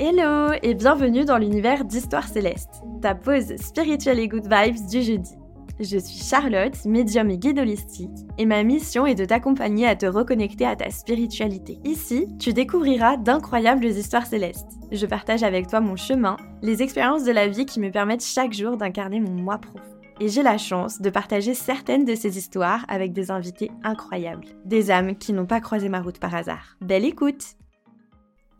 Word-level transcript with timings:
Hello 0.00 0.54
et 0.62 0.72
bienvenue 0.72 1.26
dans 1.26 1.36
l'univers 1.36 1.84
d'Histoire 1.84 2.26
Céleste, 2.26 2.82
ta 3.02 3.14
pause 3.14 3.54
spirituelle 3.56 4.18
et 4.20 4.26
good 4.26 4.48
vibes 4.50 4.88
du 4.88 5.02
jeudi. 5.02 5.32
Je 5.78 5.98
suis 5.98 6.24
Charlotte, 6.24 6.82
médium 6.86 7.28
et 7.28 7.36
guide 7.36 7.58
holistique, 7.58 8.10
et 8.38 8.46
ma 8.46 8.62
mission 8.62 9.04
est 9.04 9.14
de 9.14 9.26
t'accompagner 9.26 9.86
à 9.86 9.94
te 9.94 10.06
reconnecter 10.06 10.64
à 10.64 10.76
ta 10.76 10.88
spiritualité. 10.88 11.78
Ici, 11.84 12.26
tu 12.38 12.54
découvriras 12.54 13.18
d'incroyables 13.18 13.84
histoires 13.84 14.26
célestes. 14.26 14.70
Je 14.90 15.04
partage 15.04 15.42
avec 15.42 15.66
toi 15.66 15.80
mon 15.80 15.96
chemin, 15.96 16.38
les 16.62 16.82
expériences 16.82 17.24
de 17.24 17.32
la 17.32 17.48
vie 17.48 17.66
qui 17.66 17.78
me 17.78 17.90
permettent 17.90 18.24
chaque 18.24 18.54
jour 18.54 18.78
d'incarner 18.78 19.20
mon 19.20 19.32
moi 19.32 19.58
profond. 19.58 19.86
Et 20.20 20.28
j'ai 20.28 20.42
la 20.42 20.56
chance 20.56 21.02
de 21.02 21.10
partager 21.10 21.52
certaines 21.52 22.06
de 22.06 22.14
ces 22.14 22.38
histoires 22.38 22.86
avec 22.88 23.12
des 23.12 23.30
invités 23.30 23.70
incroyables, 23.84 24.46
des 24.64 24.90
âmes 24.90 25.16
qui 25.16 25.34
n'ont 25.34 25.46
pas 25.46 25.60
croisé 25.60 25.90
ma 25.90 26.00
route 26.00 26.18
par 26.18 26.34
hasard. 26.34 26.76
Belle 26.80 27.04
écoute 27.04 27.56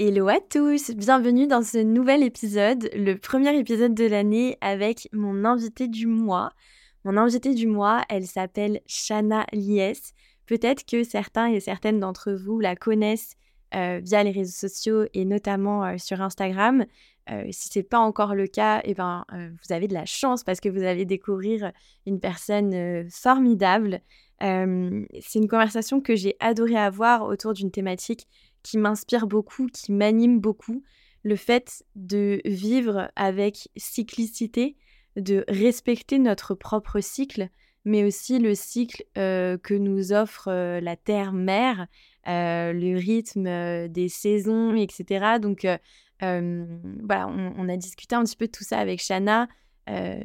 Hello 0.05 0.27
à 0.27 0.41
tous, 0.41 0.91
bienvenue 0.91 1.47
dans 1.47 1.63
ce 1.63 1.79
nouvel 1.79 2.25
épisode, 2.25 2.91
le 2.93 3.15
premier 3.15 3.57
épisode 3.57 3.95
de 3.95 4.05
l'année 4.05 4.59
avec 4.61 5.09
mon 5.13 5.45
invité 5.45 5.87
du 5.87 6.09
mois. 6.09 6.51
Mon 7.05 7.17
invitée 7.17 7.55
du 7.55 7.69
mois, 7.69 8.03
elle 8.09 8.27
s'appelle 8.27 8.81
Shana 8.89 9.47
Lies. 9.53 10.13
Peut-être 10.47 10.85
que 10.85 11.05
certains 11.05 11.53
et 11.53 11.61
certaines 11.61 12.01
d'entre 12.01 12.33
vous 12.33 12.59
la 12.59 12.75
connaissent 12.75 13.37
euh, 13.77 14.01
via 14.03 14.25
les 14.25 14.33
réseaux 14.33 14.69
sociaux 14.69 15.05
et 15.15 15.25
notamment 15.25 15.85
euh, 15.85 15.99
sur 15.99 16.21
Instagram. 16.21 16.85
Euh, 17.31 17.45
si 17.53 17.69
ce 17.69 17.79
n'est 17.79 17.85
pas 17.85 18.01
encore 18.01 18.35
le 18.35 18.49
cas, 18.49 18.81
eh 18.83 18.95
ben, 18.95 19.25
vous 19.31 19.73
avez 19.73 19.87
de 19.87 19.95
la 19.95 20.05
chance 20.05 20.43
parce 20.43 20.59
que 20.59 20.69
vous 20.69 20.83
allez 20.83 21.05
découvrir 21.05 21.71
une 22.07 22.19
personne 22.19 23.09
formidable. 23.09 24.01
C'est 24.41 25.39
une 25.39 25.47
conversation 25.47 26.01
que 26.01 26.17
j'ai 26.17 26.35
adoré 26.41 26.77
avoir 26.77 27.23
autour 27.23 27.53
d'une 27.53 27.71
thématique 27.71 28.27
qui 28.63 28.79
m'inspire 28.79 29.27
beaucoup, 29.27 29.67
qui 29.67 29.93
m'anime 29.93 30.41
beaucoup. 30.41 30.83
Le 31.25 31.37
fait 31.37 31.85
de 31.95 32.41
vivre 32.45 33.11
avec 33.17 33.69
cyclicité, 33.77 34.77
de 35.17 35.45
respecter 35.49 36.19
notre 36.19 36.55
propre 36.55 37.01
cycle, 37.01 37.49
mais 37.85 38.05
aussi 38.05 38.39
le 38.39 38.55
cycle 38.55 39.05
euh, 39.19 39.59
que 39.59 39.75
nous 39.75 40.13
offre 40.13 40.49
euh, 40.49 40.81
la 40.81 40.97
Terre-Mère, 40.97 41.87
euh, 42.29 42.73
le 42.73 42.97
rythme 42.97 43.89
des 43.89 44.09
saisons, 44.09 44.75
etc. 44.75 45.39
Donc 45.41 45.67
voilà, 46.21 47.27
on, 47.27 47.69
a 47.69 47.77
discuté 47.77 48.15
un 48.15 48.23
petit 48.23 48.37
peu 48.37 48.47
de 48.47 48.53
tout 48.53 48.63
ça 48.63 48.79
avec 48.79 49.03
Shana. 49.03 49.49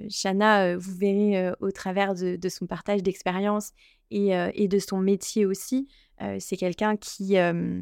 Shana, 0.10 0.78
vous 0.78 0.96
verrez 0.96 1.52
au 1.60 1.72
travers 1.72 2.14
de, 2.14 2.50
son 2.50 2.68
partage 2.68 3.02
d'expérience 3.02 3.72
et, 4.12 4.30
et, 4.54 4.68
de 4.68 4.78
son 4.78 5.00
métier 5.00 5.48
aussi. 5.48 5.88
C'est 6.40 6.58
quelqu'un 6.58 6.96
qui, 6.98 7.36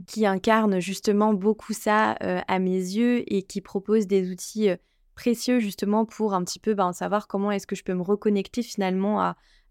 qui 0.07 0.25
incarne 0.25 0.79
justement 0.79 1.33
beaucoup 1.33 1.73
ça 1.73 2.11
à 2.19 2.59
mes 2.59 2.77
yeux 2.77 3.23
et 3.33 3.43
qui 3.43 3.61
propose 3.61 4.07
des 4.07 4.29
outils 4.31 4.69
précieux 5.15 5.59
justement 5.59 6.05
pour 6.05 6.33
un 6.33 6.43
petit 6.43 6.59
peu 6.59 6.73
ben, 6.73 6.93
savoir 6.93 7.27
comment 7.27 7.49
est-ce 7.49 7.65
que 7.65 7.75
je 7.75 7.83
peux 7.83 7.93
me 7.93 8.03
reconnecter 8.03 8.61
finalement 8.61 9.21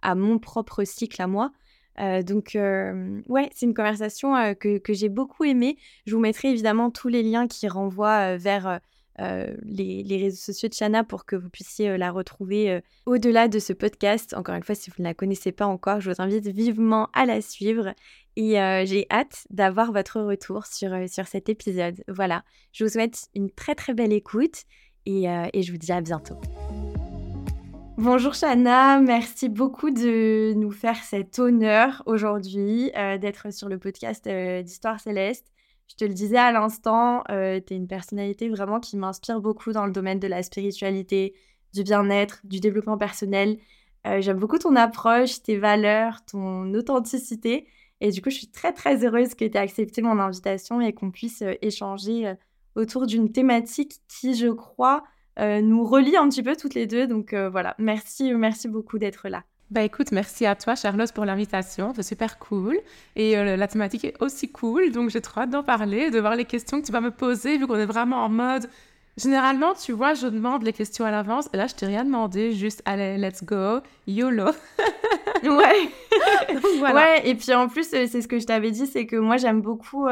à, 0.02 0.14
mon 0.14 0.38
propre 0.38 0.84
cycle 0.84 1.22
à 1.22 1.26
moi. 1.26 1.52
Euh, 2.00 2.22
donc 2.22 2.56
euh, 2.56 3.22
ouais, 3.28 3.48
c'est 3.54 3.64
une 3.64 3.74
conversation 3.74 4.36
euh, 4.36 4.52
que 4.54 4.92
j'ai 4.92 5.08
beaucoup 5.08 5.44
aimée. 5.44 5.78
Je 6.06 6.14
vous 6.14 6.20
mettrai 6.20 6.50
évidemment 6.50 6.90
tous 6.90 7.08
les 7.08 7.22
liens 7.22 7.46
qui 7.46 7.68
renvoient 7.68 8.36
vers 8.36 8.80
les, 9.18 10.02
les, 10.02 10.16
réseaux 10.16 10.36
sociaux 10.36 10.68
de 10.68 10.74
Chana 10.74 11.04
pour 11.04 11.24
que 11.24 11.36
vous 11.36 11.48
puissiez 11.48 11.96
la 11.96 12.10
retrouver 12.10 12.80
au-delà 13.06 13.48
de 13.48 13.58
ce 13.58 13.72
podcast. 13.72 14.34
Encore 14.34 14.54
une 14.54 14.62
fois, 14.62 14.74
si 14.74 14.90
vous 14.90 14.96
ne 15.02 15.04
la 15.04 15.14
connaissez 15.14 15.52
pas 15.52 15.66
encore, 15.66 16.00
je 16.00 16.10
vous 16.10 16.20
invite 16.20 16.46
vivement 16.48 17.08
à 17.12 17.26
la 17.26 17.40
suivre. 17.40 17.94
Et 18.36 18.54
j'ai 18.86 19.06
hâte 19.10 19.46
d'avoir 19.50 19.92
votre 19.92 20.20
retour 20.20 20.66
sur, 20.66 20.90
sur 21.08 21.26
cet 21.26 21.48
épisode. 21.48 22.02
Voilà, 22.08 22.44
je 22.72 22.84
vous 22.84 22.90
souhaite 22.90 23.28
une 23.34 23.50
très 23.50 23.74
très 23.74 23.94
belle 23.94 24.12
écoute 24.12 24.64
euh, 25.08 25.46
et, 25.52 25.62
je 25.62 25.72
vous 25.72 25.78
dis 25.78 25.92
à 25.92 26.00
bientôt. 26.00 26.36
Bonjour 27.96 28.34
Shana, 28.34 29.00
merci 29.00 29.48
beaucoup 29.48 29.90
de 29.90 30.52
nous 30.54 30.72
faire 30.72 30.96
cet 30.96 31.38
honneur 31.38 32.02
aujourd'hui 32.06 32.90
euh, 32.96 33.18
d'être 33.18 33.52
sur 33.52 33.68
le 33.68 33.78
podcast 33.78 34.26
euh, 34.26 34.62
d'Histoire 34.62 34.98
Céleste. 34.98 35.52
Je 35.88 35.96
te 35.96 36.04
le 36.04 36.14
disais 36.14 36.38
à 36.38 36.50
l'instant, 36.52 37.22
tu 37.28 37.34
es 37.34 37.76
une 37.76 37.86
personnalité 37.86 38.48
vraiment 38.48 38.80
qui 38.80 38.96
m'inspire 38.96 39.40
beaucoup 39.40 39.72
dans 39.72 39.86
le 39.86 39.92
domaine 39.92 40.18
de 40.18 40.26
la 40.26 40.42
spiritualité, 40.42 41.34
du 41.72 41.82
bien-être, 41.82 42.40
du 42.44 42.58
développement 42.60 42.98
personnel. 42.98 43.58
J'aime 44.04 44.38
beaucoup 44.38 44.58
ton 44.58 44.74
approche, 44.76 45.42
tes 45.42 45.56
valeurs, 45.56 46.24
ton 46.24 46.72
authenticité. 46.74 47.66
Et 48.00 48.10
du 48.10 48.22
coup, 48.22 48.30
je 48.30 48.36
suis 48.36 48.50
très 48.50 48.72
très 48.72 49.04
heureuse 49.04 49.34
que 49.34 49.44
tu 49.44 49.52
aies 49.52 49.56
accepté 49.56 50.02
mon 50.02 50.18
invitation 50.18 50.80
et 50.80 50.92
qu'on 50.92 51.10
puisse 51.10 51.44
échanger 51.62 52.34
autour 52.74 53.06
d'une 53.06 53.30
thématique 53.30 54.00
qui, 54.08 54.34
je 54.34 54.48
crois, 54.48 55.04
euh, 55.38 55.60
nous 55.60 55.84
relie 55.84 56.16
un 56.16 56.28
petit 56.28 56.42
peu 56.42 56.56
toutes 56.56 56.74
les 56.74 56.86
deux. 56.86 57.06
Donc 57.06 57.32
euh, 57.32 57.48
voilà, 57.50 57.74
merci, 57.78 58.32
merci 58.34 58.68
beaucoup 58.68 58.98
d'être 58.98 59.28
là. 59.28 59.44
Bah 59.70 59.82
écoute, 59.82 60.12
merci 60.12 60.46
à 60.46 60.54
toi 60.54 60.74
Charlotte 60.74 61.10
pour 61.12 61.24
l'invitation, 61.24 61.92
c'est 61.96 62.02
super 62.02 62.38
cool. 62.38 62.78
Et 63.16 63.36
euh, 63.36 63.56
la 63.56 63.66
thématique 63.66 64.04
est 64.04 64.14
aussi 64.20 64.50
cool, 64.50 64.92
donc 64.92 65.10
j'ai 65.10 65.20
trop 65.20 65.40
hâte 65.40 65.50
d'en 65.50 65.62
parler, 65.62 66.10
de 66.10 66.20
voir 66.20 66.36
les 66.36 66.44
questions 66.44 66.80
que 66.80 66.86
tu 66.86 66.92
vas 66.92 67.00
me 67.00 67.10
poser, 67.10 67.58
vu 67.58 67.66
qu'on 67.66 67.76
est 67.76 67.86
vraiment 67.86 68.24
en 68.24 68.28
mode... 68.28 68.68
Généralement, 69.16 69.74
tu 69.74 69.92
vois, 69.92 70.14
je 70.14 70.26
demande 70.26 70.64
les 70.64 70.72
questions 70.72 71.04
à 71.04 71.12
l'avance, 71.12 71.48
et 71.52 71.56
là, 71.56 71.68
je 71.68 71.74
t'ai 71.76 71.86
rien 71.86 72.04
demandé, 72.04 72.50
juste 72.50 72.82
allez, 72.84 73.16
let's 73.16 73.44
go, 73.44 73.78
YOLO. 74.08 74.46
ouais. 75.44 75.88
voilà. 76.78 76.94
Ouais, 76.94 77.28
et 77.28 77.36
puis 77.36 77.54
en 77.54 77.68
plus, 77.68 77.88
c'est 77.88 78.08
ce 78.08 78.26
que 78.26 78.40
je 78.40 78.44
t'avais 78.44 78.72
dit, 78.72 78.88
c'est 78.88 79.06
que 79.06 79.14
moi, 79.14 79.36
j'aime 79.36 79.60
beaucoup 79.60 80.08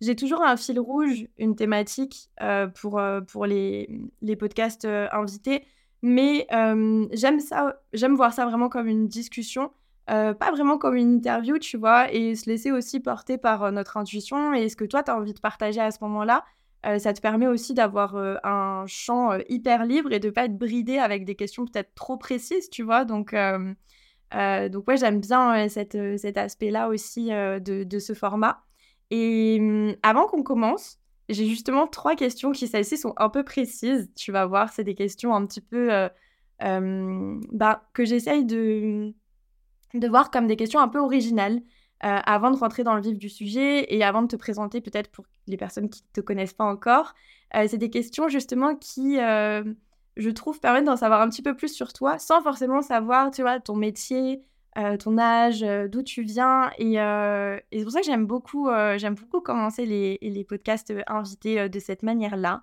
j'ai 0.00 0.14
toujours 0.14 0.42
un 0.42 0.56
fil 0.56 0.78
rouge, 0.78 1.26
une 1.38 1.56
thématique 1.56 2.30
euh, 2.40 2.66
pour, 2.68 2.98
euh, 2.98 3.20
pour 3.20 3.46
les, 3.46 3.88
les 4.22 4.36
podcasts 4.36 4.84
euh, 4.84 5.08
invités, 5.12 5.64
mais 6.02 6.46
j'aime 7.12 7.40
ça, 7.40 7.80
j'aime 7.92 8.14
voir 8.14 8.32
ça 8.32 8.46
vraiment 8.46 8.68
comme 8.68 8.88
une 8.88 9.08
discussion, 9.08 9.70
pas 10.06 10.50
vraiment 10.52 10.78
comme 10.78 10.96
une 10.96 11.14
interview, 11.16 11.58
tu 11.58 11.76
vois, 11.76 12.12
et 12.12 12.34
se 12.34 12.48
laisser 12.48 12.70
aussi 12.72 13.00
porter 13.00 13.38
par 13.38 13.70
notre 13.72 13.96
intuition 13.96 14.54
et 14.54 14.68
ce 14.68 14.76
que 14.76 14.84
toi, 14.84 15.02
tu 15.02 15.10
as 15.10 15.16
envie 15.16 15.34
de 15.34 15.40
partager 15.40 15.80
à 15.80 15.90
ce 15.90 15.98
moment-là. 16.02 16.44
ça 16.98 17.12
te 17.12 17.20
permet 17.20 17.46
aussi 17.46 17.74
d'avoir 17.74 18.16
un 18.44 18.84
champ 18.86 19.38
hyper 19.48 19.84
libre 19.84 20.12
et 20.12 20.20
de 20.20 20.30
pas 20.30 20.44
être 20.44 20.56
bridé 20.56 20.98
avec 20.98 21.24
des 21.24 21.34
questions 21.34 21.66
peut-être 21.66 21.94
trop 21.94 22.16
précises, 22.16 22.70
tu 22.70 22.82
vois? 22.82 23.04
Donc, 23.04 23.34
donc 23.34 24.88
ouais, 24.88 24.96
j'aime 24.96 25.20
bien 25.20 25.68
cet 25.68 25.96
aspect-là 26.36 26.88
aussi 26.88 27.26
de, 27.28 27.84
de, 27.84 27.98
ce 27.98 28.14
format. 28.14 28.62
Et 29.10 29.58
mmh, 29.60 29.96
avant 30.02 30.26
qu'on 30.26 30.42
commence, 30.42 30.98
j'ai 31.28 31.46
justement 31.46 31.86
trois 31.86 32.16
questions 32.16 32.52
qui, 32.52 32.66
celles-ci, 32.66 32.96
sont 32.96 33.14
un 33.16 33.28
peu 33.28 33.44
précises. 33.44 34.10
Tu 34.16 34.32
vas 34.32 34.46
voir, 34.46 34.72
c'est 34.72 34.84
des 34.84 34.94
questions 34.94 35.34
un 35.34 35.46
petit 35.46 35.60
peu 35.60 36.08
euh, 36.62 37.40
bah, 37.52 37.88
que 37.92 38.04
j'essaye 38.04 38.44
de, 38.44 39.14
de 39.94 40.08
voir 40.08 40.30
comme 40.30 40.46
des 40.46 40.56
questions 40.56 40.80
un 40.80 40.88
peu 40.88 40.98
originales 40.98 41.60
euh, 42.04 42.18
avant 42.24 42.50
de 42.50 42.56
rentrer 42.56 42.82
dans 42.82 42.94
le 42.94 43.00
vif 43.00 43.18
du 43.18 43.28
sujet 43.28 43.94
et 43.94 44.02
avant 44.02 44.22
de 44.22 44.28
te 44.28 44.36
présenter 44.36 44.80
peut-être 44.80 45.10
pour 45.10 45.24
les 45.46 45.56
personnes 45.56 45.88
qui 45.88 46.02
ne 46.02 46.20
te 46.20 46.20
connaissent 46.20 46.54
pas 46.54 46.64
encore. 46.64 47.14
Euh, 47.54 47.66
c'est 47.68 47.78
des 47.78 47.90
questions 47.90 48.28
justement 48.28 48.74
qui, 48.74 49.16
je 49.18 50.30
trouve, 50.30 50.60
permettent 50.60 50.86
d'en 50.86 50.96
savoir 50.96 51.20
un 51.20 51.28
petit 51.28 51.42
peu 51.42 51.54
plus 51.54 51.72
sur 51.72 51.92
toi 51.92 52.18
sans 52.18 52.42
forcément 52.42 52.82
savoir, 52.82 53.30
tu 53.30 53.42
vois, 53.42 53.60
ton 53.60 53.76
métier, 53.76 54.42
euh, 54.78 54.96
ton 54.96 55.18
âge, 55.18 55.64
euh, 55.64 55.88
d'où 55.88 56.02
tu 56.02 56.22
viens. 56.22 56.70
Euh, 56.80 57.58
et, 57.70 57.78
c'est 57.78 57.84
pour 57.84 57.92
ça 57.92 58.00
que 58.00 58.06
j'aime 58.06 58.26
beaucoup, 58.26 58.68
j'aime 58.96 59.14
beaucoup 59.14 59.40
commencer 59.40 59.84
les, 59.86 60.18
les 60.20 60.44
podcasts 60.44 60.92
invités 61.06 61.68
de 61.68 61.78
cette 61.80 62.02
manière-là. 62.02 62.62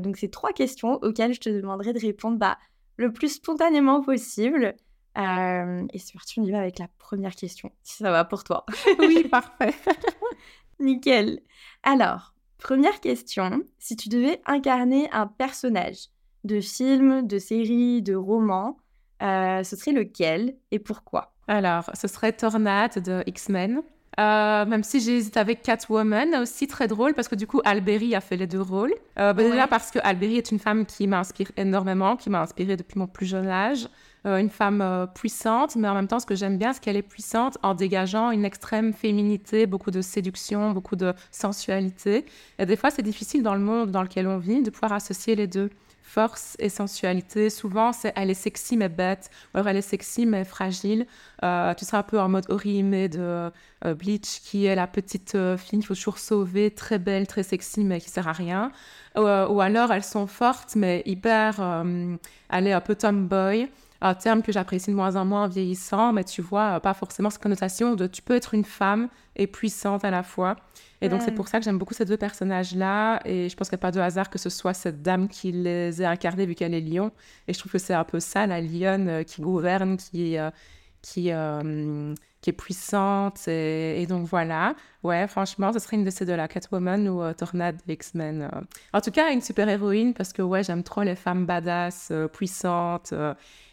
donc, 0.00 0.16
c'est 0.16 0.30
trois 0.30 0.52
questions 0.52 0.98
auxquelles 1.02 1.34
je 1.34 1.40
te 1.40 1.50
demanderai 1.50 1.92
de 1.92 2.00
répondre 2.00 2.38
bah, 2.38 2.58
le 2.96 3.12
plus 3.12 3.34
spontanément 3.34 4.00
possible. 4.00 4.74
et 5.16 5.98
c'est 5.98 6.12
parti, 6.14 6.40
on 6.40 6.44
y 6.44 6.50
va 6.50 6.60
avec 6.60 6.78
la 6.78 6.88
première 6.98 7.34
question, 7.34 7.70
si 7.82 7.98
ça 7.98 8.10
va 8.10 8.24
pour 8.24 8.44
toi. 8.44 8.64
oui, 8.98 9.24
parfait. 9.24 9.74
Nickel. 10.80 11.40
Alors, 11.82 12.34
première 12.56 13.00
question, 13.00 13.62
si 13.78 13.96
tu 13.96 14.08
devais 14.08 14.40
incarner 14.46 15.10
un 15.12 15.26
personnage 15.26 16.08
de 16.44 16.60
film, 16.60 17.26
de 17.26 17.38
série, 17.38 18.00
de 18.00 18.14
roman, 18.14 18.78
euh, 19.22 19.62
ce 19.62 19.76
serait 19.76 19.92
lequel 19.92 20.54
et 20.70 20.78
pourquoi? 20.78 21.32
Alors, 21.48 21.90
ce 21.94 22.08
serait 22.08 22.32
Tornade 22.32 23.02
de 23.02 23.22
X-Men. 23.26 23.82
Euh, 24.18 24.66
même 24.66 24.82
si 24.82 25.00
j'hésite 25.00 25.36
avec 25.36 25.62
Catwoman, 25.62 26.34
aussi 26.34 26.66
très 26.66 26.88
drôle 26.88 27.14
parce 27.14 27.28
que 27.28 27.36
du 27.36 27.46
coup 27.46 27.60
Alberi 27.64 28.14
a 28.14 28.20
fait 28.20 28.36
les 28.36 28.46
deux 28.46 28.60
rôles. 28.60 28.92
Euh, 29.18 29.32
bah, 29.32 29.42
déjà 29.42 29.66
parce 29.66 29.90
que 29.90 29.98
Alberi 30.02 30.36
est 30.36 30.50
une 30.50 30.58
femme 30.58 30.84
qui 30.84 31.06
m'inspire 31.06 31.52
énormément, 31.56 32.16
qui 32.16 32.28
m'a 32.28 32.42
inspirée 32.42 32.76
depuis 32.76 32.98
mon 32.98 33.06
plus 33.06 33.26
jeune 33.26 33.48
âge. 33.48 33.88
une 34.24 34.50
femme 34.50 35.08
puissante, 35.14 35.76
mais 35.76 35.88
en 35.88 35.94
même 35.94 36.08
temps, 36.08 36.18
ce 36.18 36.26
que 36.26 36.34
j'aime 36.34 36.58
bien, 36.58 36.74
c'est 36.74 36.82
qu'elle 36.82 36.96
est 36.96 37.02
puissante 37.02 37.56
en 37.62 37.72
dégageant 37.72 38.30
une 38.30 38.44
extrême 38.44 38.92
féminité, 38.92 39.66
beaucoup 39.66 39.90
de 39.90 40.02
séduction, 40.02 40.72
beaucoup 40.72 40.96
de 40.96 41.14
sensualité. 41.30 42.26
Et 42.58 42.66
des 42.66 42.76
fois, 42.76 42.90
c'est 42.90 43.02
difficile 43.02 43.42
dans 43.42 43.54
le 43.54 43.60
monde 43.60 43.90
dans 43.90 44.02
lequel 44.02 44.26
on 44.26 44.36
vit 44.36 44.60
de 44.60 44.70
pouvoir 44.70 44.92
associer 44.92 45.36
les 45.36 45.46
deux 45.46 45.70
force 46.10 46.56
et 46.58 46.68
sensualité. 46.68 47.50
Souvent, 47.50 47.92
c'est 47.92 48.12
elle 48.16 48.30
est 48.30 48.34
sexy 48.34 48.76
mais 48.76 48.88
bête, 48.88 49.30
ou 49.54 49.58
alors 49.58 49.68
elle 49.68 49.76
est 49.76 49.90
sexy 49.94 50.26
mais 50.26 50.44
fragile. 50.44 51.06
Euh, 51.44 51.72
tu 51.74 51.84
seras 51.84 51.98
un 51.98 52.02
peu 52.02 52.18
en 52.18 52.28
mode 52.28 52.46
Orihime 52.48 53.08
de 53.08 53.50
euh, 53.84 53.94
Bleach, 53.94 54.40
qui 54.42 54.66
est 54.66 54.74
la 54.74 54.88
petite 54.88 55.36
euh, 55.36 55.56
fille 55.56 55.78
qu'il 55.78 55.86
faut 55.86 55.94
toujours 55.94 56.18
sauver, 56.18 56.72
très 56.72 56.98
belle, 56.98 57.26
très 57.28 57.44
sexy, 57.44 57.84
mais 57.84 58.00
qui 58.00 58.10
sert 58.10 58.26
à 58.26 58.32
rien. 58.32 58.72
ou 59.16 59.60
alors, 59.60 59.92
elles 59.92 60.04
sont 60.04 60.26
fortes, 60.26 60.74
mais 60.76 61.02
hyper... 61.06 61.60
elle 62.50 62.66
est 62.66 62.72
un 62.72 62.80
peu 62.80 62.94
tomboy 62.94 63.68
un 64.00 64.14
terme 64.14 64.42
que 64.42 64.52
j'apprécie 64.52 64.90
de 64.90 64.96
moins 64.96 65.16
en 65.16 65.24
moins 65.24 65.44
en 65.44 65.48
vieillissant, 65.48 66.12
mais 66.12 66.24
tu 66.24 66.42
vois, 66.42 66.80
pas 66.80 66.94
forcément 66.94 67.30
cette 67.30 67.42
connotation 67.42 67.94
de 67.94 68.06
tu 68.06 68.22
peux 68.22 68.34
être 68.34 68.54
une 68.54 68.64
femme 68.64 69.08
et 69.36 69.46
puissante 69.46 70.04
à 70.04 70.10
la 70.10 70.22
fois. 70.22 70.56
Et 71.02 71.08
donc, 71.08 71.22
c'est 71.22 71.32
pour 71.32 71.48
ça 71.48 71.58
que 71.58 71.64
j'aime 71.64 71.78
beaucoup 71.78 71.94
ces 71.94 72.04
deux 72.04 72.16
personnages-là. 72.16 73.20
Et 73.24 73.48
je 73.48 73.56
pense 73.56 73.68
qu'il 73.68 73.76
n'y 73.76 73.80
a 73.80 73.86
pas 73.86 73.90
de 73.90 74.00
hasard 74.00 74.28
que 74.28 74.38
ce 74.38 74.50
soit 74.50 74.74
cette 74.74 75.02
dame 75.02 75.28
qui 75.28 75.50
les 75.50 76.02
ait 76.02 76.06
incarnés, 76.06 76.44
vu 76.44 76.54
qu'elle 76.54 76.74
est 76.74 76.80
lion. 76.80 77.10
Et 77.48 77.54
je 77.54 77.58
trouve 77.58 77.72
que 77.72 77.78
c'est 77.78 77.94
un 77.94 78.04
peu 78.04 78.20
ça, 78.20 78.46
la 78.46 78.60
lionne 78.60 79.08
euh, 79.08 79.22
qui 79.22 79.40
gouverne, 79.40 79.96
qui, 79.96 80.36
euh, 80.36 80.50
qui, 81.00 81.32
euh, 81.32 82.14
qui 82.42 82.50
est 82.50 82.54
puissante. 82.54 83.48
Et, 83.48 84.06
donc, 84.06 84.26
voilà. 84.26 84.74
Ouais, 85.02 85.26
franchement, 85.26 85.72
ce 85.72 85.78
serait 85.78 85.96
une 85.96 86.04
de 86.04 86.10
ces 86.10 86.26
deux-là, 86.26 86.48
Catwoman 86.48 87.08
ou 87.08 87.32
Tornade 87.32 87.80
X-Men. 87.88 88.50
En 88.92 89.00
tout 89.00 89.10
cas, 89.10 89.32
une 89.32 89.40
super-héroïne, 89.40 90.12
parce 90.12 90.34
que, 90.34 90.42
ouais, 90.42 90.62
j'aime 90.62 90.82
trop 90.82 91.02
les 91.02 91.16
femmes 91.16 91.46
badass, 91.46 92.12
puissantes, 92.34 93.14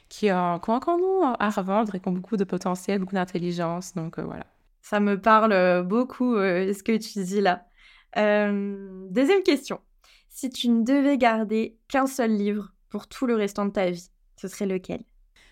qui, 0.10 0.32
ont, 0.32 0.60
qui 0.60 0.70
ont 0.70 0.74
encore 0.74 1.00
à 1.40 1.50
revendre 1.50 1.96
et 1.96 2.00
qui 2.00 2.08
ont 2.08 2.14
beaucoup 2.14 2.38
de 2.38 2.44
potentiel, 2.44 3.00
beaucoup 3.00 3.16
d'intelligence. 3.16 3.94
Donc, 3.94 4.20
voilà. 4.20 4.46
Ça 4.90 5.02
me 5.02 5.20
parle 5.20 5.52
euh, 5.52 5.84
beaucoup 5.84 6.36
euh, 6.36 6.72
ce 6.74 6.82
que 6.82 6.96
tu 6.96 7.22
dis 7.22 7.42
là. 7.42 7.66
Euh, 8.16 9.06
deuxième 9.10 9.44
question. 9.44 9.82
Si 10.30 10.50
tu 10.50 10.70
ne 10.70 10.84
devais 10.84 11.18
garder 11.18 11.78
qu'un 11.90 12.08
seul 12.08 12.32
livre 12.32 12.72
pour 12.90 13.08
tout 13.08 13.26
le 13.26 13.36
restant 13.36 13.66
de 13.66 13.72
ta 13.72 13.90
vie, 13.90 14.10
ce 14.38 14.48
serait 14.48 14.66
lequel? 14.66 15.04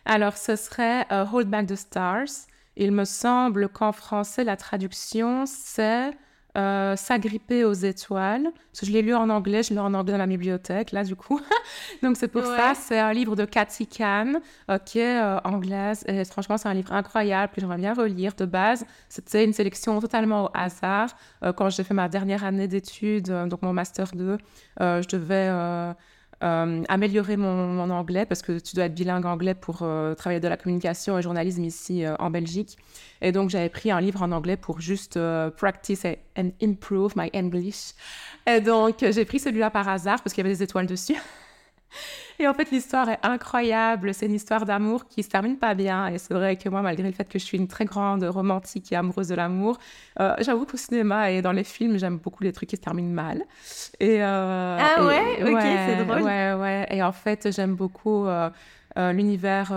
Alors, 0.06 0.38
ce 0.38 0.56
serait 0.56 1.06
Hold 1.12 1.50
Back 1.50 1.68
the 1.68 1.76
Stars. 1.76 2.48
Il 2.78 2.94
me 2.94 3.04
semble 3.04 3.68
qu'en 3.68 3.92
français, 3.92 4.46
la 4.46 4.56
traduction, 4.56 5.46
c'est 5.46 6.12
euh, 6.56 6.96
S'agripper 6.96 7.64
aux 7.66 7.74
étoiles. 7.74 8.52
je 8.82 8.92
l'ai 8.92 9.02
lu 9.02 9.14
en 9.14 9.30
anglais, 9.30 9.64
je 9.64 9.74
l'ai 9.74 9.80
en 9.80 9.94
anglais 9.94 10.14
dans 10.14 10.20
la 10.20 10.28
bibliothèque, 10.28 10.92
là, 10.92 11.04
du 11.04 11.16
coup. 11.16 11.40
Donc, 12.04 12.18
c'est 12.18 12.28
pour 12.28 12.44
ça. 12.44 12.74
C'est 12.76 13.00
un 13.00 13.14
livre 13.14 13.36
de 13.36 13.46
Cathy 13.46 13.88
Kahn, 13.88 14.40
euh, 14.70 14.78
qui 14.78 15.00
est 15.00 15.22
euh, 15.22 15.38
anglaise. 15.44 16.04
Et 16.08 16.24
franchement, 16.26 16.58
c'est 16.58 16.70
un 16.70 16.74
livre 16.74 16.94
incroyable 16.94 17.54
que 17.54 17.62
j'aimerais 17.62 17.78
bien 17.78 17.94
relire. 17.94 18.34
De 18.36 18.46
base, 18.46 18.86
c'était 19.10 19.44
une 19.44 19.54
sélection 19.54 20.00
totalement 20.00 20.46
au 20.46 20.50
hasard. 20.54 21.10
quand 21.56 21.70
j'ai 21.70 21.84
fait 21.84 21.94
ma 21.94 22.10
dernière 22.10 22.44
année 22.44 22.68
d'études, 22.68 23.32
donc 23.48 23.62
mon 23.62 23.74
Master 23.74 24.08
2, 24.14 24.38
je 24.80 25.08
devais 25.08 25.50
euh, 26.44 26.84
améliorer 26.90 27.38
mon, 27.38 27.90
anglais 27.90 28.26
parce 28.26 28.42
que 28.42 28.60
tu 28.60 28.76
dois 28.76 28.86
être 28.86 28.94
bilingue 28.94 29.26
anglais 29.26 29.54
pour 29.54 29.80
euh, 29.82 30.14
travailler 30.16 30.40
de 30.40 30.48
la 30.48 30.58
communication 30.58 31.18
et 31.18 31.22
journalisme 31.22 31.64
ici 31.64 32.04
euh, 32.04 32.16
en 32.20 32.30
Belgique. 32.30 32.78
Et 33.22 33.32
donc 33.32 33.50
j'avais 33.50 33.70
pris 33.70 33.92
un 33.92 34.02
livre 34.02 34.22
en 34.22 34.32
anglais 34.32 34.58
pour 34.58 34.82
juste 34.82 35.20
practice 35.58 36.06
and 36.38 36.50
improve 36.62 37.14
my 37.16 37.30
English. 37.34 37.94
Et 38.48 38.60
donc 38.60 38.98
j'ai 39.00 39.26
pris 39.26 39.40
celui-là 39.40 39.70
par 39.70 39.88
hasard 39.88 40.22
parce 40.22 40.34
qu'il 40.34 40.44
y 40.44 40.48
avait 40.48 40.56
des 40.56 40.64
étoiles 40.64 40.88
dessus. 40.88 41.16
Et 42.40 42.48
en 42.48 42.54
fait, 42.54 42.70
l'histoire 42.72 43.10
est 43.10 43.20
incroyable. 43.24 44.14
C'est 44.14 44.26
une 44.26 44.34
histoire 44.34 44.66
d'amour 44.66 45.08
qui 45.08 45.24
se 45.24 45.30
termine 45.30 45.58
pas 45.58 45.74
bien. 45.74 46.08
Et 46.08 46.18
c'est 46.18 46.34
vrai 46.34 46.58
que 46.58 46.68
moi, 46.68 46.82
malgré 46.82 47.08
le 47.08 47.14
fait 47.14 47.28
que 47.30 47.40
je 47.40 47.44
suis 47.44 47.58
une 47.58 47.68
très 47.68 47.86
grande 47.86 48.24
romantique 48.24 48.92
et 48.92 48.96
amoureuse 48.96 49.30
de 49.30 49.36
l'amour, 49.36 49.78
euh, 50.20 50.36
j'avoue 50.40 50.66
qu'au 50.66 50.78
cinéma 50.78 51.32
et 51.32 51.42
dans 51.42 51.54
les 51.54 51.64
films, 51.64 51.98
j'aime 51.98 52.18
beaucoup 52.18 52.44
les 52.44 52.52
trucs 52.52 52.70
qui 52.70 52.76
se 52.76 52.82
terminent 52.82 53.14
mal. 53.14 53.44
Et, 54.00 54.22
euh, 54.22 54.78
ah 54.80 55.06
ouais, 55.06 55.44
ok, 55.44 55.62
c'est 55.62 56.06
drôle. 56.06 56.24
Ouais, 56.24 56.54
ouais. 56.54 56.88
Et 56.90 57.02
en 57.02 57.14
fait, 57.14 57.52
j'aime 57.52 57.76
beaucoup 57.76 58.28
euh, 58.28 58.50
l'univers 59.14 59.72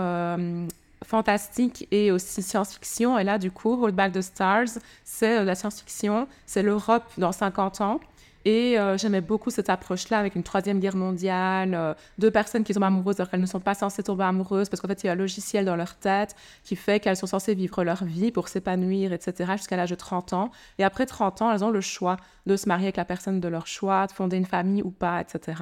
fantastique 1.05 1.87
et 1.91 2.11
aussi 2.11 2.41
science-fiction. 2.41 3.17
Et 3.17 3.23
là, 3.23 3.37
du 3.37 3.51
coup, 3.51 3.81
Hold 3.81 3.95
Back 3.95 4.13
the 4.13 4.21
Stars, 4.21 4.79
c'est 5.03 5.43
la 5.43 5.55
science-fiction, 5.55 6.27
c'est 6.45 6.61
l'Europe 6.61 7.05
dans 7.17 7.31
50 7.31 7.81
ans. 7.81 7.99
Et 8.49 8.79
euh, 8.79 8.97
j'aimais 8.97 9.21
beaucoup 9.21 9.51
cette 9.51 9.69
approche-là 9.69 10.17
avec 10.17 10.33
une 10.33 10.41
troisième 10.41 10.79
guerre 10.79 10.95
mondiale, 10.95 11.75
euh, 11.75 11.93
deux 12.17 12.31
personnes 12.31 12.63
qui 12.63 12.73
tombent 12.73 12.81
amoureuses 12.81 13.19
alors 13.19 13.29
qu'elles 13.29 13.41
ne 13.41 13.45
sont 13.45 13.59
pas 13.59 13.75
censées 13.75 14.01
tomber 14.01 14.23
amoureuses 14.23 14.69
parce 14.69 14.81
qu'en 14.81 14.87
fait, 14.87 15.03
il 15.03 15.05
y 15.05 15.09
a 15.09 15.11
un 15.11 15.15
logiciel 15.15 15.65
dans 15.65 15.75
leur 15.75 15.93
tête 15.93 16.35
qui 16.63 16.75
fait 16.75 16.99
qu'elles 16.99 17.15
sont 17.15 17.27
censées 17.27 17.53
vivre 17.53 17.83
leur 17.83 18.03
vie 18.03 18.31
pour 18.31 18.47
s'épanouir, 18.47 19.13
etc., 19.13 19.51
jusqu'à 19.55 19.77
l'âge 19.77 19.91
de 19.91 19.95
30 19.95 20.33
ans. 20.33 20.49
Et 20.79 20.83
après 20.83 21.05
30 21.05 21.43
ans, 21.43 21.51
elles 21.51 21.63
ont 21.63 21.69
le 21.69 21.79
choix 21.79 22.17
de 22.47 22.55
se 22.55 22.67
marier 22.67 22.85
avec 22.85 22.97
la 22.97 23.05
personne 23.05 23.39
de 23.39 23.47
leur 23.47 23.67
choix, 23.67 24.07
de 24.07 24.13
fonder 24.13 24.37
une 24.37 24.47
famille 24.47 24.81
ou 24.81 24.89
pas, 24.89 25.21
etc. 25.21 25.61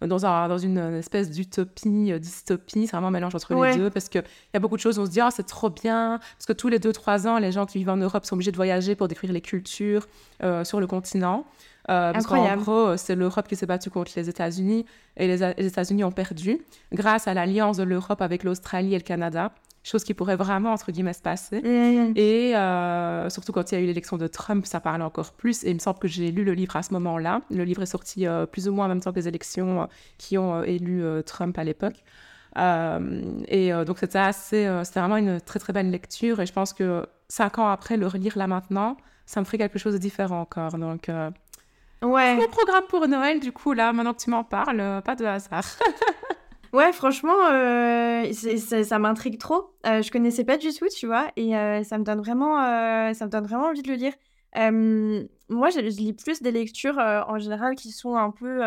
Dans, 0.00 0.24
un, 0.24 0.46
dans 0.46 0.58
une 0.58 0.78
espèce 0.94 1.32
d'utopie, 1.32 2.12
euh, 2.12 2.20
dystopie, 2.20 2.86
c'est 2.86 2.92
vraiment 2.92 3.08
un 3.08 3.10
mélange 3.10 3.34
entre 3.34 3.52
les 3.64 3.76
deux 3.76 3.90
parce 3.90 4.08
qu'il 4.08 4.22
y 4.54 4.56
a 4.56 4.60
beaucoup 4.60 4.76
de 4.76 4.80
choses 4.80 5.00
où 5.00 5.02
on 5.02 5.06
se 5.06 5.10
dit, 5.10 5.20
oh, 5.20 5.30
c'est 5.32 5.46
trop 5.46 5.70
bien, 5.70 6.20
parce 6.20 6.46
que 6.46 6.52
tous 6.52 6.68
les 6.68 6.78
2-3 6.78 7.26
ans, 7.26 7.38
les 7.38 7.50
gens 7.50 7.66
qui 7.66 7.78
vivent 7.78 7.90
en 7.90 7.96
Europe 7.96 8.24
sont 8.24 8.36
obligés 8.36 8.52
de 8.52 8.56
voyager 8.56 8.94
pour 8.94 9.08
découvrir 9.08 9.32
les 9.32 9.40
cultures 9.40 10.06
sur 10.62 10.78
le 10.78 10.86
continent. 10.86 11.44
Euh, 11.90 12.12
parce 12.12 12.26
qu'en 12.26 12.56
gros, 12.56 12.96
c'est 12.96 13.14
l'Europe 13.14 13.48
qui 13.48 13.56
s'est 13.56 13.66
battue 13.66 13.90
contre 13.90 14.12
les 14.16 14.28
États-Unis 14.28 14.84
et 15.16 15.26
les, 15.26 15.42
États-Unis 15.42 16.04
ont 16.04 16.12
perdu 16.12 16.58
grâce 16.92 17.26
à 17.26 17.34
l'alliance 17.34 17.78
de 17.78 17.82
l'Europe 17.82 18.20
avec 18.20 18.44
l'Australie 18.44 18.94
et 18.94 18.98
le 18.98 19.04
Canada 19.04 19.52
chose 19.84 20.04
qui 20.04 20.12
pourrait 20.12 20.36
vraiment, 20.36 20.72
entre 20.72 20.92
guillemets, 20.92 21.14
se 21.14 21.22
passer. 21.22 21.62
Et 22.14 22.54
euh, 22.54 23.30
surtout 23.30 23.52
quand 23.52 23.72
il 23.72 23.74
y 23.74 23.78
a 23.78 23.80
eu 23.80 23.86
l'élection 23.86 24.18
de 24.18 24.26
Trump, 24.26 24.66
ça 24.66 24.80
parlait 24.80 25.04
encore 25.04 25.32
plus. 25.32 25.64
Et 25.64 25.70
il 25.70 25.74
me 25.74 25.78
semble 25.78 25.98
que 25.98 26.08
j'ai 26.08 26.30
lu 26.30 26.44
le 26.44 26.52
livre 26.52 26.76
à 26.76 26.82
ce 26.82 26.92
moment-là. 26.92 27.40
Le 27.50 27.64
livre 27.64 27.80
est 27.80 27.86
sorti 27.86 28.26
euh, 28.26 28.44
plus 28.44 28.68
ou 28.68 28.72
moins 28.72 28.84
en 28.84 28.88
même 28.88 29.00
temps 29.00 29.12
que 29.12 29.18
les 29.18 29.28
élections 29.28 29.88
qui 30.18 30.36
ont 30.36 30.62
élu 30.62 31.02
Trump 31.24 31.56
à 31.56 31.64
l'époque. 31.64 32.04
et 32.56 33.70
donc 33.86 33.98
c'était 33.98 34.18
assez, 34.18 34.68
c'était 34.84 35.00
vraiment 35.00 35.16
une 35.16 35.40
très 35.40 35.58
très 35.58 35.72
belle 35.72 35.90
lecture. 35.90 36.40
Et 36.40 36.44
je 36.44 36.52
pense 36.52 36.74
que 36.74 37.06
cinq 37.28 37.58
ans 37.58 37.68
après, 37.68 37.96
le 37.96 38.06
relire 38.06 38.36
là 38.36 38.46
maintenant, 38.46 38.98
ça 39.24 39.40
me 39.40 39.46
ferait 39.46 39.58
quelque 39.58 39.78
chose 39.78 39.94
de 39.94 39.98
différent 39.98 40.42
encore. 40.42 40.76
Donc 40.76 41.08
Ouais. 42.02 42.36
Mon 42.36 42.46
programme 42.48 42.84
pour 42.88 43.06
Noël, 43.08 43.40
du 43.40 43.52
coup, 43.52 43.72
là, 43.72 43.92
maintenant 43.92 44.14
que 44.14 44.22
tu 44.22 44.30
m'en 44.30 44.44
parles, 44.44 44.80
euh, 44.80 45.00
pas 45.00 45.16
de 45.16 45.24
hasard. 45.24 45.64
ouais, 46.72 46.92
franchement, 46.92 47.36
euh, 47.50 48.32
ça 48.32 48.98
m'intrigue 48.98 49.38
trop. 49.38 49.74
Euh, 49.86 50.02
je 50.02 50.10
connaissais 50.10 50.44
pas 50.44 50.58
du 50.58 50.72
tout, 50.72 50.86
tu 50.88 51.06
vois, 51.06 51.30
et 51.36 51.56
euh, 51.56 51.82
ça 51.82 51.98
me 51.98 52.04
donne 52.04 52.20
vraiment, 52.20 52.56
ça 53.14 53.26
me 53.26 53.30
donne 53.30 53.46
vraiment 53.46 53.66
envie 53.66 53.82
de 53.82 53.88
le 53.88 53.94
lire. 53.94 54.14
moi, 55.48 55.70
je, 55.70 55.80
lis 55.80 56.12
plus 56.12 56.42
des 56.42 56.52
lectures 56.52 56.98
en 56.98 57.38
général 57.38 57.74
qui 57.74 57.90
sont 57.90 58.16
un 58.16 58.30
peu, 58.30 58.60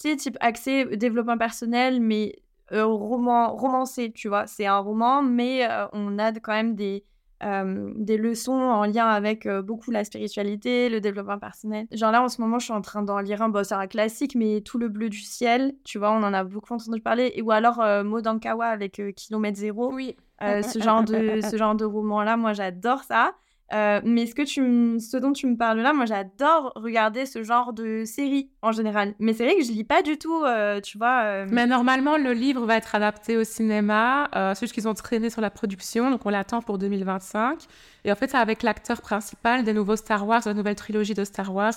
tu 0.00 0.10
sais, 0.10 0.16
type 0.16 0.36
axé 0.40 0.84
développement 0.96 1.38
personnel, 1.38 2.00
mais 2.00 2.34
roman, 2.70 3.54
romancé, 3.54 4.12
tu 4.12 4.28
vois. 4.28 4.46
C'est 4.46 4.66
un 4.66 4.78
roman, 4.78 5.22
mais 5.22 5.68
on 5.92 6.18
a 6.18 6.32
quand 6.32 6.52
même 6.52 6.74
des 6.74 7.04
euh, 7.44 7.92
des 7.96 8.16
leçons 8.16 8.52
en 8.52 8.84
lien 8.84 9.06
avec 9.06 9.46
euh, 9.46 9.62
beaucoup 9.62 9.90
la 9.90 10.04
spiritualité, 10.04 10.88
le 10.88 11.00
développement 11.00 11.38
personnel. 11.38 11.86
Genre 11.92 12.12
là, 12.12 12.22
en 12.22 12.28
ce 12.28 12.40
moment, 12.40 12.58
je 12.58 12.66
suis 12.66 12.72
en 12.72 12.80
train 12.80 13.02
d'en 13.02 13.18
lire 13.18 13.42
un, 13.42 13.48
bon, 13.48 13.64
c'est 13.64 13.74
un 13.74 13.86
classique, 13.86 14.34
mais 14.34 14.60
Tout 14.60 14.78
le 14.78 14.88
bleu 14.88 15.08
du 15.08 15.20
ciel, 15.20 15.74
tu 15.84 15.98
vois, 15.98 16.12
on 16.12 16.22
en 16.22 16.32
a 16.32 16.44
beaucoup 16.44 16.74
entendu 16.74 17.00
parler. 17.00 17.32
Et, 17.34 17.42
ou 17.42 17.50
alors 17.50 17.80
euh, 17.80 18.04
Modankawa 18.04 18.66
avec 18.66 19.02
Kilomètre 19.16 19.58
Zéro. 19.58 19.92
Oui. 19.92 20.16
ce, 20.40 20.80
genre 20.80 21.02
de, 21.04 21.40
ce 21.40 21.56
genre 21.56 21.74
de 21.74 21.84
roman-là, 21.84 22.36
moi, 22.36 22.52
j'adore 22.52 23.02
ça. 23.04 23.32
Euh, 23.72 24.00
mais 24.04 24.26
ce, 24.26 24.34
que 24.34 24.42
tu 24.42 25.00
ce 25.00 25.16
dont 25.16 25.32
tu 25.32 25.46
me 25.46 25.56
parles 25.56 25.80
là, 25.80 25.94
moi 25.94 26.04
j'adore 26.04 26.72
regarder 26.76 27.24
ce 27.24 27.42
genre 27.42 27.72
de 27.72 28.04
série 28.04 28.50
en 28.60 28.70
général. 28.70 29.14
Mais 29.18 29.32
c'est 29.32 29.44
vrai 29.44 29.56
que 29.56 29.64
je 29.64 29.72
lis 29.72 29.84
pas 29.84 30.02
du 30.02 30.18
tout, 30.18 30.44
euh, 30.44 30.80
tu 30.80 30.98
vois. 30.98 31.22
Euh. 31.24 31.46
Mais 31.50 31.66
normalement, 31.66 32.18
le 32.18 32.32
livre 32.32 32.66
va 32.66 32.76
être 32.76 32.94
adapté 32.94 33.36
au 33.36 33.44
cinéma. 33.44 34.28
c'est 34.54 34.60
juste 34.60 34.74
qu'ils 34.74 34.88
ont 34.88 34.94
traîné 34.94 35.30
sur 35.30 35.40
la 35.40 35.50
production, 35.50 36.10
donc 36.10 36.26
on 36.26 36.30
l'attend 36.30 36.60
pour 36.60 36.76
2025. 36.78 37.60
Et 38.04 38.12
en 38.12 38.14
fait, 38.14 38.30
c'est 38.30 38.36
avec 38.36 38.62
l'acteur 38.62 39.00
principal 39.00 39.64
des 39.64 39.72
nouveaux 39.72 39.96
Star 39.96 40.26
Wars, 40.26 40.42
la 40.44 40.54
nouvelle 40.54 40.76
trilogie 40.76 41.14
de 41.14 41.24
Star 41.24 41.54
Wars. 41.54 41.74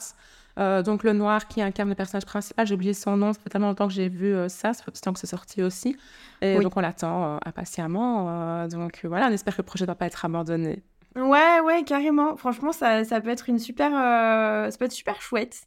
donc 0.57 1.03
le 1.03 1.13
noir 1.13 1.47
qui 1.47 1.61
incarne 1.61 1.89
le 1.89 1.95
personnage 1.95 2.25
principal, 2.25 2.67
j'ai 2.67 2.75
oublié 2.75 2.93
son 2.93 3.15
nom, 3.15 3.31
ça 3.31 3.39
fait 3.41 3.49
tellement 3.49 3.67
longtemps 3.67 3.87
que 3.87 3.93
j'ai 3.93 4.09
vu 4.09 4.35
ça, 4.49 4.73
ça 4.73 4.83
fait 4.83 4.91
temps 4.91 5.13
que 5.13 5.19
c'est 5.19 5.27
sorti 5.27 5.63
aussi. 5.63 5.95
Et 6.41 6.59
donc 6.59 6.75
on 6.75 6.81
l'attend 6.81 7.39
impatiemment. 7.45 8.67
donc 8.67 8.99
voilà, 9.05 9.27
on 9.27 9.31
espère 9.31 9.55
que 9.55 9.61
le 9.61 9.65
projet 9.65 9.85
ne 9.85 9.87
va 9.87 9.95
pas 9.95 10.07
être 10.07 10.25
abandonné. 10.25 10.83
Ouais, 11.15 11.61
ouais, 11.61 11.83
carrément. 11.85 12.35
Franchement, 12.35 12.73
ça, 12.73 13.05
ça 13.05 13.21
peut 13.21 13.29
être 13.29 13.47
une 13.49 13.59
super, 13.59 13.91
euh, 13.95 14.69
ça 14.69 14.77
peut 14.77 14.85
être 14.85 14.91
super 14.91 15.21
chouette. 15.21 15.61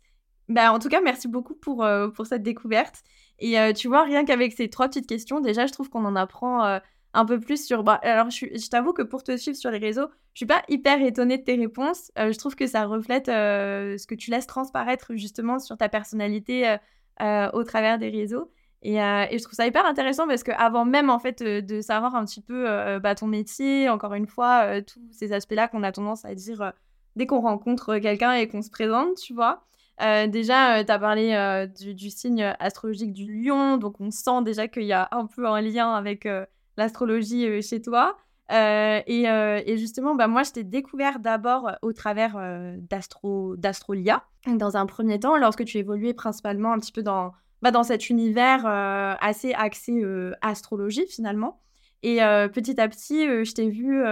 Bah, 0.49 0.73
en 0.73 0.79
tout 0.79 0.89
cas, 0.91 1.01
merci 1.01 1.27
beaucoup 1.29 1.55
pour, 1.55 1.85
euh, 1.85 2.09
pour 2.09 2.27
cette 2.27 2.43
découverte. 2.43 3.03
Et 3.39 3.59
euh, 3.59 3.73
tu 3.73 3.89
vois, 3.89 4.03
rien 4.05 4.25
qu'avec 4.27 4.53
ces 4.53 4.69
trois 4.69 4.89
petites 4.89 5.07
questions, 5.07 5.41
déjà, 5.41 5.67
je 5.67 5.73
trouve 5.73 5.89
qu'on 5.89 6.05
en 6.05 6.17
apprend 6.17 6.81
un 7.15 7.25
peu 7.25 7.41
plus 7.41 7.65
sur. 7.65 7.83
Bah, 7.83 7.99
alors, 8.03 8.31
je, 8.31 8.47
je 8.47 8.69
t'avoue 8.69 8.93
que 8.93 9.03
pour 9.03 9.23
te 9.23 9.37
suivre 9.39 9.57
sur 9.57 9.71
les 9.71 9.79
réseaux, 9.79 10.09
je 10.35 10.41
suis 10.41 10.47
pas 10.47 10.63
hyper 10.69 11.01
étonnée 11.03 11.39
de 11.39 11.45
tes 11.45 11.57
réponses. 11.57 12.11
je 12.17 12.37
trouve 12.37 12.55
que 12.55 12.67
ça 12.67 12.85
reflète 12.85 13.27
ce 13.27 14.07
que 14.07 14.15
tu 14.15 14.31
laisses 14.31 14.47
transparaître 14.47 15.15
justement 15.17 15.59
sur 15.59 15.77
ta 15.79 15.89
personnalité 15.89 16.77
au 17.21 17.65
travers 17.65 17.99
des 17.99 18.11
réseaux. 18.11 18.51
Et, 18.83 18.97
et, 18.97 19.39
je 19.39 19.43
trouve 19.43 19.55
ça 19.55 19.67
hyper 19.67 19.85
intéressant 19.87 20.27
parce 20.29 20.43
qu'avant 20.43 20.85
même 20.85 21.11
en 21.11 21.19
fait 21.19 21.43
de 21.43 21.81
savoir 21.81 22.15
un 22.15 22.25
petit 22.25 22.41
peu 22.41 22.67
bah, 23.01 23.15
ton 23.15 23.27
métier, 23.27 23.89
encore 23.89 24.15
une 24.15 24.27
fois, 24.27 24.81
tous 24.83 25.01
ces 25.11 25.33
aspects-là 25.33 25.67
qu'on 25.67 25.83
a 25.83 25.91
tendance 25.91 26.25
à 26.25 26.35
dire 26.35 26.73
dès 27.17 27.27
qu'on 27.27 27.41
rencontre 27.41 27.99
quelqu'un 27.99 28.35
et 28.35 28.47
qu'on 28.47 28.63
se 28.63 28.71
présente, 28.71 29.17
tu 29.17 29.35
vois. 29.35 29.65
déjà, 29.99 30.85
tu 30.85 30.93
as 30.93 30.99
parlé 31.01 31.67
du, 31.77 32.11
signe 32.11 32.55
astrologique 32.61 33.13
du 33.13 33.43
lion, 33.43 33.79
donc 33.79 34.01
on 34.01 34.13
sent 34.13 34.43
déjà 34.45 34.69
qu'il 34.69 34.85
y 34.85 34.93
a 34.93 35.09
un 35.11 35.27
peu 35.27 35.49
un 35.49 35.61
lien 35.61 35.93
avec 35.95 36.29
l'astrologie 36.77 37.61
chez 37.63 37.83
toi. 37.83 38.17
Euh, 38.51 39.01
euh, 39.09 39.63
et, 39.67 39.77
justement, 39.77 40.15
bah, 40.15 40.27
moi, 40.27 40.43
je 40.43 40.53
t'ai 40.53 40.65
découvert 40.65 41.19
d'abord 41.19 41.71
au 41.83 41.93
travers 41.93 42.37
euh, 42.37 42.77
d'Astro, 42.79 43.57
d'Astrolia, 43.57 44.25
dans 44.47 44.77
un 44.77 44.87
premier 44.87 45.21
temps, 45.21 45.37
lorsque 45.37 45.65
tu 45.65 45.79
évoluais 45.79 46.15
principalement 46.15 46.73
un 46.73 46.79
petit 46.79 46.93
peu 46.93 47.03
dans, 47.03 47.33
bah, 47.63 47.71
dans 47.71 47.83
cet 47.83 48.11
univers 48.11 48.67
assez 48.67 49.53
axé 49.55 50.03
astrologie, 50.41 51.07
finalement. 51.07 51.61
Et 52.03 52.19
petit 52.53 52.81
à 52.81 52.89
petit, 52.89 53.25
je 53.25 53.53
t'ai 53.53 53.69
vu... 53.69 54.03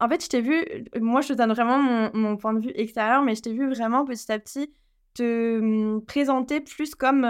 En 0.00 0.08
fait, 0.08 0.22
je 0.22 0.28
t'ai 0.28 0.40
vu... 0.40 0.64
Moi, 1.00 1.20
je 1.20 1.28
te 1.28 1.32
donne 1.32 1.52
vraiment 1.52 2.10
mon, 2.14 2.36
point 2.36 2.54
de 2.54 2.60
vue 2.60 2.72
extérieur, 2.74 3.22
mais 3.22 3.34
je 3.34 3.42
t'ai 3.42 3.52
vu 3.52 3.68
vraiment 3.68 4.04
petit 4.04 4.30
à 4.30 4.38
petit 4.38 4.72
te 5.14 5.58
hum, 5.58 6.04
présenter 6.04 6.60
plus 6.60 6.94
comme 6.94 7.22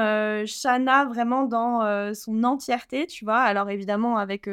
Shana, 0.44 1.06
vraiment 1.06 1.44
dans 1.44 2.12
son 2.14 2.44
entièreté, 2.44 3.06
tu 3.06 3.24
vois. 3.24 3.38
Alors, 3.38 3.70
évidemment, 3.70 4.18
avec 4.18 4.48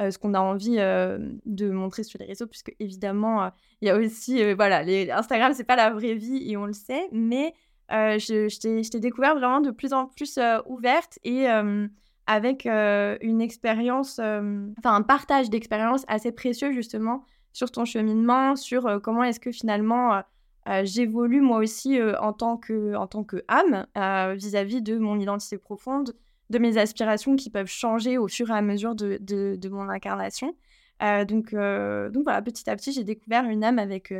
euh, 0.00 0.10
ce 0.10 0.18
qu'on 0.18 0.34
a 0.34 0.40
envie 0.40 0.76
euh, 0.78 1.18
de 1.46 1.70
montrer 1.70 2.02
sur 2.02 2.18
les 2.18 2.26
réseaux, 2.26 2.48
puisque 2.48 2.74
évidemment, 2.80 3.44
euh, 3.44 3.48
il 3.80 3.86
y 3.86 3.90
a 3.90 3.96
aussi, 3.96 4.52
voilà, 4.54 4.82
les... 4.82 5.08
Instagram, 5.10 5.52
c'est 5.54 5.64
pas 5.64 5.76
la 5.76 5.90
vraie 5.90 6.14
vie 6.14 6.50
et 6.50 6.56
on 6.56 6.66
le 6.66 6.72
sait, 6.72 7.08
mais 7.12 7.54
je, 7.90 8.48
je 8.48 8.90
t'ai 8.90 9.00
découvert 9.00 9.34
vraiment 9.34 9.60
de 9.60 9.70
plus 9.70 9.92
en 9.92 10.06
plus 10.06 10.38
ouverte 10.66 11.18
et 11.24 11.46
avec 12.26 12.66
une 12.66 13.40
expérience, 13.40 14.18
enfin 14.18 14.94
un 14.94 15.02
partage 15.02 15.50
d'expériences 15.50 16.04
assez 16.08 16.32
précieux 16.32 16.72
justement 16.72 17.24
sur 17.52 17.70
ton 17.70 17.84
cheminement, 17.84 18.56
sur 18.56 19.00
comment 19.02 19.24
est-ce 19.24 19.40
que 19.40 19.52
finalement 19.52 20.22
j'évolue 20.82 21.40
moi 21.40 21.58
aussi 21.58 21.98
en 22.20 22.32
tant 22.32 22.56
que 22.56 22.94
en 22.94 23.06
tant 23.06 23.24
que 23.24 23.44
âme 23.48 23.86
vis-à-vis 24.36 24.82
de 24.82 24.98
mon 24.98 25.18
identité 25.18 25.58
profonde, 25.58 26.14
de 26.50 26.58
mes 26.58 26.78
aspirations 26.78 27.36
qui 27.36 27.50
peuvent 27.50 27.66
changer 27.66 28.18
au 28.18 28.28
fur 28.28 28.50
et 28.50 28.54
à 28.54 28.62
mesure 28.62 28.94
de, 28.94 29.18
de, 29.20 29.68
mon 29.68 29.88
incarnation. 29.88 30.54
Euh, 31.02 31.24
donc, 31.24 31.52
euh, 31.52 32.10
donc 32.10 32.24
voilà, 32.24 32.42
petit 32.42 32.68
à 32.68 32.76
petit, 32.76 32.92
j'ai 32.92 33.04
découvert 33.04 33.44
une 33.44 33.64
âme 33.64 33.78
avec... 33.78 34.14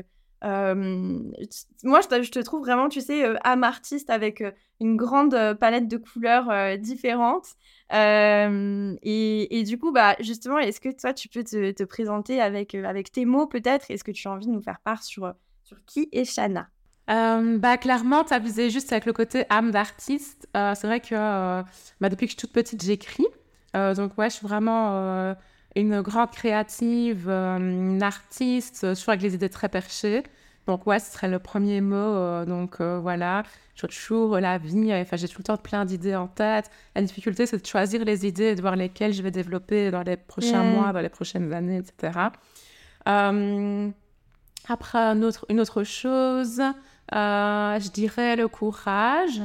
Euh, 0.44 1.18
moi, 1.82 2.00
je 2.02 2.30
te, 2.30 2.40
trouve 2.40 2.60
vraiment, 2.60 2.88
tu 2.88 3.00
sais, 3.00 3.24
âme 3.44 3.64
artiste 3.64 4.10
avec 4.10 4.42
une 4.80 4.96
grande 4.96 5.54
palette 5.58 5.88
de 5.88 5.96
couleurs 5.96 6.78
différentes. 6.78 7.46
Et, 7.90 9.64
du 9.66 9.78
coup, 9.78 9.92
bah, 9.92 10.16
justement, 10.20 10.58
est-ce 10.58 10.80
que 10.80 10.90
toi, 10.90 11.14
tu 11.14 11.28
peux 11.28 11.44
te, 11.44 11.72
te 11.72 11.82
présenter 11.84 12.40
avec, 12.40 12.74
avec 12.74 13.10
tes 13.10 13.24
mots 13.24 13.46
peut-être? 13.46 13.90
Est-ce 13.90 14.04
que 14.04 14.12
tu 14.12 14.28
as 14.28 14.32
envie 14.32 14.46
de 14.46 14.52
nous 14.52 14.62
faire 14.62 14.80
part 14.84 15.02
sur, 15.02 15.32
sur 15.62 15.82
qui 15.86 16.08
est 16.12 16.24
Shana? 16.24 16.68
Euh, 17.10 17.58
bah, 17.58 17.76
clairement, 17.76 18.24
tu 18.24 18.38
visé 18.40 18.70
juste 18.70 18.92
avec 18.92 19.04
le 19.04 19.12
côté 19.12 19.44
âme 19.50 19.70
d'artiste. 19.70 20.48
Euh, 20.56 20.74
c'est 20.74 20.86
vrai 20.86 21.00
que 21.00 21.14
euh, 21.14 21.62
bah, 22.00 22.08
depuis 22.08 22.26
que 22.26 22.32
je 22.32 22.38
suis 22.38 22.46
toute 22.46 22.52
petite, 22.52 22.82
j'écris. 22.82 23.26
donc, 23.74 24.16
ouais, 24.18 24.30
je 24.30 24.36
suis 24.36 24.46
vraiment 24.46 25.34
une 25.76 26.00
grande 26.02 26.30
créative, 26.30 27.28
une 27.28 28.02
artiste, 28.02 28.80
toujours 28.94 29.10
avec 29.10 29.22
les 29.22 29.34
idées 29.34 29.48
très 29.48 29.68
perchées. 29.68 30.22
Donc, 30.66 30.86
ouais, 30.86 30.98
ce 30.98 31.12
serait 31.12 31.28
le 31.28 31.38
premier 31.38 31.80
mot. 31.80 32.44
donc, 32.46 32.80
voilà, 32.80 33.42
je 33.74 33.86
toujours 33.86 34.38
la 34.38 34.58
vie. 34.58 34.92
Enfin, 34.94 35.16
j'ai 35.16 35.28
tout 35.28 35.38
le 35.38 35.44
temps 35.44 35.56
plein 35.56 35.84
d'idées 35.84 36.14
en 36.14 36.28
tête. 36.28 36.70
La 36.94 37.02
difficulté, 37.02 37.46
c'est 37.46 37.60
de 37.60 37.66
choisir 37.66 38.04
les 38.04 38.26
idées 38.26 38.44
et 38.44 38.54
de 38.54 38.60
voir 38.60 38.76
lesquelles 38.76 39.12
je 39.12 39.22
vais 39.22 39.30
développer 39.30 39.90
dans 39.90 40.02
les 40.02 40.16
prochains 40.16 40.62
mois, 40.62 40.92
dans 40.92 41.00
les 41.00 41.08
prochaines 41.08 41.52
années, 41.52 41.78
etc. 41.78 42.18
après, 44.68 45.12
autre, 45.22 45.46
une 45.48 45.60
autre 45.60 45.84
chose. 45.84 46.60
Euh, 47.14 47.78
je 47.80 47.90
dirais 47.90 48.36
le 48.36 48.48
courage. 48.48 49.42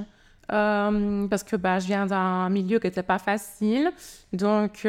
Euh, 0.52 1.28
parce 1.28 1.44
que 1.44 1.56
bah, 1.56 1.78
je 1.78 1.86
viens 1.86 2.08
d'un 2.08 2.50
milieu 2.50 2.80
qui 2.80 2.88
n'était 2.88 3.04
pas 3.04 3.20
facile. 3.20 3.92
Donc, 4.34 4.88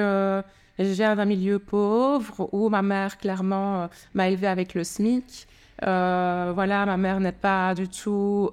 euh, 0.80 0.84
je 0.84 0.92
viens 0.92 1.16
d'un 1.16 1.24
milieu 1.24 1.58
pauvre 1.58 2.48
où 2.52 2.68
ma 2.68 2.82
mère, 2.82 3.18
clairement, 3.18 3.88
m'a 4.14 4.28
élevée 4.28 4.46
avec 4.46 4.74
le 4.74 4.84
SMIC. 4.84 5.46
voilà, 5.82 6.86
ma 6.86 6.96
mère 6.96 7.20
n'est 7.20 7.32
pas 7.32 7.74
du 7.74 7.88
tout 7.88 8.50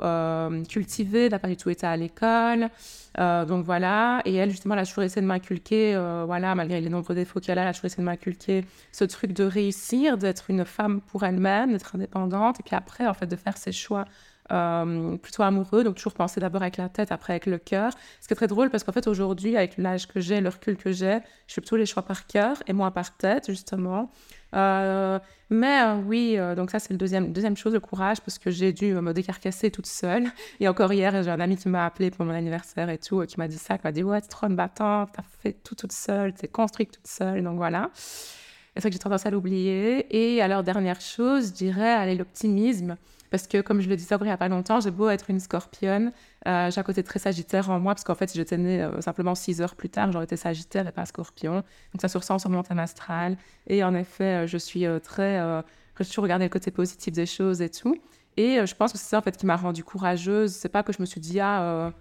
cultivée, 0.70 1.30
n'a 1.30 1.40
pas 1.40 1.48
du 1.48 1.58
tout 1.58 1.70
été 1.70 1.86
à 1.86 1.98
l'école. 1.98 2.70
donc 3.18 3.66
voilà, 3.66 4.22
et 4.26 4.36
elle, 4.36 4.50
justement, 4.52 4.76
elle 4.76 4.82
a 4.82 4.86
toujours 4.86 5.04
essayé 5.04 5.22
de 5.22 5.28
m'inculquer, 5.28 5.94
voilà, 6.26 6.56
malgré 6.56 6.82
les 6.82 6.90
nombreux 6.90 7.16
défauts 7.16 7.40
qu'elle 7.40 7.60
a, 7.60 7.64
elle 7.64 7.68
a 7.70 7.74
toujours 7.74 7.86
essayé 7.86 8.02
de 8.02 8.06
m'inculquer 8.06 8.66
ce 8.92 9.04
truc 9.04 9.34
de 9.34 9.44
réussir, 9.44 10.18
d'être 10.18 10.50
une 10.50 10.66
femme 10.66 11.02
pour 11.02 11.24
elle-même, 11.24 11.72
d'être 11.72 11.96
indépendante, 11.96 12.60
et 12.60 12.64
puis 12.64 12.76
après, 12.76 13.08
en 13.08 13.14
fait, 13.14 13.28
de 13.28 13.36
faire 13.36 13.58
ses 13.58 13.72
choix 13.72 14.06
euh, 14.52 15.18
plutôt 15.18 15.44
amoureux, 15.44 15.84
donc 15.84 15.96
toujours 15.96 16.14
penser 16.14 16.40
d'abord 16.40 16.62
avec 16.62 16.78
la 16.78 16.90
tête, 16.90 17.12
après 17.12 17.34
avec 17.34 17.46
le 17.46 17.58
cœur. 17.58 17.92
Ce 18.22 18.28
qui 18.28 18.34
est 18.34 18.36
très 18.36 18.48
drôle 18.48 18.70
parce 18.70 18.84
qu'en 18.84 18.92
fait 18.92 19.08
aujourd'hui, 19.08 19.58
avec 19.58 19.78
l'âge 19.78 20.08
que 20.08 20.20
j'ai, 20.20 20.42
le 20.42 20.50
recul 20.50 20.78
que 20.78 20.92
j'ai, 20.92 21.20
je 21.48 21.54
fais 21.54 21.62
plutôt 21.62 21.78
les 21.78 21.86
choix 21.86 22.04
par 22.04 22.28
cœur 22.28 22.58
et 22.68 22.74
moins 22.74 22.92
par 22.92 23.16
tête, 23.18 23.48
justement. 23.48 24.12
Euh, 24.56 25.20
mais 25.50 25.82
euh, 25.82 25.96
oui, 26.06 26.38
donc 26.56 26.72
ça 26.72 26.80
c'est 26.80 26.92
le 26.92 26.98
deuxième, 26.98 27.34
deuxième 27.34 27.58
chose, 27.58 27.74
le 27.74 27.80
courage, 27.80 28.22
parce 28.22 28.40
que 28.40 28.52
j'ai 28.52 28.74
dû 28.74 28.94
me 28.94 29.14
décarcasser 29.14 29.72
toute 29.72 29.88
seule. 29.88 30.26
Et 30.60 30.68
encore 30.68 30.92
hier, 30.94 31.24
j'ai 31.24 31.32
un 31.32 31.40
ami 31.40 31.58
qui 31.58 31.70
m'a 31.70 31.86
appelé 31.86 32.12
pour 32.12 32.26
mon 32.26 32.34
anniversaire 32.34 32.90
et 32.90 32.98
tout, 32.98 33.26
qui 33.26 33.38
m'a 33.38 33.48
dit 33.48 33.58
ça, 33.58 33.78
qui 33.78 33.86
m'a 33.86 33.92
dit 33.92 34.04
ouais, 34.04 34.22
t'es 34.22 34.28
trop 34.28 34.48
une 34.48 34.56
t'as 34.56 35.08
fait 35.42 35.54
tout 35.64 35.76
toute 35.76 35.92
seule, 35.92 36.34
t'es 36.34 36.48
construite 36.48 36.92
toute 36.92 37.08
seule, 37.08 37.44
donc 37.44 37.58
voilà. 37.58 37.92
C'est 38.78 38.82
vrai 38.82 38.90
que 38.92 38.94
j'ai 38.94 39.00
tendance 39.00 39.26
à 39.26 39.32
l'oublier. 39.32 40.06
Et 40.16 40.40
alors, 40.40 40.62
dernière 40.62 41.02
chose, 41.02 41.48
je 41.48 41.54
dirais, 41.54 41.94
allez, 41.94 42.14
l'optimisme. 42.14 42.96
Parce 43.30 43.48
que, 43.48 43.62
comme 43.62 43.82
je 43.82 43.90
le 43.90 43.96
disais 43.96 44.16
il 44.20 44.24
n'y 44.24 44.30
a 44.30 44.38
pas 44.38 44.48
longtemps, 44.48 44.80
j'ai 44.80 44.92
beau 44.92 45.10
être 45.10 45.30
une 45.30 45.40
scorpionne, 45.40 46.12
euh, 46.48 46.72
j'ai 46.72 46.80
un 46.80 46.84
côté 46.84 47.04
très 47.04 47.20
sagittaire 47.20 47.70
en 47.70 47.80
moi, 47.80 47.94
parce 47.94 48.04
qu'en 48.04 48.16
fait, 48.16 48.28
si 48.28 48.38
j'étais 48.38 48.58
née 48.58 48.82
euh, 48.82 49.02
simplement 49.02 49.36
six 49.36 49.62
heures 49.62 49.76
plus 49.76 49.90
tard, 49.90 50.12
j'aurais 50.12 50.26
été 50.26 50.38
sagittaire 50.38 50.88
et 50.88 50.92
pas 50.92 51.06
scorpion. 51.06 51.56
Donc, 51.56 52.02
ça 52.02 52.08
se 52.08 52.18
ressent 52.18 52.40
sur 52.40 52.50
mon 52.50 52.64
thème 52.64 52.80
astral. 52.80 53.38
Et 53.68 53.84
en 53.84 53.94
effet, 53.96 54.44
euh, 54.44 54.48
je 54.48 54.58
suis 54.58 54.86
très. 55.04 55.40
j'ai 56.00 56.06
toujours 56.06 56.24
regardé 56.24 56.46
le 56.46 56.50
côté 56.50 56.72
positif 56.72 57.14
des 57.14 57.26
choses 57.26 57.62
et 57.62 57.70
tout. 57.70 57.98
Et 58.38 58.66
je 58.66 58.76
pense 58.76 58.92
que 58.94 58.98
c'est 58.98 59.10
ça, 59.10 59.18
en 59.18 59.22
fait, 59.22 59.36
qui 59.36 59.46
m'a 59.46 59.56
rendue 59.56 59.84
courageuse. 59.84 60.52
C'est 60.54 60.70
pas 60.70 60.84
que 60.84 60.94
je 60.94 61.02
me 61.02 61.06
suis 61.06 61.20
dit, 61.20 61.40
ah 61.40 61.92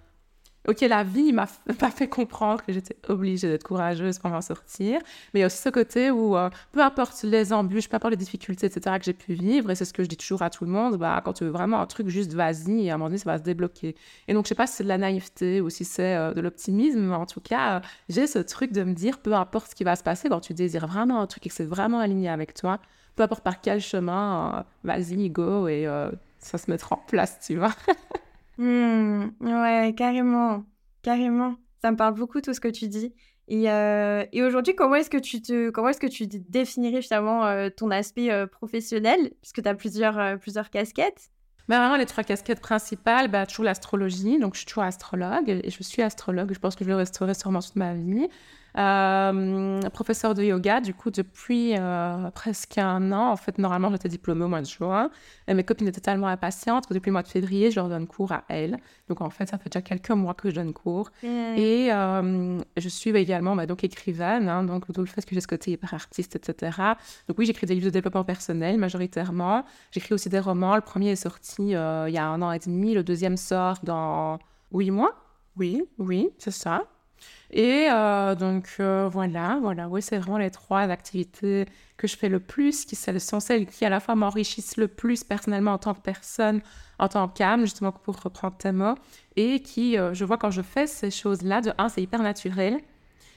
ok, 0.69 0.81
la 0.83 1.05
vie 1.05 1.33
m'a 1.33 1.47
pas 1.79 1.91
fait 1.91 2.09
comprendre 2.09 2.65
que 2.65 2.73
j'étais 2.73 2.97
obligée 3.09 3.49
d'être 3.49 3.65
courageuse 3.65 4.19
pour 4.19 4.31
m'en 4.31 4.41
sortir. 4.41 5.01
Mais 5.33 5.41
il 5.41 5.43
y 5.43 5.43
a 5.43 5.47
aussi 5.47 5.59
ce 5.59 5.69
côté 5.69 6.11
où, 6.11 6.37
euh, 6.37 6.51
peu 6.73 6.83
importe 6.83 7.23
les 7.23 7.53
embûches, 7.53 7.89
peu 7.89 7.97
importe 7.97 8.13
les 8.13 8.17
difficultés, 8.17 8.67
etc., 8.67 8.97
que 8.99 9.05
j'ai 9.05 9.13
pu 9.13 9.35
vivre, 9.35 9.71
et 9.71 9.75
c'est 9.75 9.85
ce 9.85 9.93
que 9.93 10.03
je 10.03 10.09
dis 10.09 10.17
toujours 10.17 10.43
à 10.43 10.51
tout 10.51 10.65
le 10.65 10.71
monde, 10.71 10.97
bah, 10.97 11.21
quand 11.25 11.35
tu 11.35 11.45
veux 11.45 11.51
vraiment 11.51 11.81
un 11.81 11.87
truc, 11.87 12.09
juste 12.09 12.33
vas-y, 12.35 12.87
et 12.87 12.91
à 12.91 12.95
un 12.95 12.99
moment 12.99 13.09
donné, 13.09 13.19
ça 13.19 13.31
va 13.31 13.39
se 13.39 13.43
débloquer. 13.43 13.95
Et 14.29 14.35
donc, 14.35 14.45
je 14.45 14.49
sais 14.51 14.55
pas 14.55 14.67
si 14.67 14.75
c'est 14.77 14.85
de 14.85 14.89
la 14.89 14.99
naïveté 14.99 15.61
ou 15.61 15.71
si 15.71 15.85
c'est 15.85 16.17
euh, 16.17 16.35
de 16.35 16.41
l'optimisme, 16.41 17.01
mais 17.01 17.15
en 17.15 17.27
tout 17.27 17.41
cas, 17.41 17.77
euh, 17.77 17.81
j'ai 18.09 18.27
ce 18.27 18.39
truc 18.39 18.73
de 18.73 18.83
me 18.83 18.95
dire, 18.95 19.19
peu 19.19 19.35
importe 19.35 19.71
ce 19.71 19.75
qui 19.75 19.85
va 19.85 19.97
se 19.97 20.03
passer, 20.03 20.29
quand 20.29 20.41
tu 20.41 20.55
désires 20.55 20.87
vraiment 20.87 21.21
un 21.21 21.27
truc 21.27 21.47
et 21.47 21.49
que 21.49 21.55
c'est 21.55 21.65
vraiment 21.65 22.01
aligné 22.01 22.29
avec 22.29 22.55
toi, 22.55 22.79
peu 23.15 23.23
importe 23.23 23.45
par 23.45 23.61
quel 23.61 23.81
chemin, 23.81 24.65
vas-y, 24.85 25.31
go, 25.31 25.69
et 25.69 25.89
ça 26.39 26.59
se 26.59 26.71
mettra 26.71 26.97
en 26.97 27.03
place, 27.07 27.39
tu 27.41 27.57
vois. 27.57 27.73
Mmh, 28.59 29.29
ouais, 29.41 29.95
carrément, 29.97 30.65
carrément. 31.03 31.57
Ça 31.83 31.91
me 31.91 31.97
parle 31.97 32.15
beaucoup 32.15 32.41
tout 32.41 32.55
ce 32.55 32.61
que 32.61 32.69
tu 32.69 32.89
dis. 32.89 33.15
Et, 33.49 33.71
euh, 33.71 34.25
aujourd'hui, 34.35 34.75
comment 34.75 34.97
est-ce 34.97 35.11
que 35.11 35.19
tu 35.19 35.41
te, 35.41 35.71
comment 35.71 35.89
est-ce 35.89 36.01
que 36.01 36.07
tu 36.07 36.27
définirais 36.27 37.03
finalement 37.03 37.47
euh, 37.47 37.69
ton 37.69 37.91
aspect 37.91 38.31
euh, 38.31 38.47
professionnel, 38.47 39.31
puisque 39.41 39.63
tu 39.63 39.69
as 39.69 39.75
plusieurs, 39.75 40.39
plusieurs 40.39 40.71
casquettes 40.71 41.31
bah, 41.69 41.79
vraiment, 41.79 41.97
les 41.97 42.07
trois 42.07 42.23
casquettes 42.23 42.61
principales, 42.61 43.29
bah, 43.29 43.45
toujours 43.45 43.65
l'astrologie. 43.65 44.39
Donc, 44.39 44.55
je 44.55 44.59
suis 44.59 44.67
toujours 44.67 44.85
astrologue 44.85 45.49
et 45.49 45.69
je 45.69 45.83
suis 45.83 46.01
astrologue. 46.01 46.53
Je 46.55 46.61
pense 46.61 46.77
que 46.77 46.85
je 46.85 46.89
le 46.89 46.95
resterai 46.95 47.35
sûrement 47.35 47.61
toute 47.61 47.75
ma 47.75 47.93
vie. 47.93 48.29
Euh, 48.79 49.81
professeur 49.91 50.35
de 50.35 50.43
yoga, 50.43 50.81
du 50.81 50.93
coup, 50.93 51.11
depuis 51.11 51.75
euh, 51.77 52.31
presque 52.31 52.77
un 52.77 53.11
an. 53.13 53.31
En 53.31 53.37
fait, 53.37 53.59
normalement, 53.59 53.91
j'étais 53.91 54.09
diplômée 54.09 54.45
au 54.45 54.49
mois 54.49 54.61
de 54.61 54.67
juin. 54.67 55.11
Et 55.49 55.55
mes 55.55 55.65
copines 55.65 55.89
étaient 55.89 56.01
tellement 56.01 56.27
impatientes 56.27 56.87
que 56.87 56.93
depuis 56.93 57.09
le 57.09 57.13
mois 57.13 57.23
de 57.23 57.29
février, 57.29 57.71
je 57.71 57.77
leur 57.77 57.89
donne 57.89 58.07
cours 58.07 58.33
à 58.33 58.45
elles. 58.49 58.77
Donc, 59.09 59.23
en 59.23 59.31
fait, 59.31 59.49
ça 59.49 59.59
fait 59.59 59.71
déjà 59.71 59.81
quelques 59.81 60.11
mois 60.11 60.35
que 60.35 60.51
je 60.51 60.55
donne 60.57 60.75
cours. 60.75 61.11
Et 61.23 61.89
euh, 61.91 62.59
je 62.77 62.89
suis 62.89 63.11
également 63.11 63.57
bah, 63.57 63.67
donc 63.67 63.83
écrivaine, 63.83 64.49
hein, 64.49 64.63
donc 64.63 64.93
tout 64.93 65.01
le 65.01 65.07
fait 65.07 65.25
que 65.25 65.35
j'ai 65.35 65.41
ce 65.41 65.49
côté 65.49 65.71
hyper 65.71 65.95
artiste, 65.95 66.37
etc. 66.37 66.77
Donc, 67.29 67.39
oui, 67.39 67.47
j'écris 67.47 67.67
des 67.67 67.75
livres 67.75 67.87
de 67.87 67.91
développement 67.91 68.25
personnel 68.25 68.77
majoritairement. 68.79 69.65
J'écris 69.91 70.13
aussi 70.13 70.29
des 70.29 70.41
romans. 70.41 70.75
Le 70.75 70.83
premier 70.83 71.13
est 71.13 71.17
sorti 71.17 71.69
il 71.69 71.71
y 71.71 71.75
a 72.19 72.27
un 72.27 72.43
an 72.43 72.53
et 72.53 72.59
demi. 72.59 72.93
Le 72.93 73.03
deuxième 73.03 73.39
sort 73.39 73.79
dans 73.83 74.39
huit 74.73 74.91
mois. 74.91 75.15
Oui, 75.57 75.83
oui, 75.99 76.29
c'est 76.39 76.51
ça. 76.51 76.83
Et 77.51 77.89
donc 78.39 78.69
voilà, 78.79 79.59
voilà, 79.61 79.89
oui, 79.89 80.03
c'est 80.03 80.19
vraiment 80.19 80.39
les 80.39 80.51
trois 80.51 80.83
activités 80.83 81.67
que 81.97 82.07
je 82.07 82.17
fais 82.17 82.29
le 82.29 82.41
plus, 82.41 82.85
qui 82.85 82.97
sont 82.97 83.41
celles 83.41 83.67
qui 83.67 83.85
à 83.85 83.89
la 83.89 84.01
fois 84.01 84.15
m'enrichissent 84.15 84.77
le 84.77 84.89
plus 84.89 85.25
personnellement 85.25 85.73
en 85.73 85.79
tant 85.79 85.95
que 85.95 86.01
personne, 86.01 86.61
en 86.99 87.09
tant 87.09 87.29
qu'âme, 87.29 87.61
justement 87.63 87.93
pour 87.93 88.21
reprendre 88.21 88.57
tes 88.57 88.73
mots, 88.73 88.97
et 89.37 89.61
qui, 89.61 89.97
je 90.13 90.25
vois 90.25 90.39
quand 90.39 90.51
je 90.51 90.63
fais 90.63 90.87
ces 90.87 91.11
choses-là, 91.11 91.61
de 91.61 91.73
un, 91.79 91.89
c'est 91.89 92.03
hyper 92.03 92.23
naturel, 92.23 92.81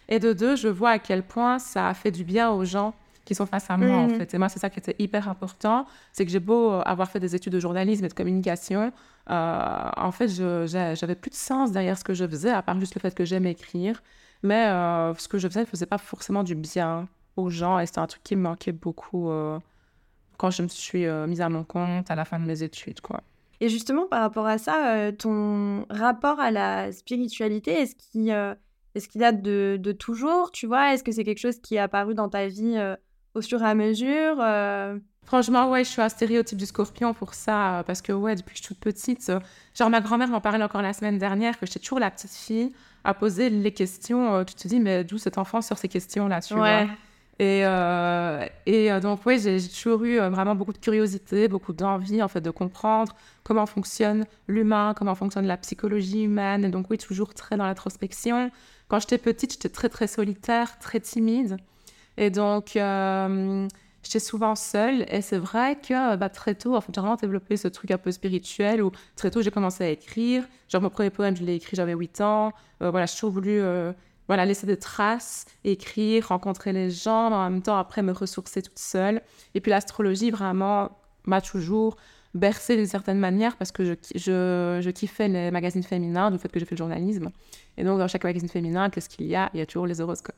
et 0.09 0.19
de 0.19 0.33
deux, 0.33 0.55
je 0.55 0.67
vois 0.67 0.89
à 0.89 0.99
quel 0.99 1.23
point 1.23 1.59
ça 1.59 1.93
fait 1.93 2.11
du 2.11 2.23
bien 2.23 2.49
aux 2.49 2.65
gens 2.65 2.95
qui 3.29 3.35
sont 3.35 3.45
face 3.45 3.69
à 3.69 3.77
moi, 3.77 3.95
en 3.95 4.07
mm. 4.07 4.15
fait. 4.15 4.33
Et 4.33 4.37
moi, 4.39 4.49
c'est 4.49 4.57
ça 4.57 4.71
qui 4.71 4.79
était 4.79 4.95
hyper 4.97 5.29
important. 5.29 5.85
C'est 6.13 6.25
que 6.25 6.31
j'ai 6.31 6.39
beau 6.39 6.71
euh, 6.71 6.81
avoir 6.81 7.11
fait 7.11 7.19
des 7.19 7.35
études 7.35 7.53
de 7.53 7.59
journalisme 7.59 8.03
et 8.03 8.07
de 8.07 8.13
communication, 8.13 8.91
euh, 9.29 9.89
en 9.95 10.11
fait, 10.11 10.27
j'avais 10.29 11.13
plus 11.13 11.29
de 11.29 11.35
sens 11.35 11.71
derrière 11.71 11.95
ce 11.95 12.03
que 12.03 12.15
je 12.15 12.27
faisais, 12.27 12.49
à 12.49 12.63
part 12.63 12.79
juste 12.79 12.95
le 12.95 13.01
fait 13.01 13.13
que 13.13 13.25
j'aime 13.25 13.45
écrire. 13.45 14.01
Mais 14.41 14.65
euh, 14.65 15.13
ce 15.13 15.27
que 15.27 15.37
je 15.37 15.47
faisais 15.47 15.59
ne 15.59 15.65
faisait 15.65 15.85
pas 15.85 15.99
forcément 15.99 16.43
du 16.43 16.55
bien 16.55 17.07
aux 17.37 17.51
gens. 17.51 17.77
Et 17.77 17.85
c'était 17.85 17.99
un 17.99 18.07
truc 18.07 18.23
qui 18.23 18.35
me 18.35 18.41
manquait 18.41 18.71
beaucoup 18.71 19.29
quand 20.37 20.49
je 20.49 20.63
me 20.63 20.67
suis 20.67 21.05
mise 21.27 21.41
à 21.41 21.49
mon 21.49 21.63
compte 21.63 22.09
à 22.09 22.15
la 22.15 22.25
fin 22.25 22.39
de 22.39 22.45
mes 22.45 22.63
études, 22.63 23.01
quoi. 23.01 23.21
Et 23.61 23.69
justement, 23.69 24.07
par 24.07 24.21
rapport 24.21 24.47
à 24.47 24.57
ça, 24.57 25.11
ton 25.11 25.85
rapport 25.91 26.39
à 26.39 26.49
la 26.49 26.91
spiritualité, 26.91 27.73
est-ce 27.73 27.95
qu'il 27.95 28.31
est-ce 28.95 29.07
qu'il 29.07 29.21
date 29.21 29.43
de, 29.43 29.77
de, 29.79 29.91
toujours, 29.91 30.51
tu 30.51 30.65
vois? 30.65 30.93
Est-ce 30.93 31.03
que 31.03 31.11
c'est 31.11 31.23
quelque 31.23 31.39
chose 31.39 31.59
qui 31.59 31.75
est 31.75 31.79
apparu 31.79 32.15
dans 32.15 32.27
ta 32.27 32.47
vie 32.47 32.75
au 33.39 33.41
fur 33.41 33.61
et 33.61 33.65
à 33.65 33.75
mesure 33.75 34.37
euh. 34.39 34.97
Franchement, 35.25 35.69
ouais, 35.69 35.83
je 35.83 35.89
suis 35.89 36.01
un 36.01 36.09
stéréotype 36.09 36.57
du 36.57 36.65
scorpion 36.65 37.13
pour 37.13 37.35
ça, 37.35 37.79
euh, 37.79 37.83
parce 37.83 38.01
que, 38.01 38.11
ouais, 38.11 38.35
depuis 38.35 38.53
que 38.53 38.59
je 38.59 38.63
suis 38.63 38.73
toute 38.73 38.79
petite, 38.83 39.29
euh, 39.29 39.39
genre 39.77 39.91
ma 39.91 40.01
grand-mère 40.01 40.27
m'en 40.29 40.41
parlait 40.41 40.63
encore 40.63 40.81
la 40.81 40.91
semaine 40.93 41.19
dernière, 41.19 41.59
que 41.59 41.67
j'étais 41.67 41.79
toujours 41.79 41.99
la 41.99 42.09
petite 42.09 42.31
fille 42.31 42.71
à 43.03 43.13
poser 43.13 43.51
les 43.51 43.71
questions. 43.71 44.43
tu 44.43 44.55
te 44.55 44.67
dis, 44.67 44.79
mais 44.79 45.03
d'où 45.03 45.19
cet 45.19 45.37
enfant 45.37 45.61
sur 45.61 45.77
ces 45.77 45.87
questions-là, 45.87 46.41
tu 46.41 46.55
vois? 46.55 46.87
Et, 47.41 47.61
et 48.65 48.99
donc, 48.99 49.21
oui, 49.25 49.39
j'ai 49.39 49.61
toujours 49.69 50.03
eu 50.03 50.17
vraiment 50.17 50.55
beaucoup 50.55 50.73
de 50.73 50.79
curiosité, 50.79 51.47
beaucoup 51.47 51.73
d'envie, 51.73 52.21
en 52.21 52.27
fait, 52.27 52.41
de 52.41 52.49
comprendre 52.49 53.15
comment 53.43 53.65
fonctionne 53.65 54.25
l'humain, 54.47 54.93
comment 54.97 55.15
fonctionne 55.15 55.45
la 55.45 55.57
psychologie 55.57 56.23
humaine. 56.23 56.65
Et 56.65 56.69
donc, 56.69 56.89
oui, 56.89 56.97
toujours 56.97 57.33
très 57.33 57.55
dans 57.55 57.65
l'introspection. 57.65 58.51
Quand 58.89 58.99
j'étais 58.99 59.19
petite, 59.19 59.53
j'étais 59.53 59.69
très, 59.69 59.87
très 59.87 60.07
solitaire, 60.07 60.79
très 60.79 60.99
timide. 60.99 61.57
Et 62.19 62.29
donc, 62.29 62.75
euh, 62.75 63.65
j'étais 64.03 64.19
souvent 64.19 64.53
seule. 64.53 65.05
Et 65.09 65.21
c'est 65.21 65.37
vrai 65.37 65.77
que 65.77 66.17
bah, 66.17 66.29
très 66.29 66.53
tôt, 66.53 66.75
en 66.75 66.81
fait, 66.81 66.91
j'ai 66.93 66.99
vraiment 66.99 67.15
développé 67.15 67.55
ce 67.55 67.69
truc 67.69 67.91
un 67.91 67.97
peu 67.97 68.11
spirituel 68.11 68.83
où 68.83 68.91
très 69.15 69.31
tôt, 69.31 69.41
j'ai 69.41 69.51
commencé 69.51 69.85
à 69.85 69.89
écrire. 69.89 70.43
Genre, 70.67 70.81
mon 70.81 70.89
premier 70.89 71.11
poème, 71.11 71.37
je 71.37 71.43
l'ai 71.43 71.55
écrit, 71.55 71.77
j'avais 71.77 71.93
8 71.93 72.19
ans. 72.19 72.51
Euh, 72.83 72.91
voilà, 72.91 73.05
j'ai 73.05 73.15
toujours 73.15 73.31
voulu 73.31 73.61
euh, 73.61 73.93
voilà, 74.27 74.45
laisser 74.45 74.67
des 74.67 74.75
traces, 74.75 75.45
écrire, 75.63 76.27
rencontrer 76.27 76.73
les 76.73 76.89
gens, 76.89 77.29
mais 77.29 77.37
en 77.37 77.49
même 77.49 77.61
temps, 77.61 77.77
après, 77.77 78.01
me 78.01 78.11
ressourcer 78.11 78.61
toute 78.61 78.79
seule. 78.79 79.21
Et 79.55 79.61
puis, 79.61 79.69
l'astrologie, 79.69 80.29
vraiment, 80.29 80.89
m'a 81.25 81.39
toujours 81.39 81.95
bercé 82.33 82.75
d'une 82.75 82.85
certaine 82.85 83.17
manière 83.17 83.55
parce 83.55 83.71
que 83.71 83.85
je, 83.85 83.93
je, 84.13 84.79
je, 84.83 84.89
kiffais 84.89 85.29
les 85.29 85.51
magazines 85.51 85.83
féminins 85.83 86.29
du 86.31 86.37
fait 86.37 86.49
que 86.49 86.59
j'ai 86.59 86.65
fait 86.65 86.75
le 86.75 86.79
journalisme. 86.79 87.29
Et 87.77 87.85
donc, 87.85 87.97
dans 87.97 88.09
chaque 88.09 88.25
magazine 88.25 88.49
féminin, 88.49 88.89
qu'est-ce 88.89 89.07
qu'il 89.07 89.25
y 89.25 89.37
a? 89.37 89.49
Il 89.53 89.59
y 89.59 89.61
a 89.61 89.65
toujours 89.65 89.87
les 89.87 90.01
horoscopes. 90.01 90.35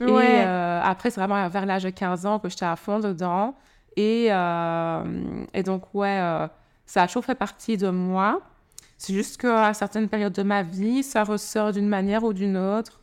Et 0.00 0.06
euh, 0.06 0.80
après, 0.82 1.10
c'est 1.10 1.20
vraiment 1.20 1.48
vers 1.48 1.66
l'âge 1.66 1.82
de 1.82 1.90
15 1.90 2.26
ans 2.26 2.38
que 2.38 2.48
j'étais 2.48 2.64
à 2.64 2.76
fond 2.76 3.00
dedans. 3.00 3.56
Et, 3.96 4.28
euh, 4.30 5.44
et 5.54 5.62
donc, 5.62 5.92
ouais, 5.94 6.18
euh, 6.20 6.46
ça 6.86 7.02
a 7.02 7.06
toujours 7.06 7.24
fait 7.24 7.34
partie 7.34 7.76
de 7.76 7.90
moi. 7.90 8.40
C'est 8.96 9.12
juste 9.12 9.40
qu'à 9.40 9.74
certaines 9.74 10.08
périodes 10.08 10.32
de 10.32 10.42
ma 10.42 10.62
vie, 10.62 11.02
ça 11.02 11.24
ressort 11.24 11.72
d'une 11.72 11.88
manière 11.88 12.22
ou 12.24 12.32
d'une 12.32 12.56
autre. 12.56 13.00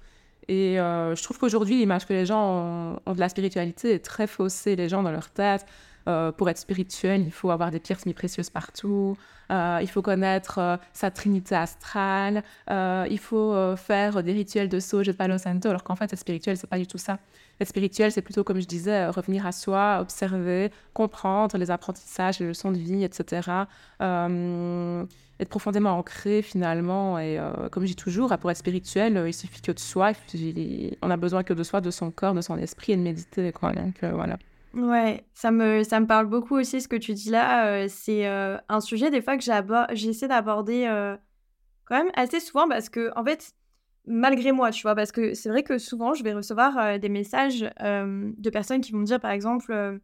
Et 0.47 0.75
je 0.77 1.23
trouve 1.23 1.39
qu'aujourd'hui, 1.39 1.77
l'image 1.77 2.05
que 2.05 2.13
les 2.13 2.25
gens 2.25 2.39
ont, 2.39 2.99
ont, 3.05 3.13
de 3.13 3.19
la 3.19 3.29
spiritualité 3.29 3.93
est 3.93 4.05
très 4.05 4.27
faussée. 4.27 4.75
Les 4.75 4.89
gens, 4.89 5.01
dans 5.01 5.11
leur 5.11 5.29
tête, 5.29 5.65
euh, 6.07 6.31
pour 6.31 6.49
être 6.49 6.59
spirituel, 6.59 7.21
il 7.21 7.31
faut 7.31 7.49
avoir 7.49 7.71
des 7.71 7.79
pierres 7.79 7.99
semi-précieuses 7.99 8.51
partout, 8.51 9.17
euh, 9.51 9.79
il 9.81 9.89
faut 9.89 10.03
connaître 10.03 10.59
euh, 10.59 10.77
sa 10.93 11.09
trinité 11.09 11.55
astrale, 11.55 12.43
il 12.69 13.19
faut 13.19 13.75
faire 13.75 14.21
des 14.21 14.33
rituels 14.33 14.69
de 14.69 14.79
sauge 14.79 15.09
et 15.09 15.13
de 15.13 15.17
Palo 15.17 15.37
Santo, 15.37 15.69
alors 15.69 15.83
qu'en 15.83 15.95
fait, 15.95 16.05
être 16.05 16.19
spirituel, 16.19 16.57
c'est 16.57 16.69
pas 16.69 16.77
du 16.77 16.87
tout 16.87 16.99
ça. 16.99 17.17
Être 17.59 17.69
spirituel, 17.69 18.11
c'est 18.11 18.21
plutôt, 18.21 18.43
comme 18.43 18.59
je 18.59 18.67
disais, 18.67 19.07
revenir 19.07 19.45
à 19.47 19.51
soi, 19.51 19.97
observer, 20.01 20.71
comprendre 20.93 21.57
les 21.57 21.71
apprentissages, 21.71 22.39
les 22.39 22.47
leçons 22.47 22.71
de 22.71 22.77
vie, 22.77 23.03
etc. 23.03 23.49
être 24.01 25.49
profondément 25.49 25.97
ancré 25.97 26.41
finalement. 26.41 27.17
Et 27.17 27.39
comme 27.71 27.83
je 27.83 27.89
dis 27.89 27.95
toujours, 27.95 28.35
pour 28.37 28.51
être 28.51 28.57
spirituel, 28.57 29.23
il 29.25 29.33
suffit 29.33 29.61
que 29.61 29.71
de 29.71 29.79
soi. 29.79 30.11
on 31.01 31.09
a 31.09 31.17
besoin 31.17 31.43
que 31.43 31.53
de 31.53 31.63
soi, 31.63 31.81
de 31.81 31.91
son 31.91 32.11
corps, 32.11 32.33
de 32.33 32.41
son 32.41 32.57
esprit 32.57 32.93
et 32.93 32.97
de 32.97 33.01
méditer. 33.01 33.51
Donc 33.51 34.03
voilà. 34.03 34.37
Ouais, 34.75 35.25
ça 35.33 35.51
me, 35.51 35.83
ça 35.83 36.01
me 36.01 36.05
parle 36.05 36.27
beaucoup 36.27 36.57
aussi 36.57 36.81
ce 36.81 36.89
que 36.89 36.97
tu 36.97 37.13
dis 37.13 37.29
là. 37.29 37.67
Euh, 37.67 37.85
c'est 37.89 38.27
euh, 38.27 38.57
un 38.67 38.81
sujet 38.81 39.09
des 39.09 39.21
fois 39.21 39.37
que 39.37 39.43
j'essaie 39.93 40.27
d'aborder 40.27 40.85
euh, 40.85 41.15
quand 41.85 41.97
même 42.03 42.11
assez 42.15 42.41
souvent 42.41 42.67
parce 42.67 42.89
que, 42.89 43.09
en 43.15 43.23
fait, 43.23 43.53
malgré 44.05 44.51
moi, 44.51 44.71
tu 44.71 44.81
vois, 44.81 44.93
parce 44.93 45.13
que 45.13 45.33
c'est 45.33 45.47
vrai 45.49 45.63
que 45.63 45.77
souvent 45.77 46.13
je 46.13 46.23
vais 46.23 46.33
recevoir 46.33 46.99
des 46.99 47.09
messages 47.09 47.61
de 47.61 48.49
personnes 48.49 48.81
qui 48.81 48.91
vont 48.91 48.99
me 48.99 49.05
dire 49.05 49.19
par 49.19 49.31
exemple, 49.31 49.99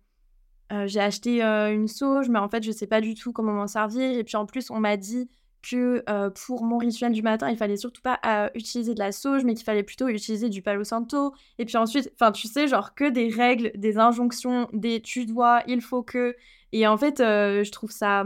j'ai 0.86 1.00
acheté 1.00 1.42
une 1.44 1.88
sauge, 1.88 2.30
mais 2.30 2.40
en 2.40 2.50
fait 2.50 2.64
je 2.64 2.72
sais 2.72 2.88
pas 2.88 3.02
du 3.02 3.14
tout 3.14 3.34
comment 3.34 3.54
m'en 3.54 3.68
servir. 3.68 4.18
Et 4.18 4.24
puis 4.24 4.38
en 4.38 4.46
plus, 4.46 4.72
on 4.72 4.80
m'a 4.80 4.98
dit 4.98 5.30
que 5.62 6.04
pour 6.46 6.64
mon 6.64 6.78
rituel 6.78 7.12
du 7.12 7.22
matin, 7.22 7.50
il 7.50 7.58
fallait 7.58 7.78
surtout 7.78 8.02
pas 8.02 8.20
utiliser 8.56 8.94
de 8.94 9.00
la 9.00 9.12
sauge, 9.12 9.44
mais 9.44 9.54
qu'il 9.54 9.64
fallait 9.64 9.84
plutôt 9.84 10.08
utiliser 10.08 10.50
du 10.50 10.62
palo 10.62 10.84
santo. 10.84 11.34
Et 11.60 11.66
puis 11.66 11.78
ensuite, 11.78 12.12
enfin, 12.16 12.32
tu 12.32 12.48
sais, 12.48 12.68
genre 12.68 12.96
que 12.96 13.10
des 13.10 13.30
règles, 13.30 13.72
des 13.76 13.98
injonctions, 13.98 14.68
des 14.74 15.02
tu 15.02 15.26
dois, 15.26 15.64
il 15.68 15.82
faut 15.82 16.04
que. 16.04 16.36
Et 16.74 16.88
en 16.88 16.98
fait, 16.98 17.20
je 17.20 17.72
trouve 17.72 17.92
ça, 17.92 18.26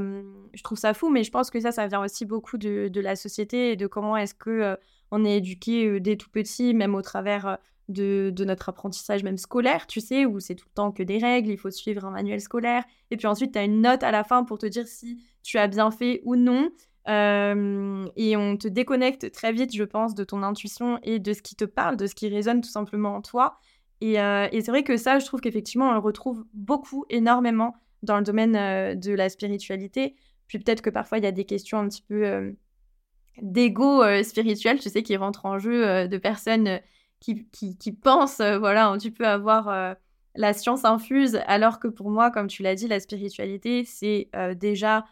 je 0.53 0.63
trouve 0.63 0.77
ça 0.77 0.93
fou, 0.93 1.09
mais 1.09 1.23
je 1.23 1.31
pense 1.31 1.49
que 1.49 1.59
ça, 1.59 1.71
ça 1.71 1.87
vient 1.87 2.03
aussi 2.03 2.25
beaucoup 2.25 2.57
de, 2.57 2.87
de 2.87 3.01
la 3.01 3.15
société 3.15 3.71
et 3.71 3.75
de 3.75 3.87
comment 3.87 4.15
est-ce 4.17 4.33
que 4.33 4.77
on 5.11 5.25
est 5.25 5.37
éduqué 5.37 5.99
dès 5.99 6.15
tout 6.15 6.29
petit, 6.29 6.73
même 6.73 6.95
au 6.95 7.01
travers 7.01 7.57
de, 7.89 8.31
de, 8.33 8.45
notre 8.45 8.69
apprentissage 8.69 9.23
même 9.23 9.37
scolaire, 9.37 9.87
tu 9.87 10.01
sais, 10.01 10.25
où 10.25 10.39
c'est 10.39 10.55
tout 10.55 10.67
le 10.69 10.73
temps 10.73 10.91
que 10.91 11.03
des 11.03 11.17
règles, 11.17 11.51
il 11.51 11.57
faut 11.57 11.71
suivre 11.71 12.05
un 12.05 12.11
manuel 12.11 12.41
scolaire, 12.41 12.83
et 13.11 13.17
puis 13.17 13.27
ensuite 13.27 13.53
tu 13.53 13.59
as 13.59 13.63
une 13.63 13.81
note 13.81 14.03
à 14.03 14.11
la 14.11 14.23
fin 14.23 14.43
pour 14.43 14.57
te 14.57 14.65
dire 14.65 14.87
si 14.87 15.19
tu 15.43 15.57
as 15.57 15.67
bien 15.67 15.91
fait 15.91 16.21
ou 16.23 16.35
non. 16.35 16.69
Euh, 17.07 18.07
et 18.15 18.35
on 18.35 18.57
te 18.57 18.67
déconnecte 18.67 19.31
très 19.31 19.51
vite, 19.51 19.75
je 19.75 19.83
pense, 19.83 20.15
de 20.15 20.23
ton 20.23 20.41
intuition 20.41 20.99
et 21.03 21.19
de 21.19 21.33
ce 21.33 21.41
qui 21.41 21.55
te 21.55 21.65
parle, 21.65 21.97
de 21.97 22.07
ce 22.07 22.15
qui 22.15 22.27
résonne 22.29 22.61
tout 22.61 22.69
simplement 22.69 23.15
en 23.15 23.21
toi. 23.21 23.59
Et, 24.01 24.19
euh, 24.19 24.47
c'est 24.51 24.67
vrai 24.67 24.83
que 24.83 24.97
ça, 24.97 25.19
je 25.19 25.25
trouve 25.25 25.41
qu'effectivement, 25.41 25.89
on 25.89 25.93
le 25.93 25.99
retrouve 25.99 26.45
beaucoup, 26.53 27.05
énormément 27.09 27.75
dans 28.03 28.17
le 28.17 28.23
domaine 28.23 28.55
euh, 28.55 28.95
de 28.95 29.13
la 29.13 29.29
spiritualité. 29.29 30.15
Puis 30.47 30.59
peut-être 30.59 30.81
que 30.81 30.89
parfois, 30.89 31.17
il 31.19 31.23
y 31.23 31.27
a 31.27 31.31
des 31.31 31.45
questions 31.45 31.79
un 31.79 31.87
petit 31.87 32.03
peu 32.03 32.55
d'ego 33.41 34.03
spirituel, 34.23 34.79
tu 34.79 34.89
sais, 34.89 35.01
qui 35.01 35.17
rentrent 35.17 35.45
en 35.45 35.57
jeu, 35.57 36.07
de 36.07 36.17
personnes 36.19 36.79
qui, 37.19 37.91
pensent, 37.91 38.41
voilà, 38.41 38.95
tu 39.01 39.09
peux 39.11 39.25
avoir 39.25 39.95
la 40.35 40.53
science 40.53 40.85
infuse, 40.85 41.39
alors 41.47 41.79
que 41.79 41.87
pour 41.87 42.11
moi, 42.11 42.29
comme 42.29 42.45
tu 42.45 42.61
l'as 42.61 42.75
dit, 42.75 42.87
la 42.87 42.99
spiritualité, 42.99 43.85
c'est 43.85 44.29
déjà 44.55 45.03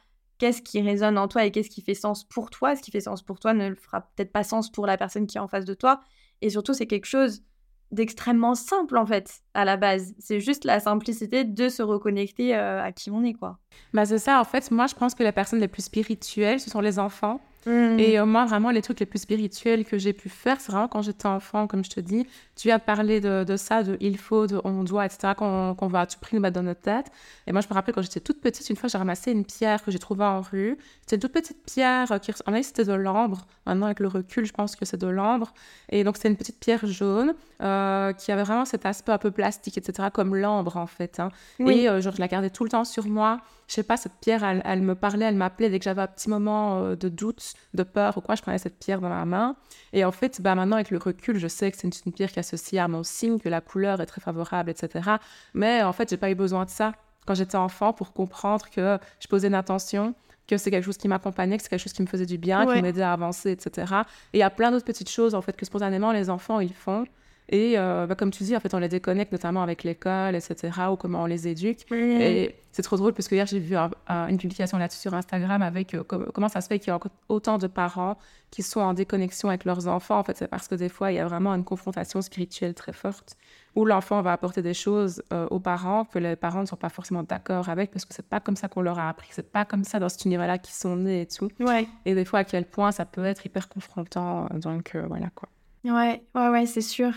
qu'est-ce 0.43 0.61
qui 0.61 0.81
résonne 0.81 1.17
en 1.17 1.29
toi 1.29 1.45
et 1.45 1.51
qu'est-ce 1.51 1.69
qui 1.69 1.81
fait 1.81 1.93
sens 1.93 2.25
pour 2.25 2.49
toi. 2.49 2.75
Ce 2.75 2.81
qui 2.81 2.91
fait 2.91 2.99
sens 2.99 3.21
pour 3.21 3.39
toi 3.39 3.53
ne 3.53 3.73
fera 3.75 4.01
peut-être 4.01 4.33
pas 4.33 4.43
sens 4.43 4.69
pour 4.69 4.85
la 4.85 4.97
personne 4.97 5.25
qui 5.25 5.37
est 5.37 5.39
en 5.39 5.47
face 5.47 5.63
de 5.63 5.73
toi. 5.73 6.01
Et 6.41 6.49
surtout, 6.49 6.73
c'est 6.73 6.85
quelque 6.85 7.05
chose 7.05 7.43
d'extrêmement 7.91 8.53
simple 8.53 8.97
en 8.97 9.05
fait 9.05 9.39
à 9.53 9.63
la 9.63 9.77
base. 9.77 10.13
C'est 10.19 10.41
juste 10.41 10.65
la 10.65 10.81
simplicité 10.81 11.45
de 11.45 11.69
se 11.69 11.81
reconnecter 11.81 12.57
euh, 12.57 12.83
à 12.83 12.91
qui 12.91 13.09
on 13.09 13.23
est 13.23 13.31
quoi. 13.31 13.59
Bah 13.93 14.03
c'est 14.03 14.17
ça 14.17 14.41
en 14.41 14.43
fait. 14.43 14.69
Moi 14.69 14.87
je 14.87 14.95
pense 14.95 15.15
que 15.15 15.23
les 15.23 15.31
personnes 15.31 15.61
les 15.61 15.69
plus 15.69 15.83
spirituelles 15.83 16.59
ce 16.59 16.69
sont 16.69 16.81
les 16.81 16.99
enfants 16.99 17.39
Mm. 17.65 17.99
Et 17.99 18.19
euh, 18.19 18.25
moi, 18.25 18.45
vraiment, 18.45 18.71
les 18.71 18.81
trucs 18.81 18.99
les 18.99 19.05
plus 19.05 19.19
spirituels 19.19 19.85
que 19.85 19.97
j'ai 19.97 20.13
pu 20.13 20.29
faire, 20.29 20.59
c'est 20.59 20.71
vraiment 20.71 20.87
quand 20.87 21.01
j'étais 21.01 21.27
enfant, 21.27 21.67
comme 21.67 21.83
je 21.83 21.89
te 21.89 21.99
dis. 21.99 22.27
Tu 22.55 22.71
as 22.71 22.79
parlé 22.79 23.21
de, 23.21 23.43
de 23.43 23.57
ça, 23.57 23.83
de 23.83 23.97
il 23.99 24.17
faut, 24.17 24.47
de 24.47 24.59
on 24.63 24.83
doit, 24.83 25.05
etc., 25.05 25.33
qu'on 25.37 25.87
va 25.87 26.01
à 26.01 26.05
tout 26.05 26.19
prix 26.19 26.39
mettre 26.39 26.55
dans 26.55 26.63
notre 26.63 26.81
tête. 26.81 27.07
Et 27.47 27.51
moi, 27.51 27.61
je 27.61 27.67
me 27.67 27.73
rappelle 27.73 27.95
quand 27.95 28.01
j'étais 28.01 28.19
toute 28.19 28.41
petite, 28.41 28.69
une 28.69 28.75
fois, 28.75 28.89
j'ai 28.89 28.97
ramassé 28.97 29.31
une 29.31 29.45
pierre 29.45 29.83
que 29.83 29.91
j'ai 29.91 29.99
trouvée 29.99 30.25
en 30.25 30.41
rue. 30.41 30.77
C'était 31.01 31.15
une 31.15 31.21
toute 31.21 31.31
petite 31.31 31.63
pierre 31.65 32.11
euh, 32.11 32.17
qui, 32.17 32.31
en 32.45 32.53
a 32.53 32.63
c'était 32.63 32.85
de 32.85 32.93
l'ambre. 32.93 33.45
Maintenant, 33.65 33.85
avec 33.87 33.99
le 33.99 34.07
recul, 34.07 34.45
je 34.45 34.53
pense 34.53 34.75
que 34.75 34.85
c'est 34.85 34.99
de 34.99 35.07
l'ambre. 35.07 35.53
Et 35.89 36.03
donc, 36.03 36.17
c'était 36.17 36.29
une 36.29 36.37
petite 36.37 36.59
pierre 36.59 36.85
jaune 36.85 37.33
euh, 37.61 38.13
qui 38.13 38.31
avait 38.31 38.43
vraiment 38.43 38.65
cet 38.65 38.85
aspect 38.85 39.11
un 39.11 39.17
peu 39.17 39.31
plastique, 39.31 39.77
etc., 39.77 40.09
comme 40.13 40.35
l'ambre, 40.35 40.77
en 40.77 40.87
fait. 40.87 41.19
Hein. 41.19 41.29
Et 41.59 41.85
genre, 41.85 42.13
je 42.13 42.19
la 42.19 42.27
gardais 42.27 42.49
tout 42.49 42.63
le 42.63 42.69
temps 42.69 42.83
sur 42.83 43.07
moi 43.07 43.39
je 43.73 43.77
sais 43.77 43.83
pas, 43.83 43.97
cette 43.97 44.13
pierre, 44.21 44.43
elle, 44.43 44.81
me 44.83 44.93
parlait, 44.93 45.25
elle 45.25 45.35
m'appelait 45.35 45.67
dès 45.67 45.79
que 45.79 45.85
j'avais 45.85 46.03
un 46.03 46.07
petit 46.07 46.29
moment 46.29 46.83
euh, 46.83 46.95
de 46.95 47.09
doute, 47.09 47.55
de 47.73 47.81
peur 47.81 48.15
ou 48.19 48.21
quoi, 48.21 48.35
je 48.35 48.43
prenais 48.43 48.59
cette 48.59 48.77
pierre 48.77 49.01
dans 49.01 49.09
ma 49.09 49.25
main. 49.25 49.55
Et 49.93 50.05
en 50.05 50.11
fait, 50.11 50.41
bah, 50.41 50.53
maintenant, 50.53 50.75
avec 50.75 50.91
le 50.91 50.99
recul, 50.99 51.39
je 51.39 51.47
sais 51.47 51.71
que 51.71 51.77
c'est 51.77 51.87
une, 52.05 52.13
pierre 52.13 52.31
qui 52.31 52.37
est 52.37 52.41
associée 52.41 52.77
à 52.77 52.87
mon 52.87 53.01
signe, 53.01 53.39
que 53.39 53.49
la 53.49 53.61
couleur 53.61 53.99
est 53.99 54.05
très 54.05 54.21
favorable, 54.21 54.69
etc. 54.69 55.13
Mais 55.55 55.81
en 55.81 55.91
fait, 55.91 56.07
j'ai 56.07 56.17
pas 56.17 56.29
eu 56.29 56.35
besoin 56.35 56.65
de 56.65 56.69
ça 56.69 56.93
quand 57.25 57.33
j'étais 57.33 57.55
enfant 57.55 57.93
pour 57.93 58.13
comprendre 58.13 58.69
que 58.69 58.99
je 59.19 59.27
posais 59.27 59.47
une 59.47 59.55
intention, 59.55 60.13
que 60.47 60.57
c'est 60.57 60.69
quelque 60.69 60.85
chose 60.85 60.97
qui 60.97 61.07
m'accompagnait, 61.07 61.57
que 61.57 61.63
c'est 61.63 61.69
quelque 61.69 61.81
chose 61.81 61.93
qui 61.93 62.03
me 62.03 62.07
faisait 62.07 62.27
du 62.27 62.37
bien, 62.37 62.71
qui 62.71 62.79
m'aidait 62.79 63.01
à 63.01 63.13
avancer, 63.13 63.49
etc. 63.49 63.91
Et 64.33 64.37
il 64.37 64.39
y 64.41 64.43
a 64.43 64.51
plein 64.51 64.69
d'autres 64.69 64.85
petites 64.85 65.09
choses, 65.09 65.33
en 65.33 65.41
fait, 65.41 65.57
que 65.57 65.65
spontanément, 65.65 66.11
les 66.11 66.29
enfants, 66.29 66.59
ils 66.59 66.75
font. 66.75 67.05
Et 67.49 67.77
euh, 67.77 68.07
bah, 68.07 68.15
comme 68.15 68.31
tu 68.31 68.43
dis, 68.43 68.55
en 68.55 68.59
fait, 68.59 68.73
on 68.73 68.79
les 68.79 68.87
déconnecte 68.87 69.31
notamment 69.31 69.61
avec 69.63 69.83
l'école, 69.83 70.35
etc., 70.35 70.71
ou 70.91 70.95
comment 70.95 71.23
on 71.23 71.25
les 71.25 71.47
éduque. 71.47 71.91
Et 71.91 72.55
c'est 72.71 72.81
trop 72.81 72.97
drôle 72.97 73.13
parce 73.13 73.27
que 73.27 73.35
hier, 73.35 73.45
j'ai 73.45 73.59
vu 73.59 73.75
une 73.75 74.37
publication 74.37 74.77
là-dessus 74.77 75.01
sur 75.01 75.13
Instagram 75.13 75.61
avec 75.61 75.93
euh, 75.93 76.03
comment 76.03 76.49
ça 76.49 76.61
se 76.61 76.67
fait 76.67 76.79
qu'il 76.79 76.87
y 76.87 76.95
a 76.95 76.99
autant 77.29 77.57
de 77.57 77.67
parents 77.67 78.17
qui 78.49 78.63
sont 78.63 78.79
en 78.79 78.93
déconnexion 78.93 79.49
avec 79.49 79.65
leurs 79.65 79.87
enfants. 79.87 80.17
En 80.17 80.23
fait, 80.23 80.37
c'est 80.37 80.47
parce 80.47 80.67
que 80.67 80.75
des 80.75 80.89
fois, 80.89 81.11
il 81.11 81.15
y 81.15 81.19
a 81.19 81.27
vraiment 81.27 81.53
une 81.53 81.65
confrontation 81.65 82.21
spirituelle 82.21 82.73
très 82.73 82.93
forte 82.93 83.35
où 83.75 83.85
l'enfant 83.85 84.21
va 84.21 84.31
apporter 84.31 84.61
des 84.61 84.75
choses 84.75 85.21
euh, 85.33 85.47
aux 85.49 85.59
parents 85.59 86.05
que 86.05 86.19
les 86.19 86.35
parents 86.35 86.61
ne 86.61 86.65
sont 86.67 86.75
pas 86.75 86.89
forcément 86.89 87.23
d'accord 87.23 87.69
avec 87.69 87.91
parce 87.91 88.05
que 88.05 88.13
c'est 88.13 88.27
pas 88.27 88.39
comme 88.39 88.55
ça 88.55 88.67
qu'on 88.67 88.81
leur 88.81 88.99
a 88.99 89.09
appris, 89.09 89.29
c'est 89.31 89.51
pas 89.51 89.65
comme 89.65 89.83
ça 89.83 89.99
dans 89.99 90.09
cet 90.09 90.25
univers-là 90.25 90.59
qu'ils 90.59 90.75
sont 90.75 90.95
nés 90.95 91.21
et 91.21 91.25
tout. 91.25 91.49
Ouais. 91.59 91.87
Et 92.05 92.15
des 92.15 92.23
fois, 92.23 92.39
à 92.39 92.43
quel 92.43 92.65
point 92.65 92.91
ça 92.91 93.05
peut 93.05 93.25
être 93.25 93.45
hyper 93.45 93.67
confrontant. 93.69 94.47
Donc, 94.53 94.95
voilà 95.07 95.29
quoi. 95.33 95.49
Ouais, 95.83 96.23
ouais, 96.33 96.49
ouais, 96.49 96.65
c'est 96.65 96.81
sûr. 96.81 97.11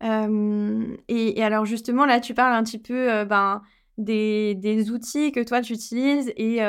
Et, 0.00 1.42
alors 1.42 1.64
justement, 1.64 2.06
là, 2.06 2.20
tu 2.20 2.34
parles 2.34 2.54
un 2.54 2.62
petit 2.62 2.78
peu 2.78 3.24
ben, 3.24 3.62
des, 3.96 4.54
des, 4.54 4.90
outils 4.90 5.32
que 5.32 5.42
toi, 5.42 5.60
tu 5.60 5.72
utilises 5.72 6.32
et 6.36 6.60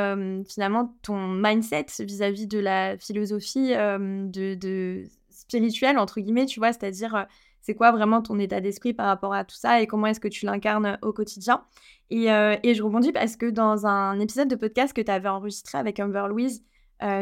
finalement 0.47 0.95
ton 1.01 1.27
mindset 1.27 1.85
vis-à-vis 1.99 2.47
de 2.47 2.59
la 2.59 2.97
philosophie 2.97 3.73
de, 3.73 5.03
spirituelle, 5.29 5.97
entre 5.97 6.19
guillemets, 6.21 6.45
tu 6.45 6.59
vois, 6.59 6.73
c'est-à-dire 6.73 7.27
c'est 7.61 7.75
quoi 7.75 7.91
vraiment 7.91 8.21
ton 8.21 8.39
état 8.39 8.61
d'esprit 8.61 8.93
par 8.93 9.05
rapport 9.05 9.33
à 9.33 9.43
tout 9.43 9.55
ça 9.55 9.81
et 9.81 9.87
comment 9.87 10.07
est-ce 10.07 10.19
que 10.19 10.27
tu 10.27 10.45
l'incarnes 10.45 10.97
au 11.01 11.13
quotidien? 11.13 11.63
Et, 12.09 12.25
et, 12.25 12.73
je 12.73 12.81
rebondis 12.81 13.11
parce 13.11 13.35
que 13.35 13.45
dans 13.47 13.85
un 13.85 14.19
épisode 14.19 14.47
de 14.47 14.55
podcast 14.55 14.93
que 14.93 15.01
tu 15.01 15.11
avais 15.11 15.29
enregistré 15.29 15.77
avec 15.77 15.99
Amber 15.99 16.25
Louise, 16.29 16.63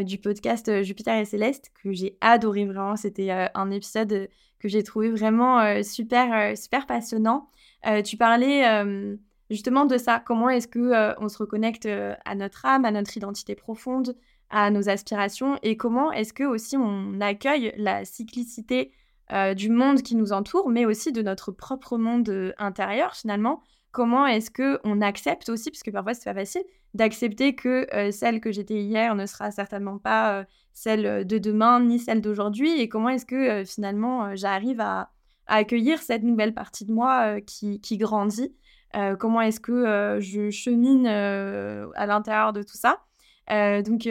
du 0.06 0.18
podcast 0.18 0.84
Jupiter 0.84 1.16
et 1.16 1.26
Céleste, 1.26 1.72
que 1.84 1.92
j'ai 1.92 2.18
adoré 2.22 2.66
vraiment, 2.66 2.96
c'était 2.96 3.30
un 3.54 3.72
épisode 3.72 4.28
que 4.60 4.68
j'ai 4.68 4.84
trouvé 4.84 5.10
vraiment 5.10 5.60
euh, 5.60 5.84
super, 5.84 6.34
euh, 6.34 6.56
super 6.56 6.86
passionnant. 6.86 7.50
Euh, 7.86 8.02
tu 8.02 8.18
parlais 8.18 8.64
justement 9.50 9.86
de 9.86 9.98
ça. 9.98 10.20
Comment 10.20 10.50
est-ce 10.50 10.68
que 10.68 11.22
on 11.22 11.30
se 11.30 11.38
reconnecte 11.38 11.86
à 11.88 12.36
notre 12.36 12.66
âme, 12.66 12.86
à 12.86 12.92
notre 12.92 13.16
identité 13.16 13.56
profonde, 13.56 14.16
à 14.50 14.72
nos 14.72 14.90
aspirations, 14.90 15.60
et 15.62 15.78
comment 15.78 16.12
est-ce 16.12 16.34
que 16.34 16.44
aussi 16.44 16.76
on 16.76 17.22
accueille 17.22 17.74
la 17.78 18.04
cyclicité 18.04 18.92
du 19.56 19.70
monde 19.70 20.02
qui 20.02 20.16
nous 20.16 20.34
entoure, 20.34 20.70
mais 20.70 20.86
aussi 20.86 21.12
de 21.12 21.22
notre 21.22 21.52
propre 21.52 21.98
monde 21.98 22.54
intérieur 22.58 23.16
finalement? 23.16 23.62
Comment 23.92 24.26
est-ce 24.26 24.50
que 24.50 24.80
on 24.84 25.02
accepte 25.02 25.50
aussi, 25.50 25.70
parce 25.70 25.84
que 25.84 25.92
parfois 25.92 26.14
c'est 26.14 26.26
pas 26.26 26.34
facile, 26.34 26.64
d'accepter 26.98 27.56
que 27.56 27.88
celle 28.12 28.42
que 28.42 28.52
j'étais 28.52 28.82
hier 28.82 29.16
ne 29.16 29.26
sera 29.26 29.52
certainement 29.52 29.98
pas 29.98 30.46
celle 30.74 31.26
de 31.26 31.38
demain 31.38 31.80
ni 31.80 32.00
celle 32.00 32.22
d'aujourd'hui 32.22 32.82
et 32.82 32.90
comment 32.90 33.10
est-ce 33.10 33.26
que 33.26 33.64
finalement 33.64 34.36
j'arrive 34.36 34.82
à, 34.82 35.12
accueillir 35.48 36.02
cette 36.02 36.24
nouvelle 36.24 36.54
partie 36.54 36.86
de 36.86 36.92
moi 36.92 37.40
qui, 37.42 37.80
grandit? 37.98 38.54
Comment 39.20 39.42
est-ce 39.42 39.60
que 39.60 40.18
je 40.20 40.50
chemine 40.50 41.08
à 41.08 42.06
l'intérieur 42.06 42.54
de 42.54 42.62
tout 42.62 42.78
ça? 42.78 43.00
Donc 43.50 44.08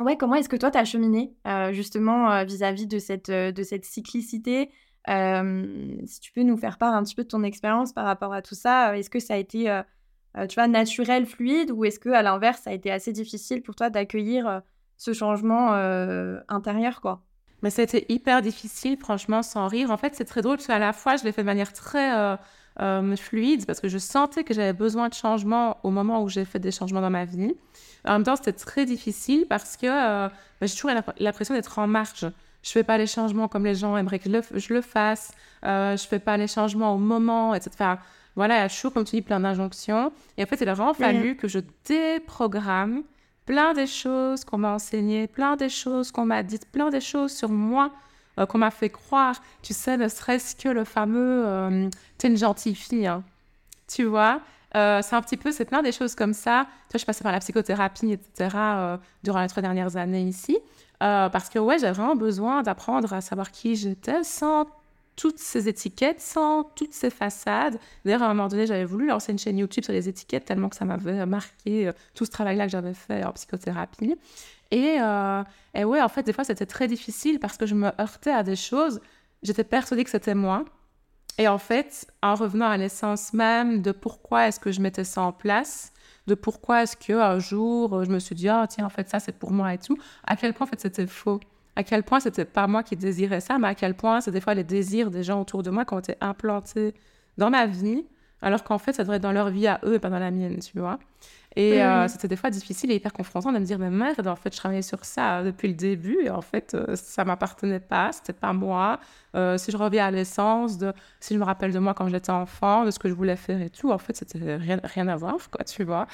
ouais 0.00 0.16
comment 0.16 0.34
est-ce 0.34 0.48
que 0.48 0.56
toi 0.56 0.70
tu 0.70 0.78
as 0.78 0.84
cheminé 0.84 1.34
justement 1.72 2.44
vis-à-vis 2.44 2.86
de 2.86 2.98
cette 2.98 3.30
de 3.30 3.62
cette 3.62 3.84
cyclicité? 3.84 4.70
Si 5.08 6.20
tu 6.20 6.32
peux 6.32 6.42
nous 6.42 6.56
faire 6.56 6.78
part 6.78 6.94
un 6.94 7.02
petit 7.02 7.14
peu 7.14 7.22
de 7.22 7.28
ton 7.28 7.42
expérience 7.42 7.92
par 7.92 8.04
rapport 8.04 8.32
à 8.32 8.42
tout 8.42 8.54
ça 8.54 8.96
est-ce 8.96 9.10
que 9.10 9.20
ça 9.20 9.34
a 9.34 9.38
été 9.38 9.82
tu 10.48 10.54
vois 10.56 10.68
naturel 10.68 11.26
fluide 11.26 11.70
ou 11.70 11.84
est-ce 11.84 11.98
que 12.00 12.08
à 12.08 12.22
l'inverse 12.22 12.62
ça 12.62 12.70
a 12.70 12.72
été 12.72 12.90
assez 12.90 13.12
difficile 13.12 13.62
pour 13.62 13.74
toi 13.74 13.90
d'accueillir 13.90 14.62
ce 14.96 15.12
changement 15.12 15.74
euh, 15.74 16.40
intérieur, 16.48 17.00
quoi? 17.00 17.22
Mais 17.62 17.70
c'était 17.70 18.04
hyper 18.08 18.42
difficile, 18.42 18.98
franchement, 18.98 19.42
sans 19.42 19.68
rire. 19.68 19.90
En 19.90 19.96
fait, 19.96 20.14
c'est 20.14 20.24
très 20.24 20.42
drôle 20.42 20.56
parce 20.56 20.66
qu'à 20.66 20.78
la 20.78 20.92
fois, 20.92 21.16
je 21.16 21.24
l'ai 21.24 21.32
fait 21.32 21.42
de 21.42 21.46
manière 21.46 21.72
très 21.72 22.14
euh, 22.14 22.36
euh, 22.80 23.16
fluide 23.16 23.64
parce 23.64 23.80
que 23.80 23.88
je 23.88 23.96
sentais 23.96 24.44
que 24.44 24.52
j'avais 24.52 24.74
besoin 24.74 25.08
de 25.08 25.14
changement 25.14 25.78
au 25.82 25.90
moment 25.90 26.22
où 26.22 26.28
j'ai 26.28 26.44
fait 26.44 26.58
des 26.58 26.70
changements 26.70 27.00
dans 27.00 27.10
ma 27.10 27.24
vie. 27.24 27.54
En 28.04 28.12
même 28.14 28.24
temps, 28.24 28.36
c'était 28.36 28.52
très 28.52 28.84
difficile 28.84 29.46
parce 29.48 29.78
que 29.78 29.86
bah, 29.86 30.30
j'ai 30.60 30.74
toujours 30.74 30.90
l'impression 31.18 31.54
d'être 31.54 31.78
en 31.78 31.86
marge. 31.86 32.26
Je 32.62 32.70
fais 32.70 32.84
pas 32.84 32.98
les 32.98 33.06
changements 33.06 33.48
comme 33.48 33.64
les 33.64 33.74
gens 33.74 33.96
aimeraient 33.96 34.18
que 34.18 34.28
je 34.28 34.74
le, 34.74 34.82
fasse. 34.82 35.32
je 35.62 36.06
fais 36.06 36.18
pas 36.18 36.36
les 36.36 36.46
changements 36.46 36.94
au 36.94 36.98
moment, 36.98 37.54
etc. 37.54 37.94
voilà, 38.36 38.62
a 38.62 38.68
toujours, 38.68 38.92
comme 38.92 39.04
tu 39.04 39.16
dis, 39.16 39.22
plein 39.22 39.40
d'injonctions. 39.40 40.12
Et 40.36 40.42
en 40.42 40.46
fait, 40.46 40.60
il 40.60 40.68
a 40.68 40.74
vraiment 40.74 40.94
fallu 40.94 41.36
que 41.36 41.48
je 41.48 41.60
déprogramme 41.86 43.02
plein 43.46 43.74
des 43.74 43.86
choses 43.86 44.44
qu'on 44.44 44.58
m'a 44.58 44.72
enseignées, 44.72 45.26
plein 45.26 45.56
des 45.56 45.68
choses 45.68 46.10
qu'on 46.10 46.24
m'a 46.24 46.42
dites, 46.42 46.70
plein 46.70 46.90
des 46.90 47.00
choses 47.00 47.32
sur 47.32 47.50
moi 47.50 47.92
euh, 48.38 48.46
qu'on 48.46 48.58
m'a 48.58 48.70
fait 48.70 48.90
croire. 48.90 49.36
Tu 49.62 49.74
sais, 49.74 49.96
ne 49.96 50.08
serait-ce 50.08 50.56
que 50.56 50.68
le 50.68 50.84
fameux 50.84 51.44
euh, 51.46 51.88
t'es 52.18 52.28
une 52.28 52.36
gentille 52.36 52.74
fille, 52.74 53.06
hein. 53.06 53.22
tu 53.86 54.04
vois. 54.04 54.40
Euh, 54.76 55.00
c'est 55.02 55.14
un 55.14 55.22
petit 55.22 55.36
peu, 55.36 55.52
c'est 55.52 55.64
plein 55.64 55.82
des 55.82 55.92
choses 55.92 56.16
comme 56.16 56.32
ça. 56.34 56.64
Tu 56.64 56.68
vois, 56.68 56.90
je 56.94 56.98
suis 56.98 57.06
passée 57.06 57.22
par 57.22 57.30
la 57.30 57.38
psychothérapie, 57.38 58.10
etc., 58.10 58.56
durant 59.22 59.40
les 59.40 59.48
trois 59.48 59.62
dernières 59.62 59.96
années 59.96 60.22
ici. 60.22 60.58
parce 60.98 61.48
que, 61.48 61.60
ouais, 61.60 61.78
j'ai 61.78 61.92
vraiment 61.92 62.16
besoin 62.16 62.62
d'apprendre 62.62 63.12
à 63.12 63.20
savoir 63.20 63.52
qui 63.52 63.76
j'étais 63.76 64.24
sans 64.24 64.66
toutes 65.16 65.38
ces 65.38 65.68
étiquettes, 65.68 66.20
sans 66.20 66.64
toutes 66.64 66.92
ces 66.92 67.10
façades. 67.10 67.78
D'ailleurs, 68.04 68.22
à 68.22 68.26
un 68.26 68.34
moment 68.34 68.48
donné, 68.48 68.66
j'avais 68.66 68.84
voulu 68.84 69.06
lancer 69.06 69.32
une 69.32 69.38
chaîne 69.38 69.58
YouTube 69.58 69.84
sur 69.84 69.92
les 69.92 70.08
étiquettes 70.08 70.44
tellement 70.44 70.68
que 70.68 70.76
ça 70.76 70.84
m'avait 70.84 71.24
marqué 71.26 71.88
euh, 71.88 71.92
tout 72.14 72.24
ce 72.24 72.30
travail-là 72.30 72.66
que 72.66 72.72
j'avais 72.72 72.94
fait 72.94 73.24
en 73.24 73.32
psychothérapie. 73.32 74.16
Et, 74.70 74.96
euh, 75.00 75.42
ouais, 75.76 76.02
en 76.02 76.08
fait, 76.08 76.22
des 76.22 76.32
fois, 76.32 76.44
c'était 76.44 76.66
très 76.66 76.88
difficile 76.88 77.38
parce 77.38 77.56
que 77.56 77.66
je 77.66 77.74
me 77.74 77.90
heurtais 78.00 78.32
à 78.32 78.42
des 78.42 78.56
choses. 78.56 79.00
J'étais 79.42 79.64
persuadée 79.64 80.04
que 80.04 80.10
c'était 80.10 80.34
moi. 80.34 80.64
Et 81.38 81.48
en 81.48 81.58
fait, 81.58 82.06
en 82.22 82.34
revenant 82.34 82.68
à 82.68 82.76
l'essence 82.76 83.32
même 83.32 83.82
de 83.82 83.92
pourquoi 83.92 84.48
est-ce 84.48 84.60
que 84.60 84.72
je 84.72 84.80
mettais 84.80 85.04
ça 85.04 85.22
en 85.22 85.32
place, 85.32 85.92
de 86.26 86.34
pourquoi 86.34 86.84
est-ce 86.84 86.96
qu'un 86.96 87.38
jour, 87.38 88.04
je 88.04 88.10
me 88.10 88.18
suis 88.18 88.34
dit, 88.34 88.48
ah, 88.48 88.66
tiens, 88.68 88.86
en 88.86 88.88
fait, 88.88 89.08
ça, 89.08 89.20
c'est 89.20 89.36
pour 89.36 89.50
moi 89.50 89.74
et 89.74 89.78
tout, 89.78 89.98
à 90.26 90.36
quel 90.36 90.54
point, 90.54 90.66
en 90.66 90.70
fait, 90.70 90.80
c'était 90.80 91.06
faux 91.06 91.40
à 91.76 91.82
quel 91.82 92.02
point 92.02 92.20
c'était 92.20 92.44
pas 92.44 92.66
moi 92.66 92.82
qui 92.82 92.96
désirais 92.96 93.40
ça, 93.40 93.58
mais 93.58 93.68
à 93.68 93.74
quel 93.74 93.94
point 93.94 94.20
c'est 94.20 94.30
des 94.30 94.40
fois 94.40 94.54
les 94.54 94.64
désirs 94.64 95.10
des 95.10 95.22
gens 95.22 95.40
autour 95.40 95.62
de 95.62 95.70
moi 95.70 95.84
qui 95.84 95.94
ont 95.94 95.98
été 95.98 96.14
implantés 96.20 96.94
dans 97.36 97.50
ma 97.50 97.66
vie, 97.66 98.04
alors 98.42 98.62
qu'en 98.62 98.78
fait, 98.78 98.92
ça 98.92 99.02
devrait 99.02 99.16
être 99.16 99.22
dans 99.22 99.32
leur 99.32 99.48
vie 99.48 99.66
à 99.66 99.80
eux 99.84 99.94
et 99.94 99.98
pas 99.98 100.10
dans 100.10 100.18
la 100.18 100.30
mienne, 100.30 100.58
tu 100.58 100.78
vois. 100.78 100.98
Et 101.56 101.82
euh, 101.82 102.08
c'était 102.08 102.26
des 102.26 102.36
fois 102.36 102.50
difficile 102.50 102.90
et 102.90 102.96
hyper 102.96 103.12
confrontant 103.12 103.52
de 103.52 103.58
me 103.58 103.64
dire, 103.64 103.78
mais 103.78 103.88
merde, 103.88 104.26
en 104.26 104.34
fait, 104.34 104.52
je 104.52 104.58
travaillais 104.58 104.82
sur 104.82 105.04
ça 105.04 105.42
depuis 105.44 105.68
le 105.68 105.74
début 105.74 106.18
et 106.24 106.30
en 106.30 106.40
fait, 106.42 106.74
euh, 106.74 106.96
ça 106.96 107.24
m'appartenait 107.24 107.80
pas, 107.80 108.10
c'était 108.12 108.32
pas 108.32 108.52
moi. 108.52 108.98
Euh, 109.36 109.56
si 109.56 109.70
je 109.70 109.76
reviens 109.76 110.06
à 110.06 110.10
l'essence 110.10 110.78
de, 110.78 110.92
si 111.20 111.32
je 111.34 111.38
me 111.38 111.44
rappelle 111.44 111.72
de 111.72 111.78
moi 111.78 111.94
quand 111.94 112.08
j'étais 112.08 112.32
enfant, 112.32 112.84
de 112.84 112.90
ce 112.90 112.98
que 112.98 113.08
je 113.08 113.14
voulais 113.14 113.36
faire 113.36 113.62
et 113.62 113.70
tout, 113.70 113.92
en 113.92 113.98
fait, 113.98 114.16
c'était 114.16 114.56
rien, 114.56 114.80
rien 114.82 115.06
à 115.08 115.16
voir, 115.16 115.36
quoi, 115.50 115.64
tu 115.64 115.84
vois. 115.84 116.06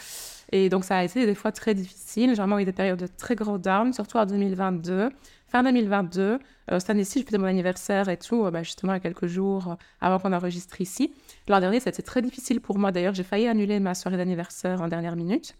Et 0.52 0.68
donc, 0.68 0.84
ça 0.84 0.98
a 0.98 1.04
été 1.04 1.24
des 1.24 1.34
fois 1.34 1.52
très 1.52 1.74
difficile. 1.74 2.30
J'ai 2.30 2.36
vraiment 2.36 2.58
eu 2.58 2.64
des 2.64 2.72
périodes 2.72 3.00
de 3.00 3.06
très 3.06 3.34
gros 3.34 3.56
down, 3.56 3.92
surtout 3.92 4.18
en 4.18 4.26
2022 4.26 5.10
fin 5.50 5.62
2022. 5.62 6.20
Euh, 6.22 6.78
cette 6.78 6.90
année-ci, 6.90 7.20
je 7.20 7.26
faisais 7.26 7.38
mon 7.38 7.46
anniversaire 7.46 8.08
et 8.08 8.16
tout, 8.16 8.44
euh, 8.44 8.50
bah, 8.50 8.62
justement, 8.62 8.92
il 8.92 8.96
y 8.96 8.98
a 8.98 9.00
quelques 9.00 9.26
jours 9.26 9.72
euh, 9.72 9.74
avant 10.00 10.18
qu'on 10.18 10.32
enregistre 10.32 10.80
ici. 10.80 11.12
L'an 11.48 11.60
dernier, 11.60 11.80
c'était 11.80 12.02
très 12.02 12.22
difficile 12.22 12.60
pour 12.60 12.78
moi. 12.78 12.92
D'ailleurs, 12.92 13.14
j'ai 13.14 13.24
failli 13.24 13.48
annuler 13.48 13.80
ma 13.80 13.94
soirée 13.94 14.16
d'anniversaire 14.16 14.80
en 14.80 14.88
dernière 14.88 15.16
minute 15.16 15.56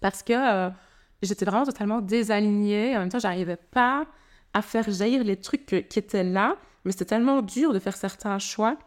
parce 0.00 0.22
que 0.22 0.70
j'étais 1.20 1.44
vraiment 1.44 1.66
totalement 1.66 2.00
désalignée. 2.00 2.96
En 2.96 3.00
même 3.00 3.10
temps, 3.10 3.18
j'arrivais 3.18 3.56
pas 3.56 4.06
à 4.54 4.62
faire 4.62 4.90
jaillir 4.90 5.22
les 5.24 5.36
trucs 5.36 5.66
qui 5.66 5.98
étaient 5.98 6.24
là, 6.24 6.56
mais 6.84 6.92
c'était 6.92 7.04
tellement 7.04 7.42
dur 7.42 7.74
de 7.74 7.78
faire 7.78 7.96
certains 7.96 8.38
choix 8.38 8.78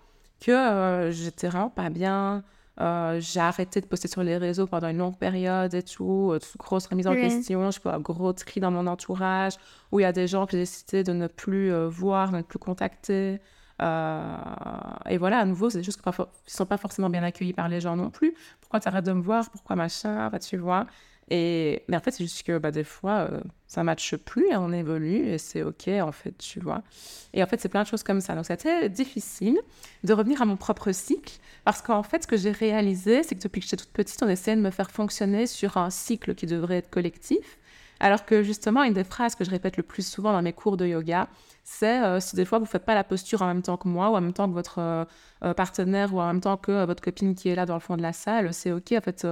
que 0.43 1.09
j'étais 1.11 1.49
vraiment 1.49 1.69
pas 1.69 1.91
bien. 1.91 2.43
Euh, 2.81 3.19
j'ai 3.19 3.39
arrêté 3.39 3.81
de 3.81 3.85
poster 3.85 4.07
sur 4.07 4.23
les 4.23 4.37
réseaux 4.37 4.65
pendant 4.65 4.87
une 4.87 4.97
longue 4.97 5.17
période 5.17 5.73
et 5.73 5.83
tout. 5.83 6.31
Euh, 6.33 6.39
grosse 6.57 6.87
remise 6.87 7.07
en 7.07 7.13
question. 7.13 7.69
Je 7.69 7.79
un 7.87 7.99
gros 7.99 8.33
tri 8.33 8.59
dans 8.59 8.71
mon 8.71 8.87
entourage 8.87 9.53
où 9.91 9.99
il 9.99 10.03
y 10.03 10.05
a 10.05 10.11
des 10.11 10.27
gens 10.27 10.45
que 10.45 10.53
j'ai 10.53 10.59
décidé 10.59 11.03
de 11.03 11.13
ne 11.13 11.27
plus 11.27 11.71
euh, 11.71 11.87
voir, 11.87 12.31
de 12.31 12.37
ne 12.37 12.41
plus 12.41 12.59
contacter. 12.59 13.39
et 13.79 15.17
voilà, 15.17 15.39
à 15.39 15.45
nouveau, 15.45 15.69
c'est 15.69 15.79
des 15.79 15.83
choses 15.83 15.97
qui 15.97 16.09
ne 16.09 16.25
sont 16.47 16.65
pas 16.65 16.77
forcément 16.77 17.09
bien 17.09 17.23
accueillies 17.23 17.53
par 17.53 17.67
les 17.67 17.79
gens 17.79 17.95
non 17.95 18.09
plus. 18.09 18.33
Pourquoi 18.61 18.79
tu 18.79 18.87
arrêtes 18.87 19.05
de 19.05 19.13
me 19.13 19.21
voir? 19.21 19.49
Pourquoi 19.51 19.75
machin? 19.75 20.29
Bah, 20.29 20.39
Tu 20.39 20.57
vois 20.57 20.87
et, 21.29 21.83
mais 21.87 21.97
en 21.97 21.99
fait, 21.99 22.11
c'est 22.11 22.23
juste 22.23 22.43
que 22.43 22.57
bah, 22.57 22.71
des 22.71 22.83
fois, 22.83 23.27
euh, 23.31 23.41
ça 23.67 23.83
matche 23.83 24.15
plus 24.15 24.47
et 24.49 24.55
on 24.55 24.71
évolue 24.71 25.27
et 25.27 25.37
c'est 25.37 25.63
OK, 25.63 25.87
en 25.87 26.11
fait, 26.11 26.37
tu 26.37 26.59
vois. 26.59 26.83
Et 27.33 27.43
en 27.43 27.47
fait, 27.47 27.59
c'est 27.59 27.69
plein 27.69 27.83
de 27.83 27.87
choses 27.87 28.03
comme 28.03 28.21
ça. 28.21 28.35
Donc, 28.35 28.45
c'était 28.45 28.89
difficile 28.89 29.57
de 30.03 30.13
revenir 30.13 30.41
à 30.41 30.45
mon 30.45 30.57
propre 30.57 30.91
cycle 30.91 31.39
parce 31.63 31.81
qu'en 31.81 32.03
fait, 32.03 32.23
ce 32.23 32.27
que 32.27 32.37
j'ai 32.37 32.51
réalisé, 32.51 33.23
c'est 33.23 33.35
que 33.35 33.41
depuis 33.41 33.61
que 33.61 33.67
j'étais 33.67 33.77
toute 33.77 33.93
petite, 33.93 34.21
on 34.21 34.29
essayait 34.29 34.57
de 34.57 34.61
me 34.61 34.71
faire 34.71 34.91
fonctionner 34.91 35.47
sur 35.47 35.77
un 35.77 35.89
cycle 35.89 36.35
qui 36.35 36.45
devrait 36.45 36.77
être 36.77 36.89
collectif. 36.89 37.57
Alors 37.99 38.25
que 38.25 38.43
justement, 38.43 38.83
une 38.83 38.93
des 38.93 39.03
phrases 39.03 39.35
que 39.35 39.43
je 39.43 39.49
répète 39.49 39.77
le 39.77 39.83
plus 39.83 40.05
souvent 40.05 40.33
dans 40.33 40.41
mes 40.41 40.53
cours 40.53 40.77
de 40.77 40.85
yoga, 40.85 41.27
c'est 41.63 42.03
euh, 42.03 42.19
si 42.19 42.35
des 42.35 42.45
fois 42.45 42.59
vous 42.59 42.65
ne 42.65 42.69
faites 42.69 42.85
pas 42.85 42.95
la 42.95 43.03
posture 43.03 43.41
en 43.41 43.47
même 43.47 43.61
temps 43.61 43.77
que 43.77 43.87
moi 43.87 44.09
ou 44.09 44.15
en 44.15 44.21
même 44.21 44.33
temps 44.33 44.47
que 44.47 44.53
votre 44.53 44.79
euh, 44.79 45.05
euh, 45.43 45.53
partenaire 45.53 46.13
ou 46.13 46.19
en 46.19 46.27
même 46.27 46.41
temps 46.41 46.57
que 46.57 46.85
votre 46.85 47.01
copine 47.01 47.35
qui 47.35 47.49
est 47.49 47.55
là 47.55 47.65
dans 47.65 47.75
le 47.75 47.79
fond 47.79 47.95
de 47.95 48.01
la 48.01 48.13
salle, 48.13 48.53
c'est 48.53 48.71
ok. 48.71 48.93
En 48.97 49.01
fait, 49.01 49.25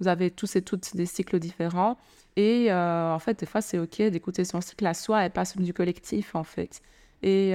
vous 0.00 0.08
avez 0.08 0.30
tous 0.30 0.56
et 0.56 0.62
toutes 0.62 0.96
des 0.96 1.06
cycles 1.06 1.38
différents. 1.38 1.98
Et 2.36 2.72
en 2.72 3.18
fait, 3.18 3.38
des 3.38 3.46
fois, 3.46 3.60
c'est 3.60 3.78
ok 3.78 4.02
d'écouter 4.02 4.44
son 4.44 4.60
cycle 4.60 4.86
à 4.86 4.94
soi 4.94 5.24
et 5.26 5.30
pas 5.30 5.44
celui 5.44 5.64
du 5.64 5.74
collectif, 5.74 6.34
en 6.34 6.44
fait. 6.44 6.80
Et, 7.22 7.52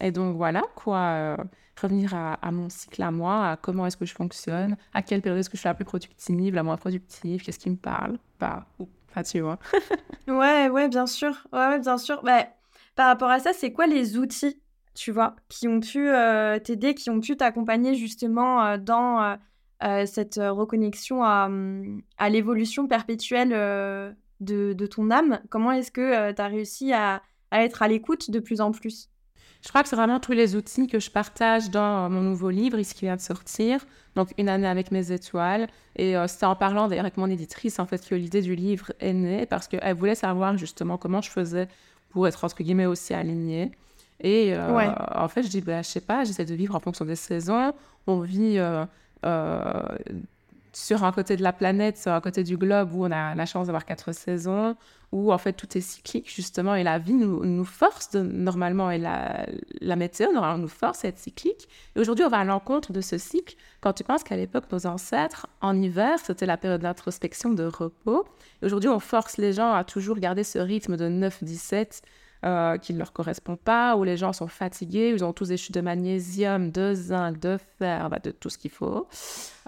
et 0.00 0.10
donc 0.10 0.36
voilà, 0.36 0.62
quoi. 0.74 1.36
revenir 1.80 2.14
à, 2.14 2.50
mon 2.50 2.68
cycle 2.68 3.02
à 3.02 3.10
moi, 3.10 3.50
à 3.50 3.56
comment 3.56 3.86
est-ce 3.86 3.96
que 3.96 4.06
je 4.06 4.14
fonctionne, 4.14 4.76
à 4.94 5.02
quelle 5.02 5.22
période 5.22 5.38
est-ce 5.38 5.50
que 5.50 5.56
je 5.56 5.60
suis 5.60 5.68
la 5.68 5.74
plus 5.74 5.84
productive, 5.84 6.54
la 6.54 6.62
moins 6.62 6.76
productive, 6.76 7.42
qu'est-ce 7.42 7.58
qui 7.58 7.70
me 7.70 7.76
parle, 7.76 8.18
pas, 8.38 8.66
pas 9.12 9.22
tu 9.22 9.40
vois. 9.40 9.58
ouais, 10.28 10.68
ouais, 10.68 10.88
bien 10.88 11.06
sûr. 11.06 11.46
Ouais, 11.52 11.78
bien 11.78 11.98
sûr. 11.98 12.22
Bah, 12.22 12.46
par 12.94 13.06
rapport 13.06 13.30
à 13.30 13.38
ça, 13.38 13.52
c'est 13.52 13.72
quoi 13.72 13.86
les 13.86 14.16
outils, 14.16 14.60
tu 14.94 15.12
vois, 15.12 15.36
qui 15.48 15.68
ont 15.68 15.80
pu 15.80 16.08
euh, 16.08 16.58
t'aider, 16.58 16.94
qui 16.94 17.10
ont 17.10 17.20
pu 17.20 17.36
t'accompagner 17.36 17.94
justement 17.94 18.64
euh, 18.64 18.76
dans 18.78 19.36
euh, 19.82 20.06
cette 20.06 20.36
reconnexion 20.36 21.22
à, 21.22 21.46
hum, 21.46 22.02
à 22.18 22.28
l'évolution 22.28 22.86
perpétuelle 22.86 23.50
de, 24.40 24.86
ton 24.86 25.10
âme? 25.10 25.40
Comment 25.50 25.72
est-ce 25.72 25.90
que 25.90 26.32
tu 26.32 26.42
as 26.42 26.46
réussi 26.46 26.92
à 26.92 27.22
être 27.52 27.82
à 27.82 27.88
l'écoute 27.88 28.30
de 28.30 28.40
plus 28.40 28.60
en 28.60 28.72
plus? 28.72 29.11
Je 29.62 29.68
crois 29.68 29.82
que 29.82 29.88
c'est 29.88 29.96
vraiment 29.96 30.20
tous 30.20 30.32
les 30.32 30.56
outils 30.56 30.88
que 30.88 31.00
je 31.00 31.10
partage 31.10 31.70
dans 31.70 32.10
mon 32.10 32.20
nouveau 32.20 32.50
livre, 32.50 32.78
ici 32.78 32.94
qui 32.94 33.04
vient 33.04 33.16
de 33.16 33.20
sortir, 33.20 33.84
donc 34.16 34.34
Une 34.36 34.48
année 34.48 34.66
avec 34.66 34.90
mes 34.90 35.12
étoiles. 35.12 35.68
Et 35.96 36.14
c'est 36.26 36.44
en 36.44 36.54
parlant 36.54 36.88
d'ailleurs 36.88 37.04
avec 37.04 37.16
mon 37.16 37.30
éditrice, 37.30 37.78
en 37.78 37.86
fait, 37.86 38.06
que 38.06 38.14
l'idée 38.14 38.42
du 38.42 38.54
livre 38.54 38.92
est 39.00 39.12
née, 39.12 39.46
parce 39.46 39.68
qu'elle 39.68 39.94
voulait 39.94 40.14
savoir 40.14 40.58
justement 40.58 40.98
comment 40.98 41.22
je 41.22 41.30
faisais 41.30 41.68
pour 42.10 42.28
être 42.28 42.44
entre 42.44 42.62
guillemets 42.62 42.86
aussi 42.86 43.14
aligné. 43.14 43.72
Et 44.22 44.54
euh, 44.54 44.92
en 45.14 45.28
fait, 45.28 45.42
je 45.42 45.48
dis, 45.48 45.60
bah, 45.60 45.82
je 45.82 45.88
sais 45.88 46.00
pas, 46.00 46.24
j'essaie 46.24 46.44
de 46.44 46.54
vivre 46.54 46.74
en 46.76 46.80
fonction 46.80 47.04
des 47.04 47.16
saisons. 47.16 47.72
On 48.06 48.20
vit 48.20 48.58
euh, 48.58 48.84
euh, 49.26 49.82
sur 50.72 51.04
un 51.04 51.12
côté 51.12 51.36
de 51.36 51.42
la 51.42 51.52
planète, 51.52 51.98
sur 51.98 52.12
un 52.12 52.20
côté 52.20 52.42
du 52.44 52.56
globe 52.56 52.94
où 52.94 53.04
on 53.04 53.10
a 53.10 53.34
la 53.34 53.46
chance 53.46 53.66
d'avoir 53.66 53.84
quatre 53.84 54.12
saisons, 54.12 54.76
où 55.12 55.32
en 55.32 55.38
fait 55.38 55.52
tout 55.52 55.76
est 55.76 55.82
cyclique 55.82 56.32
justement, 56.34 56.74
et 56.74 56.82
la 56.82 56.98
vie 56.98 57.12
nous, 57.12 57.64
force 57.64 58.10
de, 58.10 58.20
normalement, 58.20 58.90
et 58.90 58.98
la, 58.98 59.46
la 59.80 59.96
météo 59.96 60.32
normalement 60.32 60.58
nous 60.58 60.68
force 60.68 61.04
à 61.04 61.08
être 61.08 61.18
cyclique. 61.18 61.68
Et 61.94 62.00
aujourd'hui, 62.00 62.24
on 62.24 62.28
va 62.28 62.38
à 62.38 62.44
l'encontre 62.44 62.92
de 62.92 63.00
ce 63.00 63.18
cycle. 63.18 63.56
Quand 63.80 63.92
tu 63.92 64.04
penses 64.04 64.22
qu'à 64.22 64.36
l'époque, 64.36 64.64
nos 64.72 64.86
ancêtres, 64.86 65.46
en 65.60 65.80
hiver, 65.80 66.18
c'était 66.22 66.46
la 66.46 66.56
période 66.56 66.80
d'introspection, 66.80 67.50
de 67.50 67.64
repos. 67.64 68.24
Et 68.62 68.66
aujourd'hui, 68.66 68.88
on 68.88 68.98
force 68.98 69.36
les 69.36 69.52
gens 69.52 69.72
à 69.72 69.84
toujours 69.84 70.18
garder 70.18 70.44
ce 70.44 70.58
rythme 70.58 70.96
de 70.96 71.08
9-17 71.08 72.02
euh, 72.44 72.76
qui 72.76 72.92
ne 72.92 72.98
leur 72.98 73.12
correspond 73.12 73.54
pas, 73.54 73.94
où 73.94 74.02
les 74.02 74.16
gens 74.16 74.32
sont 74.32 74.48
fatigués, 74.48 75.12
ils 75.14 75.24
ont 75.24 75.32
tous 75.32 75.46
des 75.46 75.56
chutes 75.56 75.76
de 75.76 75.80
magnésium, 75.80 76.72
de 76.72 76.92
zinc, 76.92 77.38
de 77.38 77.56
fer, 77.78 78.10
bah, 78.10 78.18
de 78.18 78.32
tout 78.32 78.50
ce 78.50 78.58
qu'il 78.58 78.72
faut, 78.72 79.06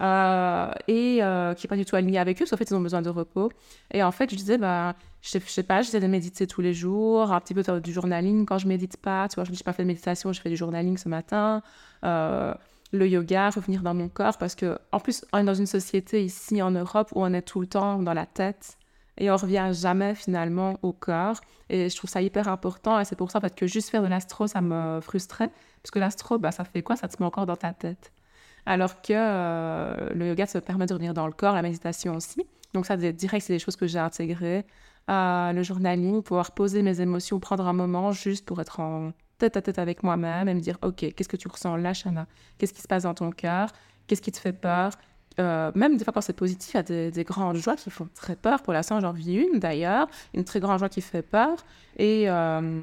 euh, 0.00 0.70
et 0.88 1.22
euh, 1.22 1.54
qui 1.54 1.66
n'est 1.66 1.68
pas 1.68 1.76
du 1.76 1.84
tout 1.84 1.94
aligné 1.94 2.18
avec 2.18 2.42
eux, 2.42 2.46
qu'en 2.50 2.56
fait, 2.56 2.68
ils 2.68 2.74
ont 2.74 2.80
besoin 2.80 3.00
de 3.00 3.10
repos. 3.10 3.52
Et 3.92 4.02
en 4.02 4.10
fait, 4.10 4.28
je 4.28 4.34
disais, 4.34 4.58
bah, 4.58 4.96
je, 5.22 5.28
sais, 5.28 5.38
sais 5.38 5.62
pas, 5.62 5.82
j'essaie 5.82 6.00
de 6.00 6.08
méditer 6.08 6.48
tous 6.48 6.62
les 6.62 6.74
jours, 6.74 7.30
un 7.30 7.38
petit 7.38 7.54
peu 7.54 7.62
du 7.80 7.92
journaling 7.92 8.44
quand 8.44 8.58
je 8.58 8.66
médite 8.66 8.96
pas, 8.96 9.28
tu 9.28 9.36
vois, 9.36 9.44
je 9.44 9.52
n'ai 9.52 9.58
pas 9.64 9.72
fait 9.72 9.84
de 9.84 9.88
méditation, 9.88 10.32
je 10.32 10.40
fais 10.40 10.50
du 10.50 10.56
journaling 10.56 10.96
ce 10.98 11.08
matin. 11.08 11.62
le 12.02 13.08
yoga, 13.08 13.50
revenir 13.50 13.82
dans 13.82 13.94
mon 13.94 14.08
corps, 14.08 14.36
parce 14.36 14.56
que 14.56 14.78
en 14.90 14.98
plus, 14.98 15.24
on 15.32 15.38
est 15.38 15.44
dans 15.44 15.54
une 15.54 15.66
société 15.66 16.24
ici 16.24 16.60
en 16.60 16.72
Europe 16.72 17.10
où 17.14 17.22
on 17.22 17.32
est 17.34 17.42
tout 17.42 17.60
le 17.60 17.68
temps 17.68 18.02
dans 18.02 18.14
la 18.14 18.26
tête 18.26 18.78
et 19.18 19.30
on 19.30 19.36
revient 19.36 19.70
jamais 19.72 20.14
finalement 20.14 20.74
au 20.82 20.92
corps. 20.92 21.40
Et 21.68 21.88
je 21.88 21.96
trouve 21.96 22.10
ça 22.10 22.20
hyper 22.20 22.48
important 22.48 22.98
et 23.00 23.04
c'est 23.04 23.16
pour 23.16 23.30
ça 23.30 23.38
en 23.38 23.40
fait, 23.40 23.54
que 23.54 23.66
juste 23.66 23.90
faire 23.90 24.02
de 24.02 24.08
l'astro, 24.08 24.46
ça 24.46 24.60
me 24.60 25.00
frustrait. 25.00 25.50
Parce 25.82 25.90
que 25.90 25.98
l'astro, 25.98 26.38
bah, 26.38 26.52
ça 26.52 26.64
fait 26.64 26.82
quoi? 26.82 26.96
Ça 26.96 27.08
te 27.08 27.16
met 27.20 27.26
encore 27.26 27.46
dans 27.46 27.56
ta 27.56 27.72
tête. 27.72 28.12
Alors 28.66 29.02
que 29.02 29.12
euh, 29.12 30.10
le 30.14 30.28
yoga, 30.28 30.46
ça 30.46 30.60
permet 30.60 30.86
de 30.86 30.94
revenir 30.94 31.14
dans 31.14 31.26
le 31.26 31.32
corps, 31.32 31.54
la 31.54 31.62
méditation 31.62 32.16
aussi. 32.16 32.42
Donc 32.72 32.86
ça, 32.86 32.96
direct, 32.96 33.46
c'est 33.46 33.52
des 33.52 33.58
choses 33.58 33.76
que 33.76 33.86
j'ai 33.86 33.98
intégrées. 33.98 34.64
Euh, 35.10 35.52
le 35.52 35.62
journaling, 35.62 36.22
pouvoir 36.22 36.52
poser 36.52 36.82
mes 36.82 37.00
émotions, 37.00 37.38
prendre 37.38 37.66
un 37.66 37.74
moment 37.74 38.12
juste 38.12 38.46
pour 38.46 38.60
être 38.60 38.80
en 38.80 39.12
tête 39.38 39.56
à 39.56 39.62
tête 39.62 39.78
avec 39.78 40.02
moi-même 40.02 40.48
et 40.48 40.54
me 40.54 40.60
dire, 40.60 40.78
OK, 40.82 40.96
qu'est-ce 41.14 41.28
que 41.28 41.36
tu 41.36 41.48
ressens 41.48 41.76
là, 41.76 41.92
Shana? 41.92 42.26
Qu'est-ce 42.58 42.72
qui 42.72 42.80
se 42.80 42.88
passe 42.88 43.02
dans 43.02 43.14
ton 43.14 43.30
cœur? 43.30 43.70
Qu'est-ce 44.06 44.22
qui 44.22 44.32
te 44.32 44.38
fait 44.38 44.52
peur? 44.52 44.92
Euh, 45.40 45.72
même 45.74 45.96
des 45.96 46.04
fois 46.04 46.12
quand 46.12 46.20
c'est 46.20 46.32
positif, 46.32 46.74
il 46.74 46.76
y 46.76 46.80
a 46.80 47.10
des, 47.10 47.24
grandes 47.24 47.56
joies 47.56 47.76
qui 47.76 47.90
font 47.90 48.08
très 48.14 48.36
peur. 48.36 48.62
Pour 48.62 48.72
l'instant, 48.72 49.00
j'en 49.00 49.12
vis 49.12 49.34
une 49.34 49.58
d'ailleurs, 49.58 50.08
une 50.32 50.44
très 50.44 50.60
grande 50.60 50.78
joie 50.78 50.88
qui 50.88 51.00
fait 51.00 51.22
peur. 51.22 51.56
Et, 51.98 52.30
euh, 52.30 52.80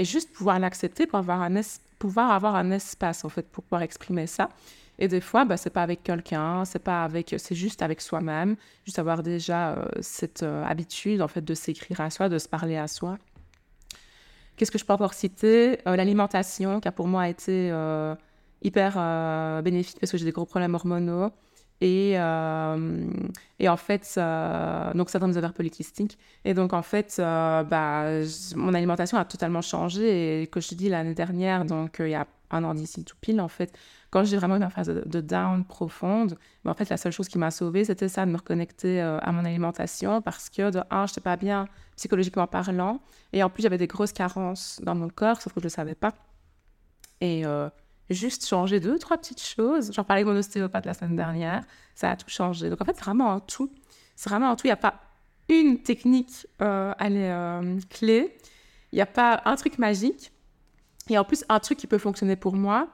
juste 0.00 0.32
pouvoir 0.32 0.58
l'accepter, 0.58 1.06
pour 1.06 1.18
avoir 1.18 1.42
un 1.42 1.60
pouvoir 1.98 2.32
avoir 2.32 2.56
un 2.56 2.70
espace 2.70 3.24
en 3.24 3.28
fait 3.28 3.48
pour 3.48 3.64
pouvoir 3.64 3.82
exprimer 3.82 4.26
ça. 4.26 4.50
Et 4.98 5.08
des 5.08 5.20
fois, 5.20 5.44
bah, 5.44 5.56
c'est 5.56 5.70
pas 5.70 5.82
avec 5.82 6.02
quelqu'un, 6.02 6.64
c'est 6.64 6.78
pas 6.78 7.04
avec, 7.04 7.34
c'est 7.38 7.54
juste 7.54 7.82
avec 7.82 8.00
soi-même, 8.00 8.56
juste 8.84 8.98
avoir 8.98 9.22
déjà 9.22 9.70
euh, 9.70 9.86
cette 10.00 10.42
habitude 10.42 11.22
en 11.22 11.28
fait 11.28 11.42
de 11.42 11.54
s'écrire 11.54 12.00
à 12.00 12.10
soi, 12.10 12.28
de 12.28 12.38
se 12.38 12.48
parler 12.48 12.76
à 12.76 12.88
soi. 12.88 13.18
Qu'est-ce 14.56 14.70
que 14.70 14.78
je 14.78 14.84
peux 14.84 14.92
encore 14.92 15.14
citer? 15.14 15.78
L'alimentation, 15.84 16.80
qui 16.80 16.86
a 16.86 16.92
pour 16.92 17.08
moi 17.08 17.28
été 17.28 17.72
hyper 18.62 19.62
bénéfique 19.64 19.98
parce 19.98 20.12
que 20.12 20.18
j'ai 20.18 20.24
des 20.24 20.30
gros 20.30 20.46
problèmes 20.46 20.76
hormonaux. 20.76 21.32
Et, 21.80 22.12
euh, 22.16 23.06
et 23.58 23.68
en 23.68 23.76
fait, 23.76 24.14
donc 24.94 25.10
ça 25.10 25.18
donne 25.18 25.32
des 25.32 25.38
ovaires 25.38 25.52
polykystiques. 25.52 26.18
Et 26.44 26.54
donc 26.54 26.72
en 26.72 26.82
fait, 26.82 27.16
euh, 27.18 27.62
bah, 27.64 28.04
mon 28.56 28.74
alimentation 28.74 29.18
a 29.18 29.24
totalement 29.24 29.62
changé. 29.62 30.42
Et 30.42 30.46
que 30.46 30.60
je 30.60 30.68
te 30.68 30.74
dis 30.74 30.88
l'année 30.88 31.14
dernière, 31.14 31.64
donc 31.64 32.00
euh, 32.00 32.08
il 32.08 32.12
y 32.12 32.14
a 32.14 32.26
un 32.50 32.64
an 32.64 32.74
d'ici 32.74 33.04
tout 33.04 33.16
pile, 33.20 33.40
en 33.40 33.48
fait, 33.48 33.76
quand 34.10 34.22
j'ai 34.24 34.36
vraiment 34.36 34.56
eu 34.56 34.62
une 34.62 34.70
phase 34.70 34.88
de, 34.88 35.20
down 35.20 35.64
profonde, 35.64 36.38
bah, 36.64 36.70
en 36.70 36.74
fait, 36.74 36.88
la 36.88 36.96
seule 36.96 37.12
chose 37.12 37.28
qui 37.28 37.38
m'a 37.38 37.50
sauvée, 37.50 37.84
c'était 37.84 38.08
ça, 38.08 38.24
de 38.24 38.30
me 38.30 38.36
reconnecter 38.36 39.00
à 39.00 39.32
mon 39.32 39.44
alimentation 39.44 40.22
parce 40.22 40.48
que 40.48 40.70
de 40.70 40.80
un, 40.90 41.06
je 41.06 41.12
n'étais 41.12 41.20
pas 41.20 41.36
bien 41.36 41.66
psychologiquement 41.96 42.46
parlant. 42.46 43.00
Et 43.32 43.42
en 43.42 43.50
plus, 43.50 43.62
j'avais 43.62 43.78
des 43.78 43.88
grosses 43.88 44.12
carences 44.12 44.80
dans 44.82 44.94
mon 44.94 45.08
corps, 45.08 45.42
sauf 45.42 45.52
que 45.52 45.60
je 45.60 45.64
ne 45.64 45.68
le 45.68 45.74
savais 45.74 45.96
pas. 45.96 46.14
Et 47.20 47.44
juste 48.10 48.46
changer 48.46 48.80
deux, 48.80 48.98
trois 48.98 49.18
petites 49.18 49.42
choses. 49.42 49.92
J'en 49.92 50.04
parlais 50.04 50.22
avec 50.22 50.32
mon 50.32 50.38
ostéopathe 50.38 50.86
la 50.86 50.94
semaine 50.94 51.16
dernière. 51.16 51.64
Ça 51.94 52.10
a 52.10 52.16
tout 52.16 52.28
changé. 52.28 52.70
Donc, 52.70 52.80
en 52.80 52.84
fait, 52.84 52.94
c'est 52.94 53.04
vraiment 53.04 53.32
un 53.32 53.40
tout. 53.40 53.70
C'est 54.16 54.28
vraiment 54.28 54.50
un 54.50 54.56
tout. 54.56 54.66
Il 54.66 54.68
n'y 54.68 54.72
a 54.72 54.76
pas 54.76 55.00
une 55.48 55.78
technique 55.82 56.46
euh, 56.62 56.92
euh, 57.00 57.80
clé. 57.90 58.36
Il 58.92 58.96
n'y 58.96 59.02
a 59.02 59.06
pas 59.06 59.42
un 59.44 59.56
truc 59.56 59.78
magique. 59.78 60.32
Et 61.08 61.18
en 61.18 61.24
plus, 61.24 61.44
un 61.48 61.60
truc 61.60 61.78
qui 61.78 61.86
peut 61.86 61.98
fonctionner 61.98 62.36
pour 62.36 62.54
moi, 62.54 62.88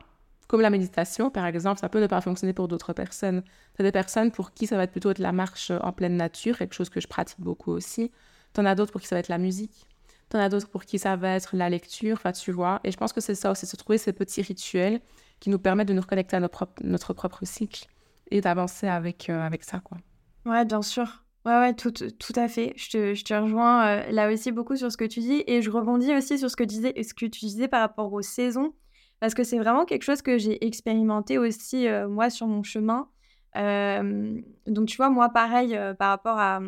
comme 0.48 0.60
la 0.60 0.70
méditation, 0.70 1.30
par 1.30 1.46
exemple, 1.46 1.80
ça 1.80 1.88
peut 1.88 2.00
ne 2.00 2.08
pas 2.08 2.20
fonctionner 2.20 2.52
pour 2.52 2.66
d'autres 2.66 2.92
personnes. 2.92 3.42
Tu 3.76 3.82
des 3.84 3.92
personnes 3.92 4.32
pour 4.32 4.52
qui 4.52 4.66
ça 4.66 4.76
va 4.76 4.82
être 4.82 4.90
plutôt 4.90 5.12
de 5.12 5.22
la 5.22 5.30
marche 5.30 5.70
en 5.70 5.92
pleine 5.92 6.16
nature, 6.16 6.58
quelque 6.58 6.74
chose 6.74 6.90
que 6.90 7.00
je 7.00 7.06
pratique 7.06 7.40
beaucoup 7.40 7.70
aussi. 7.70 8.10
Tu 8.52 8.60
en 8.60 8.64
as 8.64 8.74
d'autres 8.74 8.90
pour 8.90 9.00
qui 9.00 9.06
ça 9.06 9.14
va 9.14 9.20
être 9.20 9.28
la 9.28 9.38
musique. 9.38 9.86
T'en 10.30 10.38
as 10.38 10.48
d'autres 10.48 10.68
pour 10.68 10.84
qui 10.84 11.00
ça 11.00 11.16
va 11.16 11.34
être 11.34 11.56
la 11.56 11.68
lecture, 11.68 12.16
enfin, 12.16 12.30
tu 12.30 12.52
vois. 12.52 12.80
Et 12.84 12.92
je 12.92 12.96
pense 12.96 13.12
que 13.12 13.20
c'est 13.20 13.34
ça 13.34 13.50
aussi, 13.50 13.66
se 13.66 13.74
trouver 13.74 13.98
ces 13.98 14.12
petits 14.12 14.42
rituels 14.42 15.00
qui 15.40 15.50
nous 15.50 15.58
permettent 15.58 15.88
de 15.88 15.92
nous 15.92 16.00
reconnecter 16.00 16.36
à 16.36 16.40
notre 16.40 17.12
propre, 17.14 17.44
cycle 17.44 17.88
et 18.30 18.40
d'avancer 18.40 18.86
avec, 18.86 19.28
euh, 19.28 19.40
avec 19.42 19.64
ça, 19.64 19.80
quoi. 19.80 19.98
Ouais, 20.46 20.64
bien 20.64 20.82
sûr. 20.82 21.24
Ouais, 21.44 21.58
ouais, 21.58 21.74
tout, 21.74 21.90
tout 21.90 22.32
à 22.36 22.46
fait. 22.46 22.74
Je 22.76 22.90
te, 22.90 23.14
je 23.14 23.24
te 23.24 23.34
rejoins 23.34 23.86
euh, 23.86 24.10
là 24.12 24.32
aussi 24.32 24.52
beaucoup 24.52 24.76
sur 24.76 24.92
ce 24.92 24.96
que 24.96 25.04
tu 25.04 25.18
dis 25.18 25.42
et 25.48 25.62
je 25.62 25.70
rebondis 25.70 26.14
aussi 26.14 26.38
sur 26.38 26.48
ce 26.48 26.54
que, 26.54 26.62
disais, 26.62 26.94
ce 27.02 27.12
que 27.12 27.26
tu 27.26 27.40
disais 27.40 27.66
par 27.66 27.80
rapport 27.80 28.12
aux 28.12 28.22
saisons 28.22 28.72
parce 29.18 29.34
que 29.34 29.42
c'est 29.42 29.58
vraiment 29.58 29.84
quelque 29.84 30.04
chose 30.04 30.22
que 30.22 30.38
j'ai 30.38 30.64
expérimenté 30.64 31.38
aussi, 31.38 31.88
euh, 31.88 32.08
moi, 32.08 32.30
sur 32.30 32.46
mon 32.46 32.62
chemin. 32.62 33.08
donc, 33.56 34.86
tu 34.86 34.96
vois, 34.96 35.10
moi, 35.10 35.28
pareil, 35.30 35.76
par 35.98 36.10
rapport 36.10 36.38
à 36.38 36.60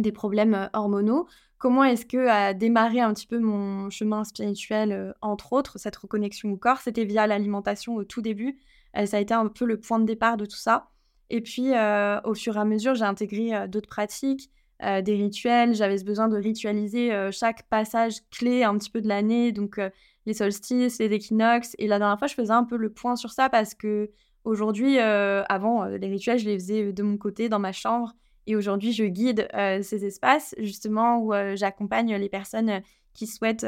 des 0.00 0.12
problèmes 0.12 0.70
hormonaux, 0.72 1.28
comment 1.62 1.84
est-ce 1.84 2.04
que 2.04 2.26
a 2.26 2.54
démarré 2.54 2.98
un 2.98 3.14
petit 3.14 3.28
peu 3.28 3.38
mon 3.38 3.88
chemin 3.88 4.24
spirituel, 4.24 4.90
euh, 4.90 5.12
entre 5.22 5.52
autres, 5.52 5.78
cette 5.78 5.94
reconnexion 5.94 6.50
au 6.50 6.56
corps 6.56 6.78
C'était 6.78 7.04
via 7.04 7.28
l'alimentation 7.28 7.94
au 7.94 8.02
tout 8.02 8.20
début. 8.20 8.58
Euh, 8.96 9.06
ça 9.06 9.18
a 9.18 9.20
été 9.20 9.32
un 9.32 9.46
peu 9.46 9.64
le 9.64 9.78
point 9.78 10.00
de 10.00 10.04
départ 10.04 10.36
de 10.36 10.44
tout 10.44 10.56
ça. 10.56 10.90
Et 11.30 11.40
puis, 11.40 11.72
euh, 11.72 12.20
au 12.24 12.34
fur 12.34 12.56
et 12.56 12.58
à 12.58 12.64
mesure, 12.64 12.96
j'ai 12.96 13.04
intégré 13.04 13.68
d'autres 13.68 13.88
pratiques, 13.88 14.50
des 14.80 15.14
rituels. 15.14 15.74
J'avais 15.76 15.96
ce 15.98 16.04
besoin 16.04 16.28
de 16.28 16.36
ritualiser 16.36 17.30
chaque 17.30 17.62
passage 17.68 18.16
clé 18.32 18.64
un 18.64 18.76
petit 18.76 18.90
peu 18.90 19.00
de 19.00 19.06
l'année, 19.06 19.52
donc 19.52 19.80
les 20.26 20.34
solstices, 20.34 20.98
les 20.98 21.06
équinoxes. 21.12 21.76
Et 21.78 21.86
la 21.86 22.00
dernière 22.00 22.18
fois, 22.18 22.26
je 22.26 22.34
faisais 22.34 22.52
un 22.52 22.64
peu 22.64 22.76
le 22.76 22.90
point 22.90 23.14
sur 23.14 23.30
ça 23.30 23.48
parce 23.48 23.74
que 23.74 24.10
aujourd'hui, 24.44 24.98
avant, 24.98 25.84
les 25.84 26.08
rituels, 26.08 26.40
je 26.40 26.46
les 26.46 26.58
faisais 26.58 26.92
de 26.92 27.02
mon 27.04 27.16
côté 27.16 27.48
dans 27.48 27.60
ma 27.60 27.72
chambre. 27.72 28.12
Et 28.46 28.56
aujourd'hui, 28.56 28.92
je 28.92 29.04
guide 29.04 29.48
ces 29.82 30.04
espaces 30.04 30.54
justement 30.58 31.18
où 31.18 31.32
j'accompagne 31.54 32.16
les 32.16 32.28
personnes 32.28 32.82
qui 33.14 33.26
souhaitent 33.26 33.66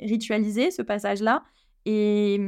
ritualiser 0.00 0.70
ce 0.70 0.82
passage-là. 0.82 1.44
Et, 1.84 2.40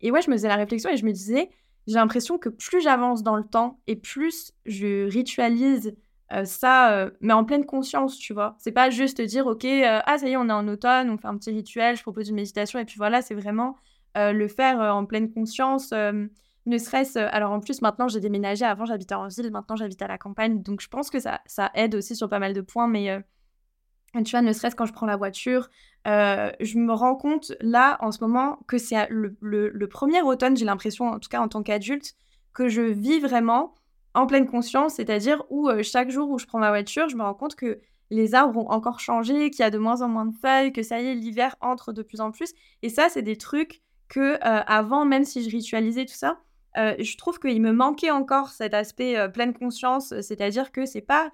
et, 0.00 0.10
ouais, 0.10 0.22
je 0.22 0.30
me 0.30 0.36
faisais 0.36 0.48
la 0.48 0.56
réflexion 0.56 0.90
et 0.90 0.96
je 0.96 1.04
me 1.04 1.12
disais, 1.12 1.50
j'ai 1.86 1.94
l'impression 1.94 2.38
que 2.38 2.48
plus 2.48 2.80
j'avance 2.80 3.22
dans 3.22 3.36
le 3.36 3.44
temps 3.44 3.80
et 3.86 3.96
plus 3.96 4.52
je 4.64 5.08
ritualise 5.08 5.94
ça, 6.44 7.10
mais 7.20 7.32
en 7.32 7.44
pleine 7.44 7.66
conscience, 7.66 8.18
tu 8.18 8.32
vois. 8.32 8.56
C'est 8.58 8.72
pas 8.72 8.90
juste 8.90 9.20
dire, 9.20 9.46
ok, 9.46 9.64
ah 9.64 10.18
ça 10.18 10.28
y 10.28 10.32
est, 10.32 10.36
on 10.36 10.48
est 10.48 10.52
en 10.52 10.66
automne, 10.66 11.10
on 11.10 11.18
fait 11.18 11.28
un 11.28 11.36
petit 11.36 11.50
rituel, 11.50 11.96
je 11.96 12.02
propose 12.02 12.28
une 12.28 12.34
méditation, 12.34 12.78
et 12.80 12.84
puis 12.84 12.96
voilà, 12.96 13.22
c'est 13.22 13.34
vraiment 13.34 13.76
le 14.16 14.48
faire 14.48 14.80
en 14.80 15.04
pleine 15.04 15.32
conscience. 15.32 15.92
Ne 16.66 16.78
serait-ce, 16.78 17.18
alors 17.18 17.52
en 17.52 17.60
plus 17.60 17.80
maintenant 17.82 18.08
j'ai 18.08 18.20
déménagé, 18.20 18.64
avant 18.64 18.84
j'habitais 18.84 19.14
en 19.14 19.28
ville, 19.28 19.50
maintenant 19.50 19.76
j'habite 19.76 20.02
à 20.02 20.08
la 20.08 20.18
campagne, 20.18 20.62
donc 20.62 20.80
je 20.80 20.88
pense 20.88 21.10
que 21.10 21.20
ça, 21.20 21.40
ça 21.46 21.70
aide 21.74 21.94
aussi 21.94 22.16
sur 22.16 22.28
pas 22.28 22.38
mal 22.38 22.52
de 22.52 22.60
points, 22.60 22.88
mais 22.88 23.24
tu 24.24 24.32
vois, 24.32 24.42
ne 24.42 24.52
serait-ce 24.52 24.74
quand 24.74 24.86
je 24.86 24.92
prends 24.92 25.06
la 25.06 25.16
voiture, 25.16 25.68
je 26.04 26.78
me 26.78 26.92
rends 26.92 27.16
compte 27.16 27.52
là 27.60 27.96
en 28.00 28.10
ce 28.10 28.18
moment 28.20 28.58
que 28.66 28.78
c'est 28.78 29.06
le, 29.10 29.36
le, 29.40 29.88
premier 29.88 30.22
automne, 30.22 30.56
j'ai 30.56 30.64
l'impression, 30.64 31.06
en 31.08 31.18
tout 31.18 31.28
cas 31.28 31.40
en 31.40 31.48
tant 31.48 31.62
qu'adulte, 31.62 32.14
que 32.52 32.68
je 32.68 32.82
vis 32.82 33.20
vraiment 33.20 33.74
en 34.16 34.26
pleine 34.26 34.46
conscience, 34.46 34.94
c'est-à-dire 34.94 35.44
où 35.50 35.68
euh, 35.68 35.82
chaque 35.82 36.10
jour 36.10 36.30
où 36.30 36.38
je 36.38 36.46
prends 36.46 36.58
ma 36.58 36.70
voiture, 36.70 37.08
je 37.08 37.16
me 37.16 37.22
rends 37.22 37.34
compte 37.34 37.54
que 37.54 37.80
les 38.10 38.34
arbres 38.34 38.58
ont 38.58 38.70
encore 38.70 38.98
changé, 38.98 39.50
qu'il 39.50 39.60
y 39.60 39.66
a 39.66 39.70
de 39.70 39.78
moins 39.78 40.00
en 40.00 40.08
moins 40.08 40.24
de 40.24 40.34
feuilles, 40.34 40.72
que 40.72 40.82
ça 40.82 41.00
y 41.00 41.06
est, 41.06 41.14
l'hiver 41.14 41.54
entre 41.60 41.92
de 41.92 42.02
plus 42.02 42.20
en 42.20 42.30
plus. 42.30 42.54
Et 42.82 42.88
ça, 42.88 43.08
c'est 43.10 43.22
des 43.22 43.36
trucs 43.36 43.82
que 44.08 44.20
euh, 44.20 44.38
avant, 44.66 45.04
même 45.04 45.24
si 45.24 45.44
je 45.44 45.50
ritualisais 45.54 46.06
tout 46.06 46.14
ça, 46.14 46.40
euh, 46.76 46.94
je 46.98 47.16
trouve 47.16 47.38
qu'il 47.38 47.60
me 47.60 47.72
manquait 47.72 48.10
encore 48.10 48.50
cet 48.50 48.74
aspect 48.74 49.16
pleine 49.32 49.54
conscience, 49.54 50.14
c'est-à-dire 50.20 50.72
que 50.72 50.86
c'est 50.86 51.00
pas 51.00 51.30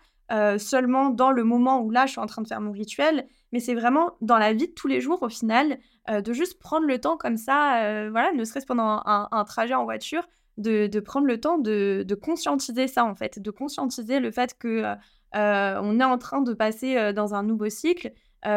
seulement 0.57 1.11
dans 1.11 1.31
le 1.31 1.45
moment 1.45 1.83
où 1.83 1.91
là 1.91 2.07
je 2.07 2.13
suis 2.13 2.21
en 2.21 2.25
train 2.25 2.41
de 2.41 2.49
faire 2.49 2.61
mon 2.63 2.73
rituel, 2.73 3.27
mais 3.53 3.61
c'est 3.61 3.75
vraiment 3.75 4.13
dans 4.23 4.39
la 4.39 4.55
vie 4.55 4.69
de 4.69 4.73
tous 4.73 4.89
les 4.89 5.03
jours 5.03 5.23
au 5.23 5.29
final, 5.29 5.79
de 6.09 6.33
juste 6.33 6.59
prendre 6.59 6.87
le 6.87 6.99
temps 6.99 7.19
comme 7.19 7.37
ça, 7.37 8.09
voilà, 8.09 8.33
ne 8.33 8.43
serait-ce 8.45 8.65
pendant 8.65 9.03
un, 9.05 9.45
trajet 9.45 9.75
en 9.75 9.85
voiture, 9.85 10.27
de, 10.59 11.01
prendre 11.01 11.27
le 11.27 11.41
temps 11.41 11.59
de, 11.59 12.15
conscientiser 12.21 12.89
ça, 12.89 13.05
en 13.05 13.15
fait, 13.15 13.39
de 13.39 13.51
conscientiser 13.51 14.21
le 14.21 14.31
fait 14.31 14.57
que 14.59 14.69
euh, 14.69 14.95
euh, 15.35 15.81
on 15.83 15.99
est 16.01 16.05
en 16.05 16.19
train 16.19 16.43
de 16.43 16.53
passer 16.53 16.97
euh, 16.97 17.13
dans 17.13 17.35
un 17.35 17.43
nouveau 17.43 17.69
cycle 17.69 18.13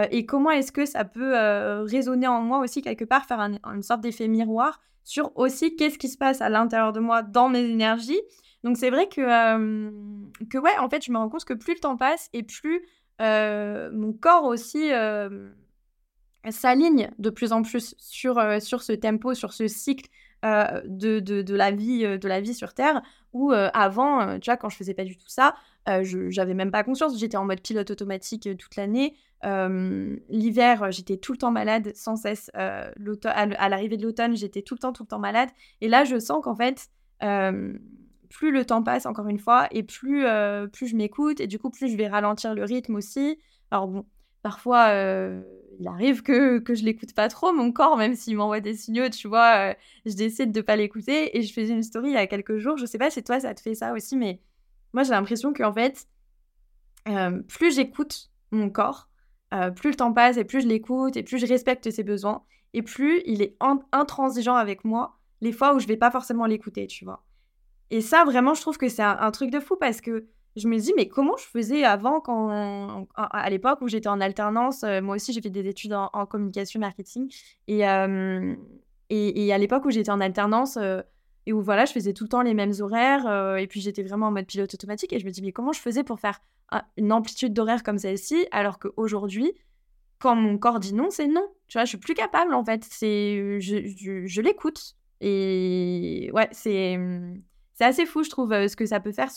et 0.09 0.25
comment 0.25 0.49
est-ce 0.49 0.71
que 0.71 0.87
ça 0.87 1.05
peut 1.05 1.35
résonner 1.83 2.25
en 2.25 2.41
moi 2.41 2.57
aussi 2.57 2.81
quelque 2.81 3.05
part, 3.05 3.23
faire 3.25 3.39
une 3.39 3.83
sorte 3.83 4.01
d'effet 4.01 4.27
miroir 4.27 4.81
sur 5.05 5.31
aussi 5.37 5.77
qu'est-ce 5.77 5.97
qui 5.97 6.09
se 6.09 6.17
passe 6.17 6.41
à 6.41 6.49
l'intérieur 6.49 6.91
de 6.91 6.99
moi 6.99 7.21
dans 7.21 7.47
mes 7.47 7.63
énergies. 7.63 8.19
Donc 8.65 8.75
c'est 8.75 8.89
vrai 8.89 9.07
que, 9.07 9.21
que 10.49 10.57
ouais, 10.57 10.77
en 10.79 10.89
fait, 10.89 11.05
je 11.05 11.11
me 11.11 11.17
rends 11.17 11.29
compte 11.29 11.45
que 11.45 11.53
plus 11.53 11.75
le 11.75 11.79
temps 11.79 11.95
passe 11.95 12.29
et 12.33 12.43
plus 12.43 12.85
mon 13.19 14.11
corps 14.11 14.43
aussi 14.43 14.89
s'aligne 16.49 17.09
de 17.17 17.29
plus 17.29 17.53
en 17.53 17.61
plus 17.61 17.95
sur, 17.97 18.41
sur 18.61 18.81
ce 18.83 18.91
tempo, 18.91 19.33
sur 19.33 19.53
ce 19.53 19.67
cycle 19.67 20.09
euh, 20.45 20.81
de, 20.85 21.19
de, 21.21 21.55
la 21.55 21.71
vie, 21.71 22.05
euh, 22.05 22.19
de 22.19 22.27
la 22.27 22.39
vie 22.39 22.53
sur 22.53 22.75
Terre, 22.75 23.01
où 23.33 23.51
euh, 23.51 23.69
avant, 23.73 24.37
tu 24.39 24.51
vois, 24.51 24.57
quand 24.57 24.69
je 24.69 24.77
faisais 24.77 24.93
pas 24.93 25.03
du 25.03 25.17
tout 25.17 25.27
ça, 25.27 25.55
je 25.87 26.29
j'avais 26.29 26.53
même 26.53 26.69
pas 26.69 26.83
conscience, 26.83 27.17
j'étais 27.17 27.37
en 27.37 27.45
mode 27.45 27.61
pilote 27.61 27.89
automatique 27.89 28.47
toute 28.57 28.75
l'année. 28.75 29.15
L'hiver, 30.29 30.91
j'étais 30.91 31.17
tout 31.17 31.31
le 31.31 31.37
temps 31.37 31.51
malade, 31.51 31.91
sans 31.95 32.15
cesse. 32.15 32.49
à, 32.53 33.69
l'arrivée 33.69 33.97
de 33.97 34.03
l'automne, 34.03 34.35
j'étais 34.35 34.61
tout 34.61 34.73
le 34.75 34.79
temps, 34.79 34.93
tout 34.93 35.03
le 35.03 35.07
temps 35.07 35.19
malade. 35.19 35.49
Et 35.81 35.87
là, 35.87 36.03
je 36.03 36.17
sens 36.19 36.43
qu'en 36.43 36.55
fait, 36.55 36.89
plus 38.29 38.51
le 38.51 38.65
temps 38.65 38.83
passe, 38.83 39.05
encore 39.05 39.27
une 39.27 39.39
fois, 39.39 39.67
et 39.71 39.83
plus, 39.83 40.25
plus 40.71 40.87
je 40.87 40.95
m'écoute, 40.95 41.39
et 41.39 41.47
du 41.47 41.59
coup, 41.59 41.69
plus 41.69 41.89
je 41.89 41.97
vais 41.97 42.07
ralentir 42.07 42.55
le 42.55 42.63
rythme 42.63 42.95
aussi. 42.95 43.37
Alors 43.71 43.87
bon, 43.87 44.05
parfois, 44.41 44.89
il 45.79 45.87
arrive 45.87 46.21
que, 46.21 46.59
que 46.59 46.75
je 46.75 46.83
l'écoute 46.83 47.13
pas 47.13 47.27
trop, 47.27 47.53
mon 47.53 47.71
corps, 47.71 47.97
même 47.97 48.15
s'il 48.15 48.37
m'envoie 48.37 48.59
des 48.59 48.75
signaux, 48.75 49.09
tu 49.09 49.27
vois, 49.27 49.71
euh, 49.71 49.73
je 50.05 50.13
décide 50.13 50.51
de 50.51 50.61
pas 50.61 50.75
l'écouter. 50.75 51.37
Et 51.37 51.41
je 51.41 51.53
faisais 51.53 51.73
une 51.73 51.83
story 51.83 52.09
il 52.09 52.13
y 52.13 52.17
a 52.17 52.27
quelques 52.27 52.57
jours, 52.57 52.77
je 52.77 52.85
sais 52.85 52.97
pas 52.97 53.09
si 53.09 53.23
toi 53.23 53.39
ça 53.39 53.53
te 53.53 53.61
fait 53.61 53.75
ça 53.75 53.93
aussi, 53.93 54.15
mais 54.15 54.39
moi 54.93 55.03
j'ai 55.03 55.11
l'impression 55.11 55.53
qu'en 55.53 55.73
fait, 55.73 56.07
euh, 57.07 57.41
plus 57.47 57.75
j'écoute 57.75 58.31
mon 58.51 58.69
corps, 58.69 59.09
euh, 59.53 59.71
plus 59.71 59.91
le 59.91 59.95
temps 59.95 60.13
passe 60.13 60.37
et 60.37 60.43
plus 60.43 60.61
je 60.61 60.67
l'écoute 60.67 61.17
et 61.17 61.23
plus 61.23 61.37
je 61.37 61.45
respecte 61.45 61.89
ses 61.91 62.03
besoins, 62.03 62.43
et 62.73 62.81
plus 62.81 63.21
il 63.25 63.41
est 63.41 63.55
intransigeant 63.91 64.55
avec 64.55 64.83
moi 64.83 65.17
les 65.41 65.51
fois 65.51 65.75
où 65.75 65.79
je 65.79 65.87
vais 65.87 65.97
pas 65.97 66.11
forcément 66.11 66.45
l'écouter, 66.45 66.87
tu 66.87 67.05
vois. 67.05 67.23
Et 67.91 68.01
ça, 68.01 68.23
vraiment, 68.25 68.53
je 68.53 68.61
trouve 68.61 68.77
que 68.77 68.89
c'est 68.89 69.03
un 69.03 69.31
truc 69.31 69.51
de 69.51 69.59
fou 69.59 69.75
parce 69.79 70.01
que 70.01 70.27
je 70.55 70.67
me 70.67 70.77
dis, 70.77 70.93
mais 70.95 71.07
comment 71.07 71.35
je 71.37 71.45
faisais 71.45 71.83
avant, 71.83 72.21
quand, 72.21 73.07
à 73.15 73.49
l'époque 73.49 73.81
où 73.81 73.87
j'étais 73.87 74.07
en 74.07 74.21
alternance 74.21 74.83
euh, 74.83 75.01
Moi 75.01 75.15
aussi, 75.15 75.33
j'ai 75.33 75.41
fait 75.41 75.49
des 75.49 75.67
études 75.67 75.93
en, 75.93 76.25
communication 76.25 76.79
marketing. 76.79 77.29
Et, 77.67 77.79
et, 79.09 79.53
à 79.53 79.57
l'époque 79.57 79.85
où 79.85 79.91
j'étais 79.91 80.11
en 80.11 80.21
alternance, 80.21 80.77
euh, 80.77 81.01
et 81.45 81.53
où 81.53 81.61
voilà, 81.61 81.85
je 81.85 81.93
faisais 81.93 82.13
tout 82.13 82.23
le 82.23 82.29
temps 82.29 82.41
les 82.41 82.53
mêmes 82.53 82.73
horaires, 82.79 83.27
euh, 83.27 83.55
et 83.57 83.67
puis 83.67 83.81
j'étais 83.81 84.03
vraiment 84.03 84.27
en 84.27 84.31
mode 84.31 84.45
pilote 84.45 84.73
automatique. 84.73 85.13
Et 85.13 85.19
je 85.19 85.25
me 85.25 85.31
dis, 85.31 85.41
mais 85.41 85.51
comment 85.51 85.73
je 85.73 85.79
faisais 85.79 86.03
pour 86.03 86.19
faire 86.19 86.39
une 86.97 87.11
amplitude 87.11 87.53
d'horaire 87.53 87.83
comme 87.83 87.99
celle-ci, 87.99 88.47
alors 88.51 88.79
qu'aujourd'hui, 88.79 89.53
quand 90.19 90.35
mon 90.35 90.57
corps 90.57 90.79
dit 90.79 90.93
non, 90.93 91.09
c'est 91.09 91.27
non. 91.27 91.47
Tu 91.67 91.77
vois, 91.77 91.85
je 91.85 91.89
suis 91.89 91.97
plus 91.97 92.15
capable, 92.15 92.53
en 92.53 92.63
fait. 92.65 92.83
C'est, 92.89 93.59
je, 93.59 94.41
l'écoute. 94.41 94.95
Et 95.21 96.31
ouais, 96.33 96.49
c'est, 96.51 96.99
c'est 97.73 97.85
assez 97.85 98.05
fou, 98.05 98.23
je 98.23 98.29
trouve, 98.29 98.49
ce 98.67 98.75
que 98.75 98.85
ça 98.85 98.99
peut 98.99 99.11
faire 99.11 99.29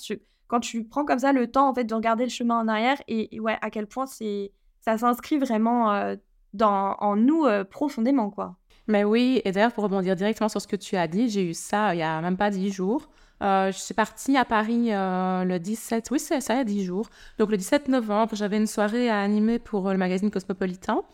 quand 0.48 0.60
tu 0.60 0.84
prends 0.84 1.04
comme 1.04 1.20
ça 1.20 1.32
le 1.32 1.50
temps 1.50 1.68
en 1.68 1.74
fait 1.74 1.84
de 1.84 1.94
regarder 1.94 2.24
le 2.24 2.30
chemin 2.30 2.58
en 2.58 2.68
arrière 2.68 3.00
et, 3.06 3.38
ouais 3.38 3.56
à 3.60 3.70
quel 3.70 3.86
point 3.86 4.06
c'est 4.06 4.50
ça 4.80 4.98
s'inscrit 4.98 5.38
vraiment 5.38 5.92
euh, 5.92 6.16
dans 6.54 6.96
en 6.98 7.14
nous 7.14 7.44
euh, 7.44 7.64
profondément 7.64 8.30
quoi. 8.30 8.56
Mais 8.88 9.04
oui, 9.04 9.42
et 9.44 9.52
d'ailleurs 9.52 9.72
pour 9.72 9.84
rebondir 9.84 10.16
directement 10.16 10.48
sur 10.48 10.60
ce 10.60 10.66
que 10.66 10.76
tu 10.76 10.96
as 10.96 11.06
dit, 11.06 11.28
j'ai 11.28 11.44
eu 11.44 11.54
ça 11.54 11.94
il 11.94 11.98
y 11.98 12.02
a 12.02 12.20
même 12.22 12.36
pas 12.36 12.50
dix 12.50 12.72
jours. 12.72 13.08
Euh, 13.42 13.70
je 13.70 13.78
suis 13.78 13.94
partie 13.94 14.36
à 14.36 14.44
Paris 14.44 14.88
le 14.90 15.58
17, 15.58 16.10
oui 16.10 16.18
c'est 16.18 16.40
ça, 16.40 16.54
il 16.54 16.56
y 16.58 16.60
a 16.60 16.64
10 16.64 16.84
jours. 16.84 17.08
Donc 17.38 17.50
le 17.50 17.56
17 17.56 17.88
novembre, 17.88 18.34
j'avais 18.34 18.56
une 18.56 18.66
soirée 18.66 19.08
à 19.08 19.20
animer 19.20 19.58
pour 19.58 19.90
le 19.90 19.96
magazine 19.96 20.30
Cosmopolitan. 20.30 21.04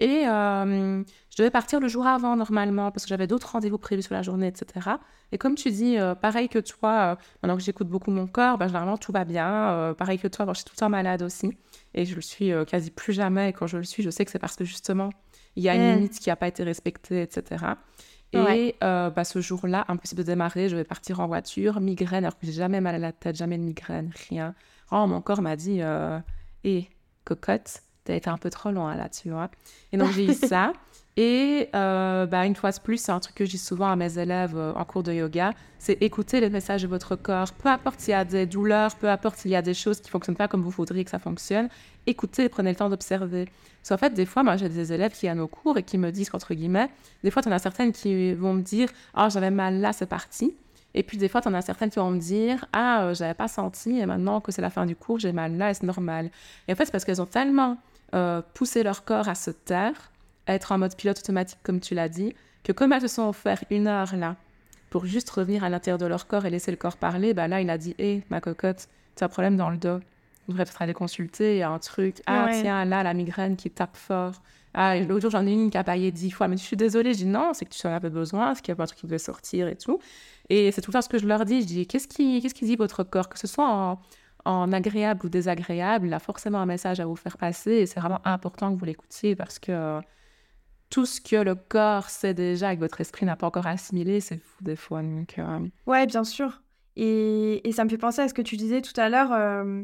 Et 0.00 0.22
je 0.24 1.04
devais 1.36 1.50
partir 1.50 1.80
le 1.80 1.88
jour 1.88 2.06
avant 2.06 2.36
normalement 2.36 2.90
parce 2.90 3.04
que 3.04 3.08
j'avais 3.08 3.26
d'autres 3.26 3.50
rendez-vous 3.52 3.78
prévus 3.78 4.02
sur 4.02 4.14
la 4.14 4.22
journée, 4.22 4.46
etc. 4.46 4.90
Et 5.32 5.38
comme 5.38 5.54
tu 5.54 5.70
dis, 5.70 5.96
pareil 6.20 6.48
que 6.48 6.58
toi, 6.60 7.18
maintenant 7.42 7.56
que 7.56 7.62
j'écoute 7.62 7.88
beaucoup 7.88 8.10
mon 8.10 8.26
corps, 8.26 8.58
ben, 8.58 8.68
généralement 8.68 8.96
tout 8.96 9.12
va 9.12 9.24
bien. 9.24 9.94
pareil 9.98 10.18
que 10.18 10.28
toi, 10.28 10.46
je 10.48 10.54
suis 10.54 10.64
tout 10.64 10.72
le 10.76 10.80
temps 10.80 10.88
malade 10.88 11.22
aussi. 11.22 11.52
Et 11.94 12.04
je 12.04 12.14
le 12.14 12.20
suis 12.20 12.52
quasi 12.68 12.90
plus 12.90 13.12
jamais. 13.12 13.50
Et 13.50 13.52
quand 13.52 13.66
je 13.66 13.76
le 13.76 13.84
suis, 13.84 14.02
je 14.02 14.10
sais 14.10 14.24
que 14.24 14.30
c'est 14.30 14.38
parce 14.38 14.56
que 14.56 14.64
justement, 14.64 15.10
il 15.58 15.64
y 15.64 15.68
a 15.68 15.74
une 15.74 15.96
limite 15.96 16.18
qui 16.20 16.28
n'a 16.28 16.36
pas 16.36 16.46
été 16.46 16.62
respectée, 16.62 17.20
etc. 17.20 17.64
Et 18.32 18.74
bah, 18.80 19.24
ce 19.24 19.40
jour-là, 19.40 19.84
impossible 19.88 20.22
de 20.22 20.26
démarrer, 20.26 20.68
je 20.68 20.76
vais 20.76 20.84
partir 20.84 21.20
en 21.20 21.26
voiture, 21.26 21.80
migraine, 21.80 22.24
alors 22.24 22.38
que 22.38 22.46
j'ai 22.46 22.52
jamais 22.52 22.80
mal 22.80 22.94
à 22.94 22.98
la 22.98 23.12
tête, 23.12 23.36
jamais 23.36 23.58
de 23.58 23.64
migraine, 23.64 24.12
rien. 24.28 24.54
Oh, 24.92 25.06
mon 25.06 25.20
corps 25.20 25.42
m'a 25.42 25.56
dit, 25.56 25.80
hé, 26.64 26.88
cocotte, 27.24 27.82
t'as 28.08 28.16
été 28.16 28.28
un 28.30 28.38
peu 28.38 28.50
trop 28.50 28.70
loin 28.70 28.94
là, 28.96 29.08
tu 29.08 29.30
vois. 29.30 29.50
Et 29.92 29.96
donc 29.96 30.10
j'ai 30.12 30.24
eu 30.24 30.34
ça. 30.48 30.72
Et 31.16 31.68
euh, 31.74 32.26
bah, 32.26 32.46
une 32.46 32.54
fois 32.54 32.70
de 32.70 32.78
plus, 32.78 32.98
c'est 32.98 33.10
un 33.10 33.18
truc 33.18 33.34
que 33.34 33.44
je 33.44 33.50
dis 33.50 33.58
souvent 33.58 33.90
à 33.90 33.96
mes 33.96 34.18
élèves 34.18 34.56
euh, 34.56 34.72
en 34.74 34.84
cours 34.84 35.02
de 35.02 35.12
yoga, 35.12 35.52
c'est 35.80 36.00
écouter 36.00 36.40
les 36.40 36.48
messages 36.48 36.82
de 36.82 36.86
votre 36.86 37.16
corps. 37.16 37.52
Peu 37.54 37.68
importe 37.68 37.98
s'il 37.98 38.12
y 38.12 38.14
a 38.14 38.24
des 38.24 38.46
douleurs, 38.46 38.94
peu 38.94 39.08
importe 39.08 39.36
s'il 39.36 39.50
y 39.50 39.56
a 39.56 39.62
des 39.62 39.74
choses 39.74 39.98
qui 39.98 40.06
ne 40.06 40.10
fonctionnent 40.10 40.36
pas 40.36 40.46
comme 40.46 40.62
vous 40.62 40.70
voudriez 40.70 41.04
que 41.04 41.10
ça 41.10 41.18
fonctionne, 41.18 41.68
écoutez, 42.06 42.48
prenez 42.48 42.70
le 42.70 42.76
temps 42.76 42.88
d'observer. 42.88 43.46
Parce 43.82 43.88
qu'en 43.88 43.96
fait, 43.96 44.14
des 44.14 44.26
fois, 44.26 44.44
moi, 44.44 44.56
j'ai 44.56 44.68
des 44.68 44.92
élèves 44.92 45.12
qui 45.12 45.26
à 45.26 45.34
nos 45.34 45.48
cours 45.48 45.76
et 45.76 45.82
qui 45.82 45.98
me 45.98 46.12
disent, 46.12 46.30
entre 46.34 46.54
guillemets, 46.54 46.88
des 47.24 47.32
fois, 47.32 47.42
tu 47.42 47.48
en 47.48 47.52
as 47.52 47.58
certaines 47.58 47.90
qui 47.90 48.32
vont 48.34 48.54
me 48.54 48.62
dire, 48.62 48.88
ah, 49.14 49.24
oh, 49.26 49.30
j'avais 49.30 49.50
mal 49.50 49.80
là, 49.80 49.92
c'est 49.92 50.06
parti. 50.06 50.54
Et 50.94 51.02
puis 51.02 51.18
des 51.18 51.28
fois, 51.28 51.40
tu 51.40 51.48
en 51.48 51.54
as 51.54 51.62
certaines 51.62 51.90
qui 51.90 51.98
vont 51.98 52.10
me 52.10 52.18
dire 52.18 52.64
Ah, 52.72 53.04
euh, 53.04 53.14
j'avais 53.14 53.34
pas 53.34 53.48
senti, 53.48 53.98
et 53.98 54.06
maintenant 54.06 54.40
que 54.40 54.52
c'est 54.52 54.62
la 54.62 54.70
fin 54.70 54.86
du 54.86 54.96
cours, 54.96 55.18
j'ai 55.18 55.32
mal 55.32 55.56
là, 55.56 55.70
et 55.70 55.74
c'est 55.74 55.86
normal? 55.86 56.30
Et 56.66 56.72
en 56.72 56.76
fait, 56.76 56.86
c'est 56.86 56.92
parce 56.92 57.04
qu'elles 57.04 57.22
ont 57.22 57.26
tellement 57.26 57.76
euh, 58.14 58.42
pousser 58.54 58.82
leur 58.82 59.04
corps 59.04 59.28
à 59.28 59.34
se 59.34 59.50
taire, 59.50 60.10
être 60.46 60.72
en 60.72 60.78
mode 60.78 60.96
pilote 60.96 61.18
automatique, 61.18 61.58
comme 61.62 61.80
tu 61.80 61.94
l'as 61.94 62.08
dit, 62.08 62.34
que 62.64 62.72
comme 62.72 62.92
elles 62.92 63.02
se 63.02 63.08
sont 63.08 63.28
offert 63.28 63.62
une 63.70 63.86
heure 63.86 64.16
là, 64.16 64.36
pour 64.90 65.06
juste 65.06 65.28
revenir 65.30 65.64
à 65.64 65.68
l'intérieur 65.68 65.98
de 65.98 66.06
leur 66.06 66.26
corps 66.26 66.46
et 66.46 66.50
laisser 66.50 66.70
le 66.70 66.76
corps 66.76 66.96
parler, 66.96 67.34
bah 67.34 67.48
là, 67.48 67.60
il 67.60 67.70
a 67.70 67.78
dit 67.78 67.94
Hé, 67.98 68.22
ma 68.30 68.40
cocotte, 68.40 68.88
tu 69.16 69.24
as 69.24 69.26
un 69.26 69.28
problème 69.28 69.56
dans 69.56 69.70
le 69.70 69.76
dos. 69.76 69.98
Tu 69.98 70.52
devrais 70.52 70.64
peut-être 70.64 70.82
aller 70.82 70.94
consulter, 70.94 71.56
il 71.56 71.58
y 71.58 71.62
a 71.62 71.70
un 71.70 71.78
truc. 71.78 72.22
Ah, 72.26 72.48
tiens, 72.50 72.84
là, 72.86 73.02
la 73.02 73.12
migraine 73.12 73.56
qui 73.56 73.70
tape 73.70 73.96
fort. 73.96 74.40
Ah, 74.72 74.98
l'autre 74.98 75.22
jour, 75.22 75.30
j'en 75.30 75.46
ai 75.46 75.52
une 75.52 75.70
qui 75.70 75.76
a 75.76 75.84
paillé 75.84 76.10
dix 76.10 76.30
fois. 76.30 76.48
Mais 76.48 76.56
je 76.56 76.62
suis 76.62 76.76
désolée, 76.76 77.12
je 77.12 77.18
dis 77.18 77.26
non, 77.26 77.52
c'est 77.52 77.64
que 77.64 77.74
tu 77.74 77.86
en 77.86 77.92
as 77.92 78.00
peu 78.00 78.08
besoin, 78.08 78.54
c'est 78.54 78.62
qu'il 78.62 78.72
y 78.72 78.72
a 78.72 78.76
pas 78.76 78.84
un 78.84 78.86
truc 78.86 79.00
qui 79.00 79.06
devait 79.06 79.18
sortir 79.18 79.68
et 79.68 79.76
tout. 79.76 79.98
Et 80.48 80.72
c'est 80.72 80.80
tout 80.80 80.90
le 80.90 80.94
temps 80.94 81.02
ce 81.02 81.08
que 81.08 81.18
je 81.18 81.26
leur 81.26 81.44
dis. 81.44 81.62
Je 81.62 81.66
dis 81.66 81.86
Qu'est-ce 81.86 82.08
qui, 82.08 82.40
qu'est-ce 82.40 82.54
qui 82.54 82.64
dit 82.64 82.76
votre 82.76 83.04
corps? 83.04 83.28
Que 83.28 83.38
ce 83.38 83.46
soit 83.46 83.68
en 83.68 83.98
en 84.48 84.72
agréable 84.72 85.26
ou 85.26 85.28
désagréable, 85.28 86.06
il 86.06 86.14
a 86.14 86.18
forcément 86.18 86.58
un 86.58 86.66
message 86.66 87.00
à 87.00 87.06
vous 87.06 87.16
faire 87.16 87.36
passer 87.36 87.72
et 87.72 87.86
c'est 87.86 88.00
vraiment 88.00 88.20
important 88.24 88.72
que 88.72 88.78
vous 88.78 88.84
l'écoutiez 88.86 89.36
parce 89.36 89.58
que 89.58 90.00
tout 90.88 91.04
ce 91.04 91.20
que 91.20 91.36
le 91.36 91.54
corps 91.54 92.08
sait 92.08 92.32
déjà 92.32 92.72
et 92.72 92.76
que 92.76 92.80
votre 92.80 93.00
esprit 93.00 93.26
n'a 93.26 93.36
pas 93.36 93.46
encore 93.46 93.66
assimilé, 93.66 94.20
c'est 94.20 94.38
fou 94.38 94.64
des 94.64 94.76
fois. 94.76 95.02
Donc, 95.02 95.38
euh, 95.38 95.60
Ouais, 95.86 96.06
bien 96.06 96.24
sûr. 96.24 96.62
Et, 96.96 97.60
ça 97.72 97.84
me 97.84 97.90
fait 97.90 97.98
penser 97.98 98.22
à 98.22 98.28
ce 98.28 98.34
que 98.34 98.40
tu 98.42 98.56
disais 98.56 98.80
tout 98.80 98.98
à 98.98 99.10
l'heure. 99.10 99.32
Euh, 99.32 99.82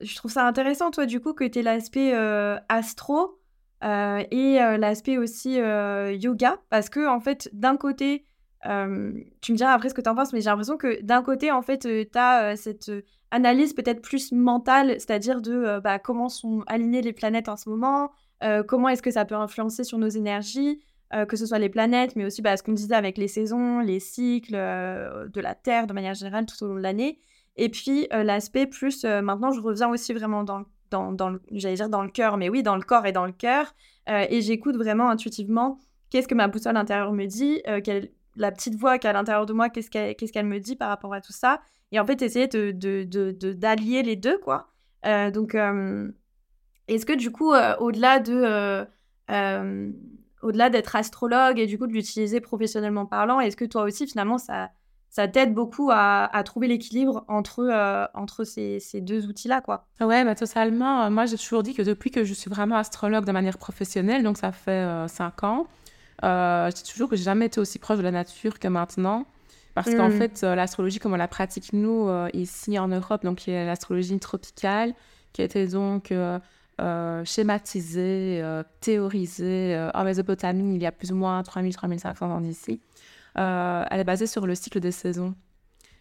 je 0.00 0.16
trouve 0.16 0.32
ça 0.32 0.44
intéressant, 0.44 0.90
toi, 0.90 1.06
du 1.06 1.20
coup, 1.20 1.32
que 1.32 1.44
tu 1.44 1.60
aies 1.60 1.62
l'aspect 1.62 2.14
euh, 2.14 2.58
astro 2.68 3.40
et 3.82 4.56
l'aspect 4.78 5.18
aussi 5.18 5.56
yoga 5.56 6.58
parce 6.70 6.88
que, 6.88 7.06
en 7.06 7.20
fait, 7.20 7.48
d'un 7.52 7.76
côté, 7.76 8.24
tu 8.64 8.68
me 9.52 9.56
diras 9.56 9.72
après 9.72 9.90
ce 9.90 9.94
que 9.94 10.00
tu 10.00 10.08
en 10.08 10.14
penses, 10.14 10.32
mais 10.32 10.40
j'ai 10.40 10.50
l'impression 10.50 10.78
que 10.78 11.00
d'un 11.02 11.22
côté, 11.22 11.52
en 11.52 11.62
fait, 11.62 11.80
tu 11.80 12.18
as 12.18 12.56
cette 12.56 12.90
analyse 13.34 13.74
peut-être 13.74 14.00
plus 14.00 14.32
mentale, 14.32 14.92
c'est-à-dire 14.98 15.40
de 15.40 15.80
bah, 15.80 15.98
comment 15.98 16.28
sont 16.28 16.62
alignées 16.66 17.02
les 17.02 17.12
planètes 17.12 17.48
en 17.48 17.56
ce 17.56 17.68
moment, 17.68 18.10
comment 18.68 18.88
est-ce 18.88 19.02
que 19.02 19.10
ça 19.10 19.24
peut 19.24 19.34
influencer 19.34 19.82
sur 19.82 19.98
nos 19.98 20.08
énergies, 20.08 20.80
que 21.28 21.36
ce 21.36 21.44
soit 21.46 21.58
les 21.58 21.68
planètes, 21.68 22.14
mais 22.14 22.24
aussi 22.24 22.42
bah, 22.42 22.56
ce 22.56 22.62
qu'on 22.62 22.72
disait 22.72 22.94
avec 22.94 23.18
les 23.18 23.28
saisons, 23.28 23.80
les 23.80 23.98
cycles 23.98 24.54
de 24.54 25.40
la 25.40 25.54
Terre 25.54 25.86
de 25.86 25.92
manière 25.92 26.14
générale 26.14 26.46
tout 26.46 26.62
au 26.64 26.68
long 26.68 26.76
de 26.76 26.80
l'année. 26.80 27.18
Et 27.56 27.68
puis 27.68 28.06
l'aspect 28.12 28.66
plus, 28.66 29.04
maintenant 29.04 29.50
je 29.50 29.60
reviens 29.60 29.88
aussi 29.88 30.12
vraiment 30.12 30.44
dans, 30.44 30.62
dans, 30.90 31.10
dans 31.10 31.36
j'allais 31.50 31.74
dire 31.76 31.88
dans 31.88 32.02
le 32.02 32.10
cœur, 32.10 32.36
mais 32.36 32.48
oui, 32.48 32.62
dans 32.62 32.76
le 32.76 32.82
corps 32.82 33.06
et 33.06 33.12
dans 33.12 33.26
le 33.26 33.32
cœur, 33.32 33.74
et 34.06 34.40
j'écoute 34.42 34.76
vraiment 34.76 35.08
intuitivement 35.08 35.78
qu'est-ce 36.10 36.28
que 36.28 36.34
ma 36.34 36.46
boussole 36.46 36.76
intérieure 36.76 37.12
me 37.12 37.26
dit, 37.26 37.62
quelle, 37.82 38.10
la 38.36 38.52
petite 38.52 38.74
voix 38.74 38.98
qui 38.98 39.06
est 39.06 39.10
à 39.10 39.12
l'intérieur 39.12 39.46
de 39.46 39.52
moi, 39.52 39.68
qu'est-ce 39.68 39.90
qu'elle 39.90 40.14
qu'est-ce 40.16 40.32
qu'elle 40.32 40.46
me 40.46 40.60
dit 40.60 40.76
par 40.76 40.88
rapport 40.88 41.14
à 41.14 41.20
tout 41.20 41.32
ça. 41.32 41.60
Et 41.92 42.00
en 42.00 42.06
fait, 42.06 42.22
essayer 42.22 42.48
de, 42.48 42.70
d'allier 43.52 44.02
de, 44.02 44.02
de, 44.02 44.06
les 44.06 44.16
deux, 44.16 44.38
quoi. 44.38 44.68
Euh, 45.06 45.30
donc, 45.30 45.54
euh, 45.54 46.10
est-ce 46.88 47.06
que 47.06 47.12
du 47.12 47.30
coup, 47.30 47.52
euh, 47.52 47.76
au-delà 47.78 48.20
de... 48.20 48.86
au-delà 50.42 50.70
d'être 50.70 50.96
astrologue 50.96 51.58
et 51.58 51.66
du 51.66 51.78
coup 51.78 51.86
de 51.86 51.92
l'utiliser 51.92 52.40
professionnellement 52.40 53.06
parlant, 53.06 53.40
est-ce 53.40 53.56
que 53.56 53.64
toi 53.64 53.82
aussi, 53.82 54.06
finalement, 54.06 54.38
ça, 54.38 54.70
ça 55.08 55.28
t'aide 55.28 55.54
beaucoup 55.54 55.90
à, 55.90 56.24
à 56.36 56.42
trouver 56.42 56.68
l'équilibre 56.68 57.24
entre, 57.28 58.10
entre 58.14 58.44
ces, 58.44 58.80
ces, 58.80 59.00
deux 59.00 59.26
outils-là, 59.26 59.60
quoi? 59.60 59.86
Ouais, 60.00 60.24
bah, 60.24 60.34
totalement. 60.34 61.10
Moi, 61.10 61.26
j'ai 61.26 61.38
toujours 61.38 61.62
dit 61.62 61.74
que 61.74 61.82
depuis 61.82 62.10
que 62.10 62.24
je 62.24 62.34
suis 62.34 62.50
vraiment 62.50 62.76
astrologue 62.76 63.24
de 63.24 63.32
manière 63.32 63.58
professionnelle, 63.58 64.22
donc 64.22 64.36
ça 64.36 64.52
fait 64.52 65.08
cinq 65.08 65.44
ans, 65.44 65.66
euh, 66.22 66.70
je 66.70 66.76
dis 66.76 66.90
toujours 66.90 67.08
que 67.08 67.16
j'ai 67.16 67.24
jamais 67.24 67.46
été 67.46 67.60
aussi 67.60 67.78
proche 67.78 67.98
de 67.98 68.02
la 68.02 68.10
nature 68.10 68.58
que 68.58 68.68
maintenant. 68.68 69.26
Parce 69.74 69.94
qu'en 69.94 70.08
mm. 70.08 70.12
fait, 70.12 70.44
euh, 70.44 70.54
l'astrologie, 70.54 70.98
comme 70.98 71.14
on 71.14 71.16
la 71.16 71.28
pratique 71.28 71.72
nous 71.72 72.08
euh, 72.08 72.28
ici 72.32 72.78
en 72.78 72.88
Europe, 72.88 73.24
donc 73.24 73.42
l'astrologie 73.46 74.18
tropicale, 74.18 74.94
qui 75.32 75.42
a 75.42 75.44
été 75.44 75.66
donc 75.66 76.12
schématisée, 77.24 78.42
théorisée 78.80 79.90
en 79.94 80.04
Mésopotamie 80.04 80.76
il 80.76 80.82
y 80.82 80.86
a 80.86 80.92
plus 80.92 81.10
ou 81.10 81.16
moins 81.16 81.42
3000-3500 81.42 82.24
ans 82.24 82.40
d'ici. 82.40 82.80
elle 83.34 84.00
est 84.00 84.04
basée 84.04 84.28
sur 84.28 84.46
le 84.46 84.54
cycle 84.54 84.78
des 84.78 84.92
saisons. 84.92 85.34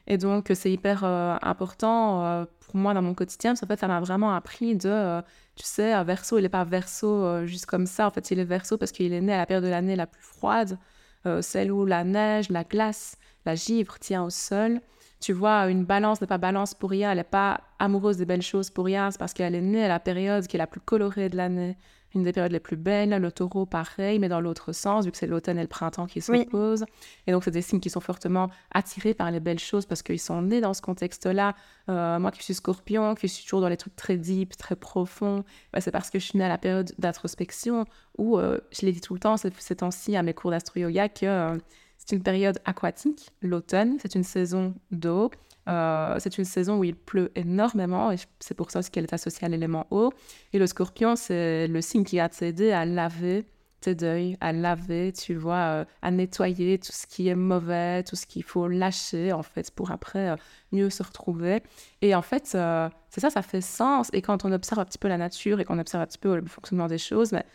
Et 0.05 0.17
donc, 0.17 0.51
c'est 0.53 0.71
hyper 0.71 1.03
important 1.03 2.45
pour 2.59 2.76
moi 2.76 2.93
dans 2.93 3.01
mon 3.01 3.15
quotidien, 3.15 3.51
parce 3.51 3.61
qu'en 3.61 3.67
fait, 3.67 3.80
ça 3.80 3.88
m'a 3.88 4.01
vraiment 4.01 4.36
appris 4.36 4.76
de 4.76 5.24
tu 5.55 5.65
sais, 5.65 5.91
un 5.91 6.03
verso, 6.03 6.38
il 6.39 6.41
n'est 6.43 6.49
pas 6.49 6.63
verso 6.63 7.07
euh, 7.07 7.45
juste 7.45 7.65
comme 7.65 7.86
ça. 7.86 8.07
En 8.07 8.11
fait, 8.11 8.32
il 8.32 8.39
est 8.39 8.45
verso 8.45 8.78
parce 8.78 8.91
qu'il 8.91 9.13
est 9.13 9.21
né 9.21 9.34
à 9.34 9.38
la 9.38 9.45
période 9.45 9.63
de 9.63 9.69
l'année 9.69 9.95
la 9.95 10.07
plus 10.07 10.21
froide, 10.21 10.80
euh, 11.26 11.41
celle 11.41 11.71
où 11.71 11.86
la 11.86 12.03
neige, 12.03 12.49
la 12.49 12.63
glace, 12.63 13.17
la 13.46 13.56
givre 13.56 14.00
tient 14.00 14.24
au 14.24 14.30
sol. 14.30 14.82
Tu 15.20 15.32
vois, 15.32 15.70
une 15.70 15.86
balance 15.86 16.20
n'est 16.20 16.28
pas 16.28 16.38
balance 16.38 16.74
pour 16.74 16.89
rien, 16.89 17.12
elle 17.12 17.18
n'est 17.18 17.24
pas 17.24 17.62
amoureuse 17.80 18.18
des 18.18 18.26
belles 18.26 18.41
choses 18.41 18.70
pour 18.70 18.86
rien, 18.86 19.10
c'est 19.10 19.18
parce 19.18 19.34
qu'elle 19.34 19.56
est 19.56 19.62
née 19.62 19.86
à 19.86 19.88
la 19.88 20.00
période 20.00 20.46
qui 20.48 20.58
est 20.58 20.60
la 20.60 20.68
plus 20.68 20.82
colorée 20.82 21.30
de 21.30 21.38
l'année 21.38 21.78
une 22.16 22.24
des 22.24 22.32
périodes 22.32 22.52
les 22.52 22.60
plus 22.60 22.78
belles. 22.78 23.10
Le 23.10 23.32
taureau, 23.32 23.66
pareil, 23.66 24.20
mais 24.20 24.30
dans 24.30 24.41
l'autre 24.41 24.72
sens, 24.72 25.06
vu 25.06 25.12
que 25.12 25.18
c'est 25.18 25.28
l'automne 25.28 25.58
et 25.58 25.62
le 25.62 25.68
printemps 25.68 26.06
qui 26.06 26.22
s'opposent. 26.22 26.86
Et 27.28 27.32
donc, 27.32 27.44
c'est 27.44 27.52
des 27.52 27.62
signes 27.62 27.80
qui 27.80 27.89
sont 27.89 28.00
fortement 28.00 28.50
attirés 28.72 29.14
par 29.14 29.32
les 29.32 29.39
belles 29.39 29.60
choses 29.60 29.86
parce 29.86 30.04
qu'ils 30.04 30.20
sont 30.20 30.41
nés 30.41 30.62
dans 30.62 30.74
ce 30.74 30.82
contexte-là. 30.82 31.56
Euh, 31.89 32.20
moi 32.20 32.32
qui 32.32 32.44
suis 32.44 32.54
scorpion, 32.54 33.16
qui 33.16 33.28
suis 33.28 33.44
toujours 33.44 33.62
dans 33.62 33.70
les 33.70 33.78
trucs 33.78 33.96
très 33.96 34.18
deep, 34.18 34.56
très 34.58 34.76
profonds, 34.76 35.44
bah, 35.72 35.82
c'est 35.82 35.91
parce 35.91 36.10
que 36.10 36.20
je 36.20 36.26
suis 36.26 36.38
née 36.38 36.46
à 36.46 36.50
la 36.50 36.58
période 36.58 36.91
d'introspection 36.98 37.86
où, 38.18 38.38
euh, 38.38 38.60
je 38.72 38.86
l'ai 38.86 38.91
dit 38.91 39.02
tout 39.02 39.14
le 39.14 39.20
temps, 39.20 39.36
ces 39.38 39.76
temps-ci 39.76 40.16
à 40.16 40.24
mes 40.24 40.34
cours 40.34 40.52
d'astro-yoga, 40.52 41.10
que 41.10 41.26
euh, 41.26 41.58
c'est 42.06 42.16
une 42.16 42.24
période 42.24 42.60
aquatique, 42.66 43.32
l'automne, 43.41 43.97
c'est 44.01 44.16
une 44.16 44.24
saison 44.24 44.76
d'eau. 44.91 45.32
Euh, 45.70 46.18
c'est 46.20 46.38
une 46.38 46.43
saison 46.43 46.78
où 46.80 46.84
il 46.84 46.95
pleut 46.95 47.32
énormément 47.36 48.12
et 48.12 48.18
c'est 48.41 48.54
pour 48.54 48.70
ça 48.70 48.84
qu'elle 48.84 49.06
est 49.06 49.14
associée 49.14 49.45
à 49.45 49.49
l'élément 49.49 49.88
eau. 49.91 50.12
Et 50.51 50.60
le 50.60 50.68
scorpion, 50.68 51.16
c'est 51.16 51.68
le 51.68 51.82
signe 51.82 52.04
qui 52.04 52.18
va 52.18 52.28
t'aider 52.28 52.74
à 52.74 52.84
laver 52.84 53.45
tes 53.80 53.95
deuils, 53.95 54.36
à 54.41 54.51
laver, 54.51 55.14
tu 55.14 55.36
vois, 55.36 55.56
euh, 55.56 55.86
à 56.01 56.12
nettoyer 56.12 56.78
tout 56.78 56.91
ce 56.91 57.08
qui 57.08 57.30
est 57.30 57.36
mauvais, 57.36 58.04
tout 58.04 58.18
ce 58.18 58.26
qu'il 58.26 58.43
faut 58.43 58.68
lâcher, 58.68 59.32
en 59.32 59.43
fait, 59.43 59.72
pour 59.72 59.91
après 59.91 60.32
euh, 60.32 60.36
mieux 60.74 60.89
se 60.89 61.04
retrouver. 61.04 61.64
Et 62.01 62.16
en 62.16 62.22
fait, 62.22 62.47
c'est 62.47 63.22
ça, 63.22 63.30
ça 63.30 63.41
fait 63.41 63.62
sens. 63.62 64.10
Et 64.12 64.22
quand 64.22 64.43
on 64.43 64.51
observe 64.51 64.80
un 64.80 64.86
petit 64.86 64.97
peu 64.97 65.08
la 65.08 65.18
nature 65.18 65.62
et 65.62 65.66
qu'on 65.66 65.80
observe 65.80 66.04
un 66.04 66.08
petit 66.08 66.18
peu 66.18 66.36
le 66.36 66.45
fonctionnement 66.47 66.88
des 66.88 66.97
choses, 66.97 67.32
mais 67.32 67.45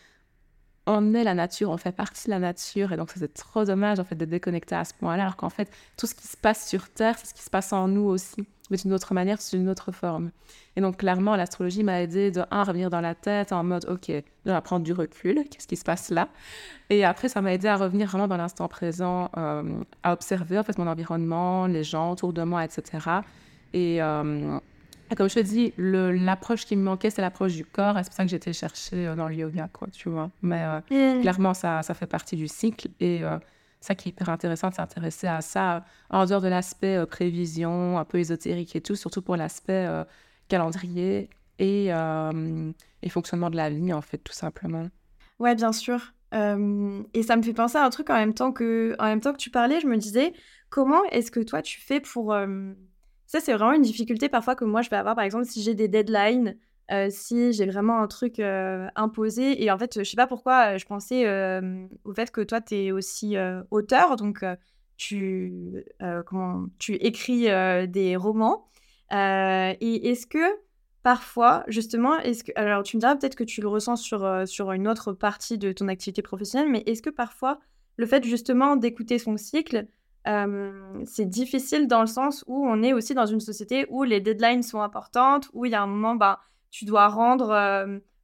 on 0.89 1.13
est 1.13 1.23
la 1.23 1.35
nature, 1.35 1.71
on 1.71 1.77
fait 1.77 1.93
partie 1.93 2.27
de 2.27 2.31
la 2.31 2.39
nature, 2.39 2.93
et 2.93 2.97
donc 2.97 3.11
c'est 3.15 3.33
trop 3.35 3.65
dommage 3.65 4.01
en 4.01 4.05
fait 4.05 4.15
de 4.15 4.25
déconnecter 4.25 4.75
à 4.75 4.85
ce 4.85 4.95
point-là, 4.95 5.25
alors 5.25 5.37
qu'en 5.37 5.51
fait 5.51 5.71
tout 5.99 6.07
ce 6.07 6.15
qui 6.15 6.27
se 6.27 6.37
passe 6.37 6.67
sur 6.67 6.89
Terre, 6.89 7.17
c'est 7.19 7.27
ce 7.27 7.35
qui 7.35 7.43
se 7.43 7.51
passe 7.51 7.73
en 7.75 7.89
nous 7.89 8.09
aussi, 8.09 8.47
mais 8.71 8.79
d'une 8.79 8.95
autre 8.95 9.13
manière, 9.13 9.41
sous 9.41 9.57
une 9.57 9.69
autre 9.69 9.93
forme. 9.93 10.31
Et 10.77 10.81
donc 10.81 10.97
clairement, 10.97 11.37
l'astrologie 11.37 11.83
m'a 11.85 12.01
aidé 12.01 12.31
de 12.31 12.43
un 12.51 12.65
revenir 12.65 12.89
dans 12.89 13.03
la 13.03 13.15
tête 13.15 13.53
en 13.53 13.63
mode 13.65 13.85
ok, 13.89 14.07
je 14.47 14.51
vais 14.51 14.61
prendre 14.63 14.85
du 14.85 14.95
recul, 14.95 15.45
qu'est-ce 15.51 15.69
qui 15.69 15.77
se 15.77 15.85
passe 15.85 16.09
là, 16.09 16.29
et 16.89 17.05
après 17.05 17.29
ça 17.29 17.43
m'a 17.43 17.53
aidé 17.53 17.69
à 17.69 17.77
revenir 17.77 18.09
vraiment 18.09 18.29
dans 18.29 18.39
l'instant 18.39 18.67
présent, 18.67 19.31
euh, 19.37 19.63
à 20.03 20.15
observer 20.15 20.59
en 20.59 20.63
fait 20.63 20.79
mon 20.79 20.87
environnement, 20.87 21.67
les 21.67 21.85
gens 21.85 22.13
autour 22.13 22.33
de 22.33 22.43
moi, 22.43 22.65
etc. 22.65 22.83
Et 23.75 24.01
comme 25.17 25.29
je 25.29 25.37
te 25.37 25.41
dis, 25.41 25.73
l'approche 25.79 26.65
qui 26.67 26.77
me 26.77 26.83
manquait, 26.83 27.11
c'est 27.11 27.23
l'approche 27.23 27.55
du 27.55 27.65
corps. 27.65 27.95
C'est 27.97 28.05
pour 28.05 28.15
ça 28.15 28.25
que 28.25 28.31
j'étais 28.31 28.53
chercher 28.53 29.07
euh, 29.07 29.15
dans 29.15 29.29
le 29.29 29.35
yoga, 29.35 29.69
quoi, 29.73 29.89
tu 29.89 30.09
vois. 30.09 30.31
Mais 30.43 30.63
euh, 30.63 31.21
clairement, 31.21 31.55
ça, 31.55 31.83
ça 31.83 31.95
fait 31.95 32.07
partie 32.07 32.37
du 32.37 32.49
cycle. 32.49 32.89
Et 33.01 33.25
euh, 33.25 33.39
ça 33.81 33.95
qui 33.95 34.09
est 34.09 34.13
hyper 34.13 34.29
intéressant 34.29 34.69
de 34.71 34.75
s'intéresser 34.75 35.27
à 35.27 35.41
ça, 35.41 35.85
en 36.11 36.27
dehors 36.27 36.41
de 36.41 36.49
l'aspect 36.49 37.07
prévision, 37.07 37.99
un 37.99 38.05
peu 38.05 38.19
ésotérique 38.19 38.75
et 38.77 38.81
tout, 38.81 38.97
surtout 38.97 39.23
pour 39.23 39.37
l'aspect 39.37 39.89
calendrier 40.49 41.31
et, 41.61 41.87
et, 41.87 43.09
fonctionnement 43.09 43.51
de 43.51 43.57
la 43.57 43.71
vie, 43.71 43.93
en 43.93 44.01
fait, 44.01 44.19
tout 44.19 44.33
simplement. 44.33 44.89
Ouais, 45.39 45.55
bien 45.55 45.71
sûr. 45.73 46.13
et 46.33 47.23
ça 47.23 47.37
me 47.37 47.43
fait 47.43 47.53
penser 47.53 47.79
à 47.79 47.85
un 47.85 47.91
truc 47.91 48.11
en 48.11 48.17
même 48.17 48.35
temps 48.35 48.51
que, 48.51 48.97
en 48.99 49.05
même 49.05 49.21
temps 49.21 49.33
que 49.33 49.39
tu 49.39 49.51
parlais, 49.51 49.79
je 49.79 49.87
me 49.87 49.97
disais, 49.97 50.33
comment 50.71 51.05
est-ce 51.13 51.31
que 51.31 51.39
toi, 51.39 51.63
tu 51.63 51.81
fais 51.81 52.01
pour 52.01 52.35
ça, 53.29 53.41
c'est 53.41 53.53
vraiment 53.53 53.75
une 53.75 53.83
difficulté 53.83 54.31
parfois 54.31 54.57
que 54.57 54.65
moi 54.65 54.81
je 54.83 54.89
vais 54.89 54.97
avoir, 54.97 55.15
par 55.15 55.25
exemple, 55.25 55.45
si 55.45 55.63
j'ai 55.63 55.75
des 55.75 55.87
deadlines, 55.87 56.57
euh, 56.91 57.09
si 57.11 57.53
j'ai 57.53 57.67
vraiment 57.67 58.01
un 58.01 58.07
truc 58.07 58.41
euh, 58.41 58.89
imposé. 58.97 59.63
Et 59.63 59.71
en 59.71 59.77
fait, 59.77 59.99
je 59.99 60.05
sais 60.11 60.17
pas 60.17 60.27
pourquoi, 60.27 60.75
euh, 60.75 60.79
je 60.79 60.87
pensais 60.87 61.29
au 62.05 62.15
fait 62.15 62.31
que 62.31 62.41
toi, 62.41 62.63
tu 62.63 62.75
es 62.75 62.91
aussi 62.91 63.37
auteur, 63.71 64.17
donc 64.17 64.45
tu, 64.97 65.85
comment, 66.27 66.67
tu 66.79 66.95
écris 66.95 67.49
des 67.89 68.17
romans. 68.17 68.67
et 69.13 70.11
est-ce 70.11 70.27
que 70.27 70.39
parfois, 71.03 71.65
justement, 71.69 72.19
est-ce 72.21 72.45
que, 72.45 72.53
alors 72.57 72.83
tu 72.83 72.97
me 72.97 73.01
diras 73.01 73.15
peut-être 73.15 73.37
que 73.37 73.45
tu 73.45 73.61
le 73.61 73.69
ressens 73.69 73.97
sur, 73.97 74.43
sur 74.47 74.73
une 74.73 74.89
autre 74.89 75.13
partie 75.13 75.59
de 75.59 75.73
ton 75.73 75.89
activité 75.89 76.23
professionnelle, 76.23 76.71
mais 76.71 76.83
est-ce 76.87 77.03
que 77.03 77.11
parfois, 77.11 77.61
le 77.99 78.07
fait 78.07 78.25
justement 78.25 78.77
d'écouter 78.77 79.19
son 79.19 79.37
cycle, 79.37 79.87
c'est 81.05 81.29
difficile 81.29 81.87
dans 81.87 82.01
le 82.01 82.07
sens 82.07 82.45
où 82.47 82.67
on 82.67 82.83
est 82.83 82.93
aussi 82.93 83.15
dans 83.15 83.27
une 83.27 83.41
société 83.41 83.87
où 83.89 84.03
les 84.03 84.21
deadlines 84.21 84.63
sont 84.63 84.83
importantes, 84.83 85.49
où 85.53 85.65
il 85.65 85.73
y 85.73 85.75
a 85.75 85.83
un 85.83 85.87
moment, 85.87 86.17
bah, 86.17 86.41
tu 86.71 86.85
dois 86.85 87.09
rendre. 87.09 87.53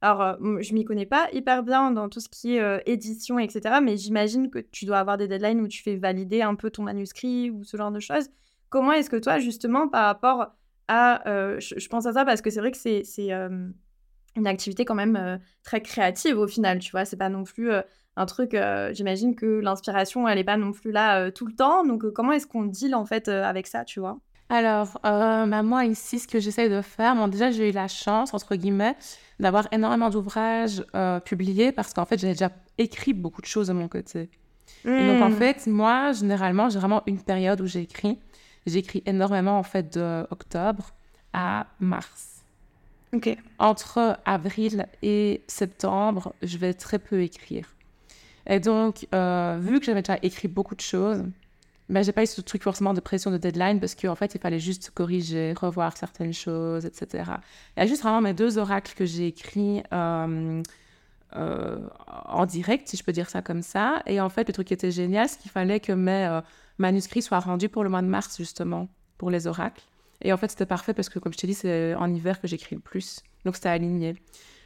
alors, 0.01 0.37
je 0.61 0.73
m'y 0.73 0.85
connais 0.85 1.07
pas 1.07 1.27
hyper 1.33 1.63
bien 1.63 1.91
dans 1.91 2.09
tout 2.09 2.19
ce 2.19 2.29
qui 2.29 2.57
est 2.57 2.83
édition, 2.85 3.39
etc. 3.39 3.79
Mais 3.81 3.97
j'imagine 3.97 4.51
que 4.51 4.59
tu 4.59 4.85
dois 4.85 4.99
avoir 4.99 5.17
des 5.17 5.27
deadlines 5.27 5.61
où 5.61 5.67
tu 5.67 5.81
fais 5.81 5.95
valider 5.95 6.41
un 6.41 6.55
peu 6.55 6.69
ton 6.69 6.83
manuscrit 6.83 7.49
ou 7.49 7.63
ce 7.63 7.75
genre 7.75 7.91
de 7.91 7.99
choses. 7.99 8.29
Comment 8.69 8.91
est-ce 8.91 9.09
que 9.09 9.17
toi, 9.17 9.39
justement, 9.39 9.87
par 9.87 10.05
rapport 10.05 10.55
à. 10.87 11.23
Je, 11.59 11.87
pense 11.87 12.05
à 12.05 12.13
ça 12.13 12.23
parce 12.23 12.41
que 12.41 12.51
c'est 12.51 12.59
vrai 12.59 12.71
que 12.71 12.77
c'est 12.77 13.31
une 13.31 14.47
activité 14.47 14.85
quand 14.85 14.95
même 14.95 15.39
très 15.63 15.81
créative 15.81 16.37
au 16.37 16.47
final, 16.47 16.77
tu 16.79 16.91
vois? 16.91 17.05
C'est 17.05 17.17
pas 17.17 17.29
non 17.29 17.43
plus 17.45 17.71
un 18.17 18.25
truc, 18.25 18.53
euh, 18.53 18.93
j'imagine 18.93 19.35
que 19.35 19.59
l'inspiration, 19.59 20.27
elle 20.27 20.37
n'est 20.37 20.43
pas 20.43 20.57
non 20.57 20.71
plus 20.71 20.91
là 20.91 21.19
euh, 21.19 21.31
tout 21.31 21.45
le 21.45 21.53
temps. 21.53 21.85
Donc, 21.85 22.05
euh, 22.05 22.11
comment 22.11 22.31
est-ce 22.31 22.47
qu'on 22.47 22.63
deal 22.63 22.95
en 22.95 23.05
fait 23.05 23.27
avec 23.27 23.67
ça, 23.67 23.83
tu 23.83 23.99
vois? 23.99 24.17
Alors, 24.49 24.99
bah, 25.03 25.63
moi 25.63 25.85
ici, 25.85 26.19
ce 26.19 26.27
que 26.27 26.39
j'essaie 26.39 26.69
de 26.69 26.81
faire, 26.81 27.15
bon, 27.15 27.27
déjà, 27.27 27.49
j'ai 27.49 27.69
eu 27.69 27.71
la 27.71 27.87
chance, 27.87 28.33
entre 28.33 28.55
guillemets, 28.55 28.95
d'avoir 29.39 29.67
énormément 29.71 30.11
d'ouvrages 30.11 30.85
publiés 31.25 31.71
parce 31.71 31.93
qu'en 31.93 32.05
fait, 32.05 32.19
j'ai 32.19 32.27
déjà 32.27 32.51
écrit 32.77 33.13
beaucoup 33.13 33.41
de 33.41 33.47
choses 33.47 33.67
de 33.69 33.73
mon 33.73 33.87
côté. 33.87 34.29
Et 34.85 35.07
donc, 35.07 35.21
en 35.23 35.29
mmh. 35.29 35.33
fait, 35.33 35.67
moi, 35.67 36.11
généralement, 36.11 36.69
j'ai 36.69 36.77
vraiment 36.77 37.01
une 37.07 37.19
période 37.19 37.59
où 37.59 37.65
j'écris. 37.65 38.19
J'écris 38.67 39.01
énormément, 39.07 39.57
en 39.57 39.63
fait, 39.63 39.97
de 39.97 40.27
octobre 40.29 40.91
à 41.33 41.65
mars. 41.79 42.43
Ok. 43.13 43.35
Entre 43.57 44.19
avril 44.25 44.85
et 45.01 45.43
septembre, 45.47 46.33
je 46.43 46.57
vais 46.57 46.75
très 46.75 46.99
peu 46.99 47.21
écrire. 47.21 47.74
Et 48.47 48.59
donc, 48.59 49.07
euh, 49.13 49.57
vu 49.59 49.79
que 49.79 49.85
j'avais 49.85 50.01
déjà 50.01 50.19
écrit 50.21 50.47
beaucoup 50.47 50.75
de 50.75 50.81
choses, 50.81 51.23
ben, 51.89 52.03
j'ai 52.03 52.11
pas 52.11 52.23
eu 52.23 52.27
ce 52.27 52.41
truc 52.41 52.63
forcément 52.63 52.93
de 52.93 52.99
pression 52.99 53.31
de 53.31 53.37
deadline 53.37 53.79
parce 53.79 53.95
qu'en 53.95 54.15
fait, 54.15 54.35
il 54.35 54.41
fallait 54.41 54.59
juste 54.59 54.91
corriger, 54.91 55.53
revoir 55.53 55.97
certaines 55.97 56.33
choses, 56.33 56.85
etc. 56.85 57.23
Il 57.75 57.79
y 57.81 57.83
a 57.83 57.85
juste 57.87 58.01
vraiment 58.01 58.21
mes 58.21 58.33
deux 58.33 58.57
oracles 58.57 58.93
que 58.95 59.05
j'ai 59.05 59.27
écrits 59.27 59.83
euh, 59.93 60.61
euh, 61.35 61.87
en 62.07 62.45
direct, 62.45 62.87
si 62.87 62.97
je 62.97 63.03
peux 63.03 63.11
dire 63.11 63.29
ça 63.29 63.41
comme 63.41 63.61
ça. 63.61 64.01
Et 64.05 64.19
en 64.19 64.29
fait, 64.29 64.47
le 64.47 64.53
truc 64.53 64.67
qui 64.67 64.73
était 64.73 64.91
génial, 64.91 65.29
c'est 65.29 65.39
qu'il 65.39 65.51
fallait 65.51 65.79
que 65.79 65.91
mes 65.91 66.39
manuscrits 66.77 67.21
soient 67.21 67.39
rendus 67.39 67.69
pour 67.69 67.83
le 67.83 67.89
mois 67.89 68.01
de 68.01 68.07
mars, 68.07 68.35
justement, 68.37 68.87
pour 69.17 69.29
les 69.29 69.47
oracles. 69.47 69.83
Et 70.21 70.33
en 70.33 70.37
fait, 70.37 70.49
c'était 70.49 70.65
parfait 70.65 70.93
parce 70.93 71.09
que, 71.09 71.19
comme 71.19 71.33
je 71.33 71.37
t'ai 71.37 71.47
dit, 71.47 71.53
c'est 71.53 71.93
en 71.95 72.11
hiver 72.13 72.41
que 72.41 72.47
j'écris 72.47 72.75
le 72.75 72.81
plus. 72.81 73.21
Donc, 73.43 73.55
c'était 73.55 73.69
aligné. 73.69 74.15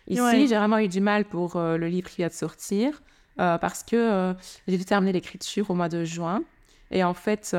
Ici, 0.07 0.47
j'ai 0.47 0.55
vraiment 0.55 0.80
eu 0.80 0.88
du 0.88 1.01
mal 1.01 1.25
pour 1.25 1.55
euh, 1.55 1.77
le 1.77 1.88
livre 1.88 2.09
qui 2.09 2.17
vient 2.17 2.27
de 2.27 2.34
sortir 2.34 3.01
parce 3.39 3.83
que 3.83 3.95
euh, 3.95 4.33
j'ai 4.67 4.77
dû 4.77 4.85
terminer 4.85 5.13
l'écriture 5.13 5.69
au 5.69 5.73
mois 5.73 5.89
de 5.89 6.03
juin. 6.03 6.43
Et 6.91 7.03
en 7.03 7.13
fait, 7.13 7.51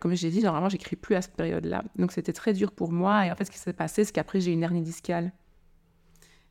comme 0.00 0.14
j'ai 0.14 0.30
dit, 0.30 0.42
normalement, 0.42 0.70
j'écris 0.70 0.96
plus 0.96 1.14
à 1.14 1.22
cette 1.22 1.36
période-là. 1.36 1.84
Donc, 1.96 2.12
c'était 2.12 2.32
très 2.32 2.54
dur 2.54 2.72
pour 2.72 2.92
moi. 2.92 3.26
Et 3.26 3.30
en 3.30 3.36
fait, 3.36 3.44
ce 3.44 3.50
qui 3.50 3.58
s'est 3.58 3.74
passé, 3.74 4.04
c'est 4.04 4.12
qu'après, 4.12 4.40
j'ai 4.40 4.52
eu 4.52 4.54
une 4.54 4.62
hernie 4.62 4.80
discale. 4.80 5.32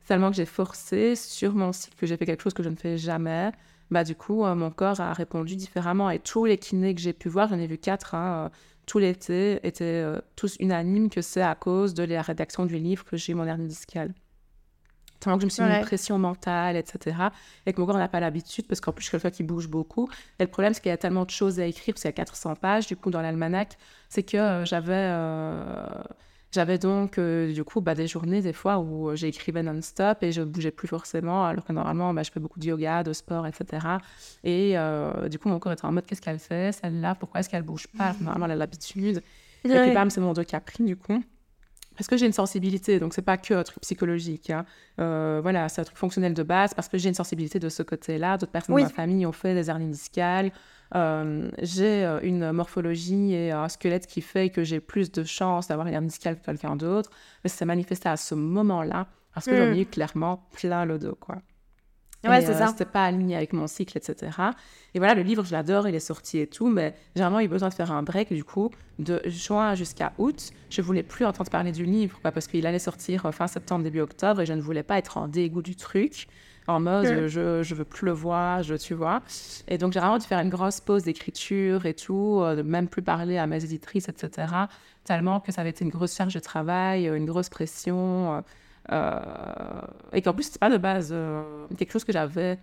Tellement 0.06 0.30
que 0.30 0.36
j'ai 0.36 0.46
forcé 0.46 1.16
sur 1.16 1.56
mon 1.56 1.72
cycle 1.74 1.96
que 1.98 2.06
j'ai 2.06 2.16
fait 2.16 2.28
quelque 2.28 2.44
chose 2.44 2.54
que 2.54 2.62
je 2.62 2.70
ne 2.70 2.76
fais 2.76 3.00
jamais. 3.00 3.52
Bah, 3.90 4.04
du 4.04 4.16
coup, 4.16 4.46
mon 4.46 4.70
corps 4.70 5.02
a 5.02 5.12
répondu 5.12 5.56
différemment. 5.56 6.12
Et 6.12 6.20
tous 6.20 6.46
les 6.46 6.60
kinés 6.60 6.94
que 6.94 7.02
j'ai 7.02 7.14
pu 7.14 7.30
voir, 7.30 7.50
j'en 7.50 7.58
ai 7.58 7.66
vu 7.66 7.80
quatre, 7.80 8.14
hein, 8.14 8.52
tout 8.86 9.00
l'été, 9.00 9.60
étaient 9.66 10.06
tous 10.36 10.56
unanimes 10.60 11.10
que 11.10 11.22
c'est 11.22 11.42
à 11.42 11.56
cause 11.56 11.96
de 11.96 12.04
la 12.04 12.22
rédaction 12.22 12.68
du 12.68 12.78
livre 12.78 13.06
que 13.06 13.18
j'ai 13.18 13.32
eu 13.32 13.36
mon 13.36 13.46
hernie 13.46 13.68
discale 13.68 14.14
tellement 15.24 15.38
que 15.38 15.42
je 15.42 15.46
me 15.46 15.50
suis 15.50 15.64
mis 15.64 15.70
une 15.70 15.82
pression 15.82 16.20
mentale, 16.20 16.76
etc. 16.76 17.18
Et 17.66 17.74
que 17.74 17.80
mon 17.80 17.88
corps 17.88 17.98
n'a 17.98 18.08
pas 18.08 18.20
l'habitude, 18.20 18.68
parce 18.68 18.82
qu'en 18.82 18.92
plus, 18.92 19.04
je 19.04 19.10
suis 19.10 19.18
quelqu'un 19.18 19.36
qui 19.36 19.44
bouge 19.44 19.68
beaucoup. 19.68 20.10
Et 20.40 20.44
le 20.44 20.50
problème, 20.50 20.74
c'est 20.74 20.82
qu'il 20.82 20.90
y 20.90 20.94
a 20.94 20.98
tellement 20.98 21.26
de 21.26 21.30
choses 21.30 21.60
à 21.60 21.66
écrire, 21.66 21.94
parce 21.94 22.02
qu'il 22.02 22.10
y 22.10 22.14
a 22.14 22.14
400 22.14 22.56
pages, 22.56 22.88
du 22.88 22.96
coup, 22.96 23.10
dans 23.10 23.22
l'almanach, 23.22 23.70
c'est 24.10 24.24
que 24.24 24.38
euh, 24.38 24.66
j'avais... 24.66 24.94
Euh, 24.94 25.88
j'avais 26.52 26.78
donc, 26.78 27.18
euh, 27.18 27.52
du 27.52 27.64
coup, 27.64 27.82
bah, 27.82 27.96
des 27.96 28.06
journées, 28.06 28.42
des 28.42 28.54
fois, 28.54 28.78
où 28.78 29.16
j'écrivais 29.16 29.64
non-stop 29.64 30.22
et 30.22 30.32
je 30.32 30.44
bougeais 30.44 30.70
plus 30.70 30.88
forcément, 30.88 31.46
alors 31.48 31.66
que 31.66 31.74
normalement, 31.74 32.14
bah, 32.14 32.22
je 32.22 32.30
fais 32.30 32.40
beaucoup 32.40 32.60
de 32.60 32.66
yoga, 32.66 33.02
de 33.02 33.12
sport, 33.12 33.48
etc. 33.48 33.88
Et 34.44 34.76
du 35.32 35.40
coup, 35.40 35.50
mon 35.50 35.58
corps 35.58 35.72
était 35.72 35.86
en 35.86 35.92
mode, 35.92 36.06
qu'est-ce 36.06 36.22
qu'elle 36.22 36.38
fait, 36.38 36.72
celle-là? 36.72 37.16
Pourquoi 37.16 37.40
est-ce 37.40 37.50
qu'elle 37.50 37.64
bouge 37.64 37.88
pas? 37.98 38.14
Normalement, 38.22 38.46
elle 38.46 38.52
a 38.52 38.56
l'habitude. 38.56 39.24
Et 39.64 39.70
puis, 39.70 39.94
bam, 39.96 40.12
c'est 40.12 40.22
mon 40.22 40.34
dos 40.34 40.44
qui 40.44 40.56
a 40.56 40.60
pris, 40.60 40.84
du 40.84 40.96
coup. 40.96 41.24
Parce 41.96 42.08
que 42.08 42.18
j'ai 42.18 42.26
une 42.26 42.34
sensibilité, 42.34 43.00
donc 43.00 43.14
c'est 43.14 43.22
pas 43.22 43.38
que 43.38 43.54
un 43.54 43.64
truc 43.64 43.80
psychologique. 43.82 44.50
Hein. 44.50 44.66
Euh, 45.00 45.40
voilà, 45.42 45.70
c'est 45.70 45.82
un 45.82 45.84
truc 45.84 45.98
fonctionnel 45.98 46.34
de 46.34 46.44
base 46.44 46.74
parce 46.74 46.88
que 46.88 46.98
j'ai 46.98 47.10
une 47.10 47.16
sensibilité 47.16 47.60
de 47.60 47.70
ce 47.70 47.84
côté-là. 47.84 48.38
D'autres 48.38 48.52
personnes 48.52 48.76
de 48.76 48.82
ma 48.82 48.90
famille 48.90 49.26
ont 49.26 49.32
fait 49.32 49.54
des 49.54 49.70
hernies 49.70 49.90
discales. 49.90 50.52
Euh, 50.96 51.50
j'ai 51.62 52.06
euh, 52.06 52.20
une 52.22 52.52
morphologie 52.52 53.34
et 53.34 53.52
un 53.52 53.68
squelette 53.68 54.06
qui 54.08 54.22
fait 54.22 54.50
que 54.50 54.64
j'ai 54.64 54.80
plus 54.80 55.12
de 55.12 55.24
chances 55.24 55.68
d'avoir 55.68 55.88
une 55.88 55.94
hernie 55.94 56.08
discale 56.08 56.40
que 56.40 56.46
quelqu'un 56.46 56.76
d'autre. 56.76 57.10
Mais 57.44 57.50
ça 57.50 57.58
s'est 57.58 57.66
manifesté 57.66 58.10
à 58.10 58.18
ce 58.18 58.36
moment-là 58.36 59.08
parce 59.34 59.48
que 59.48 59.56
j'en 59.56 59.74
ai 59.74 59.76
hmm. 59.76 59.82
eu 59.82 59.86
clairement 59.86 60.48
plein 60.52 60.86
le 60.86 61.00
dos, 61.00 61.18
quoi. 61.20 61.38
Ouais, 62.24 62.42
c'est 62.42 62.52
euh, 62.52 62.58
ça. 62.58 62.68
C'était 62.68 62.86
pas 62.86 63.06
aligné 63.06 63.36
avec 63.36 63.54
mon 63.54 63.68
cycle, 63.68 63.98
etc. 63.98 64.32
Et 64.94 65.00
voilà, 65.00 65.14
le 65.14 65.24
livre, 65.24 65.44
je 65.44 65.52
l'adore, 65.52 65.88
il 65.88 65.96
est 65.96 66.00
sorti 66.00 66.40
et 66.40 66.48
tout, 66.48 66.68
mais 66.68 66.96
j'ai 67.16 67.22
vraiment 67.22 67.40
eu 67.40 67.48
besoin 67.48 67.70
de 67.70 67.74
faire 67.74 67.92
un 67.92 68.04
break, 68.04 68.32
du 68.34 68.44
coup, 68.44 68.72
de 69.00 69.22
juin 69.26 69.76
jusqu'à 69.76 70.14
août. 70.18 70.52
Je 70.70 70.82
voulais 70.82 71.04
plus 71.04 71.26
entendre 71.26 71.50
parler 71.50 71.72
du 71.72 71.84
livre, 71.84 72.20
parce 72.22 72.48
qu'il 72.48 72.66
allait 72.66 72.80
sortir 72.80 73.30
fin 73.34 73.48
septembre, 73.48 73.84
début 73.84 74.00
octobre, 74.00 74.42
et 74.42 74.46
je 74.46 74.54
ne 74.54 74.62
voulais 74.62 74.84
pas 74.84 74.98
être 74.98 75.18
en 75.18 75.28
dégoût 75.28 75.62
du 75.62 75.76
truc, 75.76 76.28
en 76.68 76.80
mode 76.80 77.28
je, 77.28 77.62
je 77.62 77.76
veux 77.76 77.84
plus 77.84 78.06
le 78.06 78.14
voir, 78.14 78.64
je, 78.64 78.76
tu 78.76 78.94
vois. 78.94 79.22
Et 79.68 79.78
donc, 79.78 79.92
j'ai 79.92 80.00
vraiment 80.00 80.18
dû 80.18 80.26
faire 80.26 80.40
une 80.40 80.50
grosse 80.50 80.80
pause 80.80 81.04
d'écriture 81.04 81.86
et 81.86 81.94
tout, 81.94 82.40
euh, 82.42 82.56
de 82.56 82.62
même 82.62 82.88
plus 82.88 83.02
parler 83.02 83.38
à 83.38 83.48
mes 83.48 83.64
éditrices, 83.64 84.08
etc. 84.08 84.48
Tellement 85.04 85.42
que 85.42 85.52
ça 85.52 85.62
avait 85.62 85.72
été 85.72 85.84
une 85.84 85.92
grosse 85.92 86.16
charge 86.16 86.34
de 86.34 86.40
travail, 86.40 87.08
une 87.08 87.26
grosse 87.26 87.50
pression. 87.50 88.36
Euh, 88.36 88.38
euh, 88.38 88.42
et 88.90 90.22
qu'en 90.22 90.34
plus, 90.34 90.44
c'est 90.44 90.60
pas 90.60 90.70
de 90.70 90.78
base 90.78 91.10
euh, 91.12 91.68
quelque 91.78 91.92
chose 91.92 92.04
que 92.04 92.12
j'avais 92.12 92.58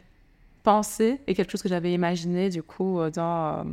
pensé 0.62 1.21
et 1.27 1.35
quelque 1.35 1.51
chose 1.51 1.62
que 1.62 1.68
j'avais 1.68 1.93
imaginé, 1.93 2.51
du 2.51 2.62
coup, 2.62 3.01
euh, 3.01 3.11
dans, 3.11 3.64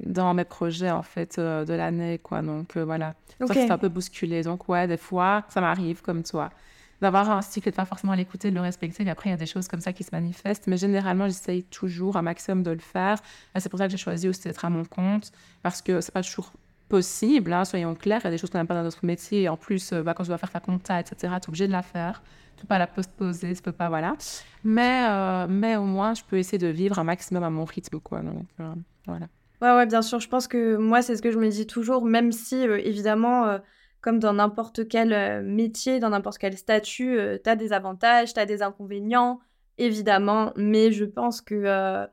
dans 0.00 0.34
mes 0.34 0.44
projets, 0.44 0.90
en 0.90 1.02
fait, 1.02 1.38
de 1.38 1.72
l'année, 1.72 2.18
quoi. 2.18 2.42
Donc, 2.42 2.76
voilà. 2.76 3.14
Ça, 3.46 3.54
c'est 3.54 3.70
un 3.70 3.78
peu 3.78 3.88
bousculé. 3.88 4.42
Donc, 4.42 4.68
ouais, 4.68 4.86
des 4.86 4.96
fois, 4.96 5.44
ça 5.48 5.60
m'arrive, 5.60 6.02
comme 6.02 6.22
toi 6.22 6.50
d'avoir 7.00 7.30
un 7.30 7.42
cycle 7.42 7.68
et 7.68 7.72
de 7.72 7.76
pas 7.76 7.84
forcément 7.84 8.14
l'écouter, 8.14 8.50
de 8.50 8.54
le 8.54 8.60
respecter. 8.60 9.04
Et 9.04 9.10
après, 9.10 9.28
il 9.28 9.32
y 9.32 9.34
a 9.34 9.38
des 9.38 9.46
choses 9.46 9.68
comme 9.68 9.80
ça 9.80 9.92
qui 9.92 10.04
se 10.04 10.10
manifestent. 10.12 10.66
Mais 10.66 10.76
généralement, 10.76 11.26
j'essaye 11.26 11.62
toujours 11.64 12.16
un 12.16 12.22
maximum 12.22 12.62
de 12.62 12.70
le 12.70 12.78
faire. 12.78 13.18
C'est 13.58 13.68
pour 13.68 13.78
ça 13.78 13.86
que 13.86 13.90
j'ai 13.90 13.98
choisi 13.98 14.28
aussi 14.28 14.44
d'être 14.44 14.64
à 14.64 14.70
mon 14.70 14.84
compte, 14.84 15.30
parce 15.62 15.82
que 15.82 16.00
c'est 16.00 16.12
pas 16.12 16.22
toujours 16.22 16.52
possible, 16.88 17.52
hein, 17.52 17.64
soyons 17.64 17.94
clairs, 17.94 18.20
il 18.22 18.24
y 18.24 18.28
a 18.28 18.30
des 18.30 18.38
choses 18.38 18.50
qu'on 18.50 18.58
n'aime 18.58 18.66
pas 18.66 18.74
dans 18.74 18.82
notre 18.82 19.04
métier. 19.04 19.48
En 19.48 19.56
plus, 19.56 19.92
euh, 19.92 20.02
bah, 20.02 20.14
quand 20.14 20.24
je 20.24 20.28
dois 20.28 20.38
faire 20.38 20.50
ta 20.50 20.60
compta, 20.60 21.00
etc., 21.00 21.16
tu 21.20 21.26
es 21.26 21.48
obligé 21.48 21.66
de 21.66 21.72
la 21.72 21.82
faire. 21.82 22.22
Tu 22.56 22.62
peux 22.62 22.68
pas 22.68 22.78
la 22.78 22.86
post-poser, 22.86 23.54
tu 23.54 23.62
peux 23.62 23.72
pas, 23.72 23.88
voilà. 23.88 24.14
Mais, 24.64 25.06
euh, 25.08 25.46
mais 25.48 25.76
au 25.76 25.84
moins, 25.84 26.14
je 26.14 26.22
peux 26.24 26.38
essayer 26.38 26.58
de 26.58 26.68
vivre 26.68 26.98
un 26.98 27.04
maximum 27.04 27.42
à 27.42 27.50
mon 27.50 27.64
rythme, 27.64 28.00
quoi. 28.00 28.20
Euh, 28.60 28.74
voilà. 29.06 29.26
Ouais, 29.60 29.74
ouais, 29.74 29.86
bien 29.86 30.02
sûr. 30.02 30.20
Je 30.20 30.28
pense 30.28 30.48
que 30.48 30.76
moi, 30.76 31.02
c'est 31.02 31.16
ce 31.16 31.22
que 31.22 31.30
je 31.30 31.38
me 31.38 31.48
dis 31.48 31.66
toujours, 31.66 32.04
même 32.04 32.32
si, 32.32 32.56
évidemment, 32.56 33.58
comme 34.00 34.18
dans 34.18 34.32
n'importe 34.32 34.88
quel 34.88 35.42
métier, 35.44 35.98
dans 35.98 36.10
n'importe 36.10 36.38
quel 36.38 36.56
statut, 36.56 37.18
tu 37.42 37.50
as 37.50 37.56
des 37.56 37.72
avantages, 37.72 38.32
tu 38.32 38.40
as 38.40 38.46
des 38.46 38.62
inconvénients, 38.62 39.40
évidemment. 39.76 40.52
Mais 40.56 40.92
je 40.92 41.04
pense 41.04 41.40
que 41.42 42.06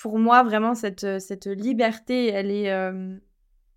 pour 0.00 0.18
moi, 0.18 0.42
vraiment, 0.42 0.74
cette, 0.74 1.20
cette 1.20 1.46
liberté, 1.46 2.28
elle 2.28 2.50
est 2.50 2.70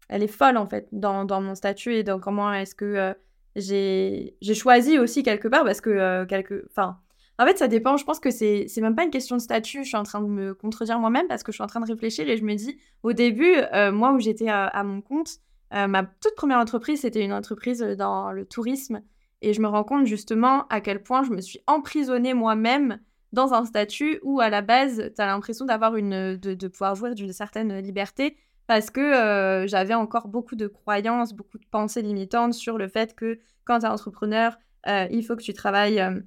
elle 0.10 0.24
est 0.24 0.28
folle 0.28 0.58
en 0.58 0.66
fait 0.66 0.88
dans, 0.92 1.24
dans 1.24 1.40
mon 1.40 1.56
statut 1.56 1.94
et 1.94 2.04
dans 2.04 2.20
comment 2.20 2.52
est-ce 2.52 2.76
que 2.76 2.86
euh, 2.86 3.14
j'ai 3.56 4.34
choisi 4.56 5.00
aussi 5.00 5.24
quelque 5.24 5.48
part 5.48 5.64
parce 5.64 5.82
que 5.82 5.90
euh, 5.90 6.26
quelque 6.26 6.66
enfin 6.70 7.00
en 7.38 7.46
fait 7.46 7.58
ça 7.58 7.68
dépend. 7.70 7.96
Je 7.96 8.04
pense 8.04 8.20
que 8.20 8.32
c'est 8.32 8.68
même 8.78 8.96
pas 8.96 9.06
une 9.06 9.12
question 9.12 9.38
de 9.38 9.42
statut. 9.42 9.84
Je 9.84 9.88
suis 9.88 9.98
en 9.98 10.04
train 10.04 10.20
de 10.20 10.28
me 10.28 10.54
contredire 10.54 11.00
moi-même 11.00 11.28
parce 11.28 11.44
que 11.44 11.54
je 11.54 11.58
suis 11.58 11.64
en 11.64 11.68
train 11.68 11.80
de 11.80 11.86
réfléchir 11.86 12.28
et 12.28 12.36
je 12.36 12.44
me 12.44 12.56
dis 12.56 12.78
au 13.04 13.14
début 13.14 13.54
euh, 13.74 13.92
moi 13.92 14.12
où 14.12 14.20
j'étais 14.20 14.50
à, 14.50 14.84
mon 14.84 15.02
compte 15.02 15.38
ma 15.72 16.04
toute 16.04 16.34
première 16.36 16.58
entreprise 16.58 17.02
c'était 17.02 17.24
une 17.24 17.32
entreprise 17.32 17.80
dans 17.80 18.32
le 18.32 18.44
tourisme 18.44 19.02
et 19.44 19.54
je 19.54 19.62
me 19.62 19.68
rends 19.68 19.84
compte 19.84 20.08
justement 20.08 20.66
à 20.70 20.82
quel 20.82 21.04
point 21.04 21.22
je 21.22 21.30
me 21.30 21.42
suis 21.42 21.60
emprisonnée 21.68 22.34
moi-même 22.34 23.00
dans 23.34 23.54
un 23.54 23.66
statut 23.66 24.20
où 24.24 24.40
à 24.40 24.50
la 24.50 24.64
base 24.64 25.12
tu 25.16 25.22
as 25.22 25.28
l'impression 25.28 25.66
d'avoir 25.66 25.96
une 25.96 26.36
de, 26.38 26.56
de 26.56 26.68
pouvoir 26.68 26.96
jouir 26.96 27.14
d'une 27.14 27.32
certaine 27.32 27.78
liberté 27.78 28.36
parce 28.70 28.92
que 28.92 29.02
euh, 29.02 29.66
j'avais 29.66 29.96
encore 29.96 30.28
beaucoup 30.28 30.56
de 30.56 30.68
croyances, 30.68 31.34
beaucoup 31.34 31.58
de 31.58 31.66
pensées 31.72 32.04
limitantes 32.04 32.54
sur 32.54 32.78
le 32.78 32.88
fait 32.88 33.16
que 33.16 33.40
quand 33.66 33.80
tu 33.80 33.86
es 33.88 33.90
entrepreneur, 33.90 34.60
euh, 34.88 35.08
il 35.10 35.26
faut 35.26 35.36
que 35.36 35.42
tu 35.42 35.54
travailles 35.54 36.00
euh, 36.00 36.20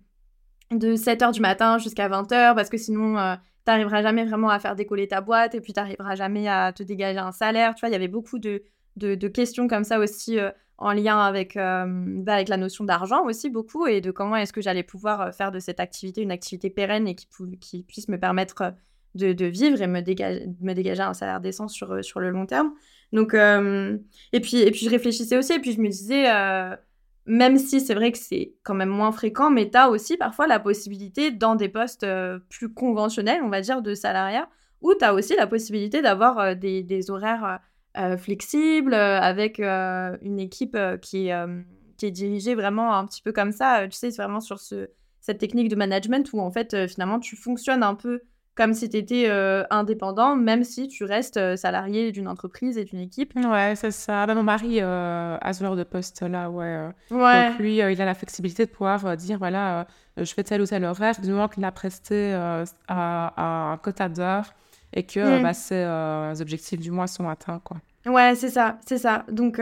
de 0.72 0.97
7h 0.97 1.32
du 1.34 1.40
matin 1.40 1.78
jusqu'à 1.78 2.09
20h 2.09 2.57
parce 2.57 2.68
que 2.68 2.76
sinon, 2.76 3.14
tu 3.14 3.40
n'arriveras 3.68 4.03
jamais 4.03 4.24
vraiment 4.24 4.49
à 4.49 4.59
faire 4.59 4.74
décoller 4.74 5.07
ta 5.07 5.20
boîte 5.20 5.55
et 5.55 5.61
puis 5.61 5.72
tu 5.72 5.78
n'arriveras 5.78 6.16
jamais 6.16 6.49
à 6.49 6.72
te 6.72 6.82
dégager 6.82 7.20
un 7.20 7.30
salaire. 7.30 7.76
Tu 7.76 7.80
vois, 7.82 7.90
il 7.90 7.93
y 7.93 7.95
avait 7.95 8.09
beaucoup 8.09 8.40
de, 8.40 8.64
questions 9.28 9.68
comme 9.68 9.84
ça 9.84 10.01
aussi 10.01 10.40
en 10.78 10.93
lien 10.95 11.20
avec, 11.20 11.55
bah, 11.55 12.34
avec 12.34 12.49
la 12.49 12.57
notion 12.57 12.82
d'argent 12.82 13.24
aussi 13.24 13.51
beaucoup 13.51 13.86
et 13.86 14.01
de 14.01 14.11
comment 14.11 14.34
est-ce 14.34 14.53
que 14.53 14.61
j'allais 14.61 14.82
pouvoir 14.82 15.32
faire 15.32 15.53
de 15.53 15.61
cette 15.61 15.78
activité 15.78 16.22
une 16.22 16.32
activité 16.32 16.70
pérenne 16.70 17.07
et 17.07 17.14
qui 17.14 17.84
puisse 17.84 18.09
me 18.09 18.18
permettre 18.18 18.74
de, 19.14 19.44
vivre 19.44 19.80
et 19.80 19.86
me, 19.86 20.00
dégager, 20.00 20.46
me 20.60 20.72
dégager 20.72 21.02
un 21.02 21.14
salaire 21.14 21.40
décent 21.40 21.68
sur, 21.68 21.92
euh, 21.92 22.02
sur 22.02 22.20
le 22.20 22.30
long 22.30 22.46
terme. 22.46 22.72
Donc, 23.12 23.34
euh, 23.34 23.98
et, 24.32 24.40
puis, 24.40 24.58
et 24.58 24.70
puis 24.70 24.80
je 24.80 24.90
réfléchissais 24.90 25.36
aussi, 25.36 25.52
et 25.52 25.58
puis 25.58 25.72
je 25.72 25.80
me 25.80 25.88
disais, 25.88 26.30
euh, 26.30 26.74
même 27.26 27.58
si 27.58 27.80
c'est 27.80 27.94
vrai 27.94 28.10
que 28.10 28.18
c'est 28.18 28.54
quand 28.62 28.74
même 28.74 28.88
moins 28.88 29.12
fréquent, 29.12 29.50
mais 29.50 29.70
tu 29.70 29.76
as 29.76 29.90
aussi 29.90 30.16
parfois 30.16 30.46
la 30.46 30.58
possibilité, 30.58 31.30
dans 31.30 31.54
des 31.54 31.68
postes 31.68 32.06
plus 32.48 32.72
conventionnels, 32.72 33.42
on 33.44 33.50
va 33.50 33.60
dire, 33.60 33.82
de 33.82 33.94
salariat, 33.94 34.48
où 34.80 34.94
tu 34.94 35.04
as 35.04 35.14
aussi 35.14 35.36
la 35.36 35.46
possibilité 35.46 36.00
d'avoir 36.00 36.56
des, 36.56 37.10
horaires 37.10 37.60
flexibles, 38.18 38.94
avec 38.94 39.60
une 39.60 40.40
équipe 40.40 40.76
qui, 41.02 41.30
qui 41.98 42.06
est 42.06 42.10
dirigée 42.10 42.54
vraiment 42.54 42.96
un 42.96 43.06
petit 43.06 43.22
peu 43.22 43.30
comme 43.30 43.52
ça. 43.52 43.86
Tu 43.86 43.96
sais, 43.96 44.08
vraiment 44.08 44.40
sur 44.40 44.58
ce, 44.58 44.88
cette 45.20 45.38
technique 45.38 45.68
de 45.68 45.76
management 45.76 46.28
où 46.32 46.40
en 46.40 46.50
fait, 46.50 46.88
finalement, 46.88 47.20
tu 47.20 47.36
fonctionnes 47.36 47.82
un 47.82 47.94
peu 47.94 48.22
comme 48.55 48.74
si 48.74 48.90
tu 48.90 48.98
étais 48.98 49.24
euh, 49.28 49.64
indépendant, 49.70 50.36
même 50.36 50.62
si 50.62 50.88
tu 50.88 51.05
restes 51.05 51.38
euh, 51.38 51.57
salarié 51.57 52.12
d'une 52.12 52.28
entreprise 52.28 52.76
et 52.76 52.84
d'une 52.84 53.00
équipe. 53.00 53.32
Ouais, 53.34 53.74
c'est 53.76 53.90
ça. 53.90 54.26
Bah, 54.26 54.34
mon 54.34 54.42
mari 54.42 54.78
euh, 54.80 55.38
a 55.40 55.53
ce 55.53 55.64
genre 55.64 55.76
de 55.76 55.84
poste-là, 55.84 56.50
ouais. 56.50 56.88
ouais. 57.11 57.48
Donc 57.48 57.59
lui, 57.59 57.76
il 57.76 58.03
a 58.03 58.05
la 58.05 58.14
flexibilité 58.14 58.66
de 58.66 58.70
pouvoir 58.70 59.16
dire, 59.16 59.38
voilà, 59.38 59.86
je 60.18 60.32
fais 60.32 60.44
tel 60.44 60.61
ou 60.61 60.66
tel 60.66 60.84
horaire, 60.84 61.18
du 61.20 61.30
moment 61.30 61.48
qu'il 61.48 61.64
a 61.64 61.72
presté 61.72 62.34
à, 62.88 63.72
un 63.72 63.76
quota 63.78 64.09
d'heures 64.09 64.53
et 64.92 65.05
que 65.05 65.38
mm. 65.38 65.42
bah, 65.42 65.55
ses 65.55 66.42
objectifs 66.42 66.80
du 66.80 66.90
mois 66.90 67.07
sont 67.07 67.28
atteints, 67.28 67.61
quoi. 67.64 67.78
Ouais, 68.05 68.34
c'est 68.34 68.50
ça, 68.50 68.78
c'est 68.84 68.98
ça. 68.98 69.24
Donc, 69.30 69.59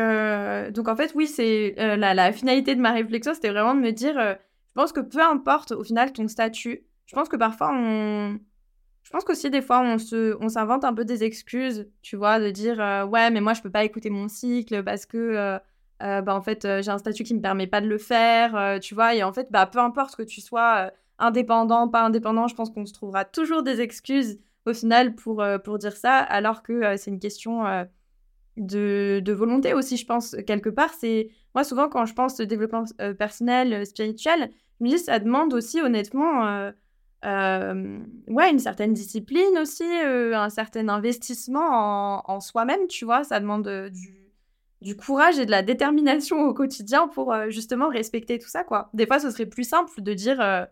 donc 0.72 0.88
en 0.88 0.96
fait, 0.96 1.12
oui, 1.14 1.28
c'est 1.28 1.74
la, 1.76 2.14
la, 2.14 2.32
finalité 2.32 2.74
de 2.74 2.80
ma 2.80 2.90
réflexion, 2.90 3.34
c'était 3.34 3.50
vraiment 3.50 3.74
de 3.74 3.80
me 3.80 3.92
dire, 3.92 4.14
je 4.16 4.74
pense 4.74 4.92
que 4.92 5.00
peu 5.00 5.22
importe 5.22 5.70
au 5.72 5.84
final 5.84 6.12
ton 6.12 6.26
statut, 6.26 6.80
je 7.06 7.14
pense 7.14 7.28
que 7.28 7.36
parfois 7.36 7.70
on 7.72 8.38
je 9.10 9.16
pense 9.16 9.24
qu'aussi, 9.24 9.50
des 9.50 9.60
fois, 9.60 9.80
on, 9.80 9.98
se, 9.98 10.36
on 10.40 10.48
s'invente 10.48 10.84
un 10.84 10.94
peu 10.94 11.04
des 11.04 11.24
excuses, 11.24 11.88
tu 12.00 12.14
vois, 12.14 12.38
de 12.38 12.50
dire 12.50 12.80
euh, 12.80 13.04
Ouais, 13.04 13.28
mais 13.32 13.40
moi, 13.40 13.54
je 13.54 13.60
peux 13.60 13.70
pas 13.70 13.82
écouter 13.82 14.08
mon 14.08 14.28
cycle 14.28 14.84
parce 14.84 15.04
que, 15.04 15.16
euh, 15.18 15.58
euh, 16.04 16.22
bah, 16.22 16.32
en 16.36 16.40
fait, 16.40 16.62
j'ai 16.62 16.90
un 16.90 16.98
statut 16.98 17.24
qui 17.24 17.34
me 17.34 17.40
permet 17.40 17.66
pas 17.66 17.80
de 17.80 17.88
le 17.88 17.98
faire, 17.98 18.78
tu 18.80 18.94
vois. 18.94 19.16
Et 19.16 19.24
en 19.24 19.32
fait, 19.32 19.48
bah, 19.50 19.66
peu 19.66 19.80
importe 19.80 20.14
que 20.14 20.22
tu 20.22 20.40
sois 20.40 20.92
indépendant, 21.18 21.88
pas 21.88 22.02
indépendant, 22.04 22.46
je 22.46 22.54
pense 22.54 22.70
qu'on 22.70 22.86
se 22.86 22.92
trouvera 22.92 23.24
toujours 23.24 23.64
des 23.64 23.80
excuses 23.80 24.38
au 24.64 24.74
final 24.74 25.16
pour, 25.16 25.44
pour 25.64 25.78
dire 25.78 25.96
ça, 25.96 26.18
alors 26.18 26.62
que 26.62 26.96
c'est 26.96 27.10
une 27.10 27.18
question 27.18 27.64
de, 28.56 29.20
de, 29.24 29.32
volonté 29.32 29.74
aussi, 29.74 29.96
je 29.96 30.06
pense, 30.06 30.36
quelque 30.46 30.70
part. 30.70 30.94
C'est 30.94 31.30
Moi, 31.56 31.64
souvent, 31.64 31.88
quand 31.88 32.06
je 32.06 32.14
pense 32.14 32.36
développement 32.36 32.84
personnel, 33.18 33.84
spirituel, 33.86 34.52
je 34.78 34.84
me 34.84 34.90
dis, 34.90 35.00
ça 35.00 35.18
demande 35.18 35.52
aussi, 35.52 35.80
honnêtement, 35.80 36.70
ouais, 37.22 38.50
une 38.50 38.58
certaine 38.58 38.92
discipline 38.92 39.58
aussi, 39.60 39.84
un 39.84 40.50
certain 40.50 40.88
investissement 40.88 41.68
en, 41.68 42.22
en 42.26 42.40
soi-même, 42.40 42.86
tu 42.88 43.04
vois. 43.04 43.24
Ça 43.24 43.40
demande 43.40 43.68
du 43.92 44.20
du 44.80 44.96
courage 44.96 45.38
et 45.38 45.46
de 45.46 45.50
la 45.50 45.62
détermination 45.62 46.40
au 46.40 46.54
quotidien 46.54 47.08
pour 47.08 47.32
euh, 47.32 47.50
justement 47.50 47.88
respecter 47.88 48.38
tout 48.38 48.48
ça, 48.48 48.64
quoi. 48.64 48.88
Des 48.94 49.06
fois, 49.06 49.18
ce 49.18 49.30
serait 49.30 49.46
plus 49.46 49.68
simple 49.68 49.90
de 50.00 50.14
dire 50.14 50.40
euh, 50.40 50.64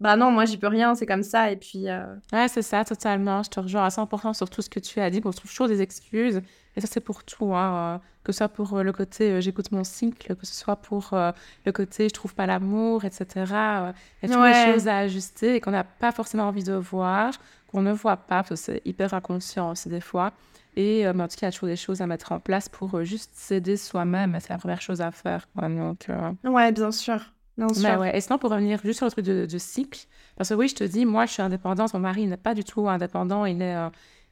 bah 0.00 0.16
non, 0.16 0.30
moi 0.30 0.46
j'y 0.46 0.56
peux 0.56 0.68
rien, 0.68 0.94
c'est 0.94 1.06
comme 1.06 1.22
ça, 1.22 1.50
et 1.50 1.56
puis. 1.56 1.88
Euh, 1.88 2.14
ouais, 2.32 2.48
c'est 2.48 2.62
ça, 2.62 2.84
totalement. 2.84 3.42
Je 3.42 3.50
te 3.50 3.60
rejoins 3.60 3.84
à 3.84 3.88
100% 3.88 4.34
sur 4.34 4.48
tout 4.48 4.62
ce 4.62 4.70
que 4.70 4.80
tu 4.80 5.00
as 5.00 5.10
dit, 5.10 5.20
qu'on 5.20 5.30
trouve 5.30 5.50
toujours 5.50 5.68
des 5.68 5.82
excuses. 5.82 6.40
Et 6.76 6.80
ça, 6.80 6.86
c'est 6.90 7.00
pour 7.00 7.24
tout, 7.24 7.54
hein, 7.54 8.00
que 8.24 8.32
ce 8.32 8.38
soit 8.38 8.48
pour 8.48 8.82
le 8.82 8.92
côté 8.92 9.40
j'écoute 9.40 9.72
mon 9.72 9.84
cycle, 9.84 10.34
que 10.36 10.46
ce 10.46 10.54
soit 10.54 10.76
pour 10.76 11.10
le 11.12 11.72
côté 11.72 12.08
je 12.08 12.14
trouve 12.14 12.34
pas 12.34 12.46
l'amour, 12.46 13.04
etc. 13.04 13.26
Il 13.36 13.42
y 13.42 13.50
a 13.50 13.94
toujours 14.28 14.44
des 14.44 14.72
choses 14.72 14.88
à 14.88 14.98
ajuster 14.98 15.56
et 15.56 15.60
qu'on 15.60 15.72
n'a 15.72 15.84
pas 15.84 16.12
forcément 16.12 16.44
envie 16.44 16.64
de 16.64 16.74
voir, 16.74 17.34
qu'on 17.68 17.82
ne 17.82 17.92
voit 17.92 18.16
pas, 18.16 18.42
parce 18.42 18.50
que 18.50 18.56
c'est 18.56 18.82
hyper 18.84 19.14
inconscient 19.14 19.70
aussi 19.70 19.88
des 19.88 20.00
fois. 20.00 20.32
Et 20.76 21.06
euh, 21.06 21.12
en 21.12 21.28
tout 21.28 21.36
cas, 21.36 21.42
il 21.42 21.44
y 21.44 21.46
a 21.46 21.52
toujours 21.52 21.68
des 21.68 21.76
choses 21.76 22.00
à 22.00 22.06
mettre 22.06 22.32
en 22.32 22.40
place 22.40 22.68
pour 22.68 22.94
euh, 22.94 23.04
juste 23.04 23.30
s'aider 23.34 23.76
soi-même. 23.76 24.36
C'est 24.40 24.50
la 24.50 24.58
première 24.58 24.80
chose 24.80 25.00
à 25.00 25.10
faire. 25.10 25.46
Donc, 25.54 26.08
euh, 26.08 26.32
Ouais, 26.44 26.72
bien 26.72 26.90
sûr. 26.92 27.20
Bien 27.58 27.68
sûr. 27.68 28.00
ouais. 28.00 28.16
Et 28.16 28.20
sinon, 28.20 28.38
pour 28.38 28.50
revenir 28.50 28.80
juste 28.82 28.98
sur 28.98 29.06
le 29.06 29.10
truc 29.10 29.24
de, 29.24 29.58
cycle, 29.58 30.06
parce 30.36 30.48
que 30.48 30.54
oui, 30.54 30.68
je 30.68 30.74
te 30.74 30.84
dis, 30.84 31.04
moi, 31.04 31.26
je 31.26 31.32
suis 31.32 31.42
indépendante. 31.42 31.92
Mon 31.92 32.00
mari 32.00 32.26
n'est 32.26 32.38
pas 32.38 32.54
du 32.54 32.64
tout 32.64 32.88
indépendant. 32.88 33.44
Il 33.44 33.60
est, 33.60 33.76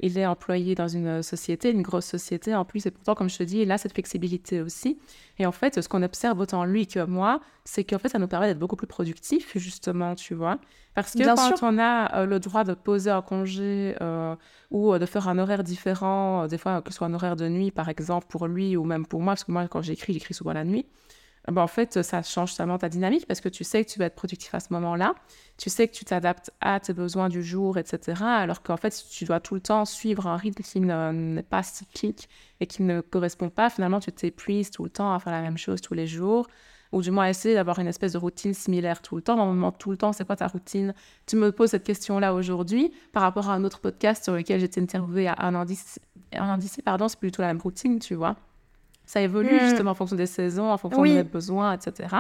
il 0.01 0.19
est 0.19 0.27
employé 0.27 0.75
dans 0.75 0.89
une 0.89 1.23
société, 1.23 1.71
une 1.71 1.83
grosse 1.83 2.07
société 2.07 2.55
en 2.55 2.65
plus. 2.65 2.87
Et 2.87 2.91
pourtant, 2.91 3.15
comme 3.15 3.31
je 3.31 3.39
te 3.39 3.43
dis, 3.43 3.59
il 3.59 3.71
a 3.71 3.79
cette 3.79 3.93
flexibilité 3.93 4.61
aussi. 4.61 4.99
Et 5.39 5.47
en 5.47 5.53
fait, 5.53 5.81
ce 5.81 5.89
qu'on 5.89 6.03
observe 6.03 6.39
autant 6.41 6.65
lui 6.65 6.87
que 6.87 7.05
moi, 7.05 7.41
c'est 7.65 7.85
qu'en 7.85 7.99
fait, 7.99 8.09
ça 8.09 8.19
nous 8.19 8.29
permet 8.29 8.49
d'être 8.49 8.59
beaucoup 8.59 8.77
plus 8.77 8.87
productifs, 8.87 9.57
justement, 9.57 10.15
tu 10.15 10.35
vois. 10.35 10.59
Parce 10.95 11.13
que 11.13 11.23
quand 11.25 11.63
on 11.63 11.79
a 11.79 12.21
euh, 12.21 12.27
le 12.27 12.41
droit 12.41 12.65
de 12.65 12.75
poser 12.75 13.11
un 13.11 13.23
congé 13.23 13.95
euh, 14.01 14.35
ou 14.71 14.93
euh, 14.93 14.99
de 14.99 15.07
faire 15.07 15.29
un 15.29 15.39
horaire 15.39 15.63
différent, 15.63 16.47
des 16.49 16.59
fois 16.59 16.83
que 16.83 16.91
ce 16.91 16.97
soit 16.97 17.07
un 17.07 17.15
horaire 17.15 17.37
de 17.37 17.49
nuit 17.49 17.71
par 17.71 17.89
exemple 17.89 18.27
pour 18.29 18.49
lui 18.49 18.77
ou 18.77 18.85
même 18.85 19.07
pour 19.07 19.21
moi, 19.21 19.35
parce 19.35 19.45
que 19.45 19.53
moi 19.53 19.69
quand 19.69 19.83
j'écris, 19.83 20.15
j'écris 20.15 20.35
souvent 20.35 20.53
la 20.53 20.65
nuit, 20.65 20.87
ben, 21.51 21.63
en 21.63 21.67
fait 21.67 22.03
ça 22.03 22.23
change 22.23 22.55
tellement 22.55 22.79
ta 22.79 22.89
dynamique 22.89 23.27
parce 23.27 23.41
que 23.41 23.49
tu 23.49 23.65
sais 23.65 23.85
que 23.85 23.91
tu 23.91 23.99
vas 23.99 24.07
être 24.07 24.15
productif 24.15 24.55
à 24.55 24.61
ce 24.61 24.73
moment-là, 24.73 25.15
tu 25.59 25.71
sais 25.71 25.89
que 25.89 25.95
tu 25.95 26.05
t'adaptes 26.05 26.51
à 26.61 26.81
tes 26.81 26.93
besoins 26.93 27.29
du 27.29 27.43
jour, 27.43 27.79
etc. 27.79 28.23
Alors 28.23 28.63
qu'en 28.63 28.77
fait 28.77 29.05
tu 29.11 29.25
dois 29.25 29.41
tout 29.41 29.55
le 29.55 29.61
temps 29.61 29.85
suivre 29.85 30.27
un 30.27 30.37
rythme 30.37 30.63
qui 30.63 30.81
n'est 30.81 31.43
pas 31.43 31.63
cyclique 31.63 32.29
et 32.61 32.67
qui 32.67 32.83
ne 32.83 33.01
correspond 33.01 33.51
pas, 33.51 33.71
finalement 33.71 34.01
tu 34.01 34.13
t'épuises 34.13 34.71
tout 34.71 34.85
le 34.85 34.91
temps 34.91 35.15
à 35.15 35.19
faire 35.19 35.33
la 35.33 35.43
même 35.43 35.59
chose 35.59 35.81
tous 35.81 35.95
les 35.95 36.07
jours 36.07 36.47
ou 36.93 37.03
du 37.03 37.11
moins 37.11 37.29
essayer 37.29 37.55
d'avoir 37.55 37.79
une 37.79 37.87
espèce 37.87 38.13
de 38.13 38.19
routine 38.19 38.55
similaire 38.55 39.03
tout 39.03 39.17
le 39.17 39.23
temps. 39.23 39.37
Normalement, 39.37 39.73
tout 39.73 39.91
le 39.91 39.97
temps, 39.97 40.13
c'est 40.13 40.25
quoi 40.25 40.37
ta 40.37 40.49
routine? 40.49 40.95
Tu 41.27 41.37
me 41.37 41.53
poses 41.53 41.71
cette 41.71 41.85
question-là 41.85 42.35
aujourd'hui 42.35 42.93
par 43.13 43.23
rapport 43.23 43.49
à 43.49 43.55
un 43.55 43.65
autre 43.65 43.81
podcast 43.81 44.25
sur 44.25 44.35
lequel 44.35 44.61
j'étais 44.61 44.81
interviewée 44.81 45.29
à 45.29 45.37
un 45.39 45.55
an 45.55 45.65
d'ici, 45.65 46.83
pardon, 46.85 47.09
c'est 47.09 47.19
plutôt 47.19 47.43
la 47.43 47.49
même 47.49 47.61
routine, 47.61 47.99
tu 47.99 48.15
vois. 48.15 48.37
Ça 49.11 49.21
évolue 49.21 49.57
hmm. 49.57 49.71
justement 49.71 49.91
en 49.91 49.95
fonction 49.95 50.15
des 50.15 50.27
saisons, 50.27 50.71
en 50.71 50.79
fonction 50.79 51.03
des 51.03 51.25
besoins, 51.25 51.73
etc. 51.73 52.15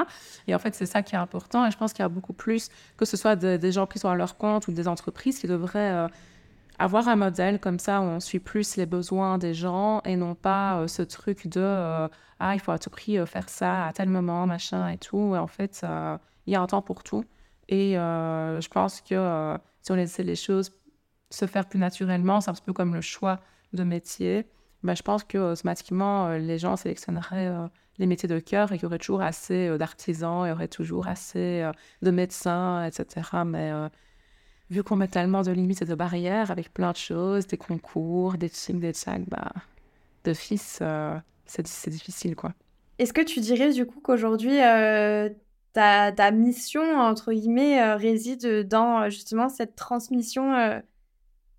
Et 0.49 0.57
en 0.57 0.59
fait, 0.59 0.75
c'est 0.75 0.87
ça 0.87 1.03
qui 1.03 1.15
est 1.15 1.19
important. 1.19 1.65
Et 1.65 1.71
je 1.71 1.79
pense 1.79 1.93
qu'il 1.93 2.03
y 2.03 2.05
a 2.05 2.09
beaucoup 2.09 2.33
plus, 2.33 2.69
que 2.97 3.05
ce 3.05 3.17
soit 3.17 3.37
des 3.37 3.71
gens 3.71 3.87
qui 3.87 4.01
sont 4.01 4.09
à 4.09 4.17
leur 4.17 4.37
compte 4.37 4.67
ou 4.67 4.73
des 4.73 4.89
entreprises 4.89 5.39
qui 5.39 5.47
devraient 5.47 5.93
euh, 5.93 6.09
avoir 6.81 7.07
un 7.07 7.15
modèle 7.15 7.61
comme 7.61 7.79
ça 7.79 8.01
où 8.01 8.05
on 8.07 8.19
suit 8.19 8.41
plus 8.41 8.75
les 8.75 8.87
besoins 8.87 9.39
des 9.39 9.55
gens 9.55 10.01
et 10.05 10.17
non 10.17 10.35
pas 10.35 10.81
euh, 10.81 10.89
ce 10.89 11.03
truc 11.03 11.47
de 11.47 11.61
euh, 11.61 12.09
ah 12.41 12.55
il 12.55 12.61
faut 12.61 12.73
à 12.73 12.81
tout 12.81 12.91
prix 12.91 13.25
faire 13.25 13.49
ça 13.49 13.87
à 13.87 13.93
tel 13.93 14.09
moment 14.09 14.45
machin 14.49 14.89
et 14.89 14.99
tout 14.99 15.37
et 15.37 15.39
en 15.39 15.47
fait 15.47 15.87
il 16.47 16.53
y 16.53 16.57
a 16.57 16.61
un 16.61 16.67
temps 16.67 16.83
pour 16.83 17.05
tout 17.05 17.25
et 17.69 17.93
je 17.93 18.69
pense 18.69 19.01
que 19.03 19.59
si 19.83 19.93
on 19.93 19.95
laissait 19.95 20.25
les 20.25 20.37
choses 20.37 20.73
se 21.31 21.47
faire 21.47 21.69
plus 21.69 21.79
naturellement 21.79 22.41
c'est 22.41 22.51
un 22.51 22.55
petit 22.55 22.65
peu 22.65 22.73
comme 22.73 22.95
le 22.95 23.03
choix 23.03 23.39
de 23.75 23.85
métier 23.85 24.47
ben, 24.83 24.95
je 24.95 25.03
pense 25.03 25.25
que 25.25 25.39
automatiquement 25.53 26.31
les 26.31 26.59
gens 26.59 26.77
sélectionneraient 26.77 27.51
les 27.99 28.07
métiers 28.07 28.29
de 28.29 28.39
cœur 28.39 28.73
et 28.73 28.77
qu'il 28.77 28.85
y 28.85 28.87
aurait 28.87 28.99
toujours 28.99 29.23
assez 29.23 29.77
d'artisans 29.79 30.47
il 30.47 30.49
y 30.49 30.53
aurait 30.53 30.69
toujours 30.69 31.07
assez 31.07 31.69
de 32.03 32.11
médecins 32.11 32.85
etc 32.85 33.23
mais 33.45 33.73
vu 34.71 34.85
qu'on 34.85 34.97
met 34.97 35.09
tellement 35.09 35.43
de 35.43 35.51
limites 35.51 35.83
et 35.83 35.85
de 35.85 35.95
barrières 35.95 36.51
avec 36.51 36.73
plein 36.73 36.93
de 36.93 36.97
choses, 36.97 37.47
des 37.47 37.57
concours, 37.57 38.35
des 38.35 38.49
chics, 38.49 38.79
des 38.79 38.93
tchacs, 38.93 39.29
bah, 39.29 39.53
de 40.25 40.33
fils, 40.33 40.79
euh, 40.81 41.17
c'est 41.47 41.91
difficile, 41.91 42.37
quoi. 42.37 42.53
Est-ce 42.99 43.13
que 43.13 43.23
tu 43.23 43.41
dirais, 43.41 43.73
du 43.73 43.87
coup, 43.87 44.01
qu'aujourd'hui, 44.01 44.63
euh, 44.63 45.29
ta, 45.73 46.13
ta, 46.13 46.31
mission, 46.31 46.83
entre 46.83 47.33
guillemets, 47.33 47.83
euh, 47.83 47.97
réside 47.97 48.69
dans, 48.69 49.09
justement, 49.11 49.49
cette 49.49 49.75
transmission 49.75 50.81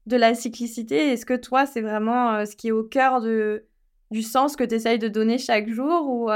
de 0.08 0.18
la 0.18 0.34
cyclicité 0.34 1.14
Est-ce 1.14 1.26
que 1.26 1.36
toi, 1.36 1.66
c'est 1.66 1.82
vraiment 1.82 2.46
ce 2.46 2.56
qui 2.56 2.70
est 2.70 2.72
au 2.72 2.84
cœur 2.84 3.22
de, 3.22 3.66
du 4.10 4.22
sens 4.22 4.56
que 4.56 4.64
tu 4.64 4.76
essayes 4.76 5.00
de 5.00 5.08
donner 5.08 5.38
chaque 5.38 5.70
jour 5.70 6.08
ou 6.10 6.30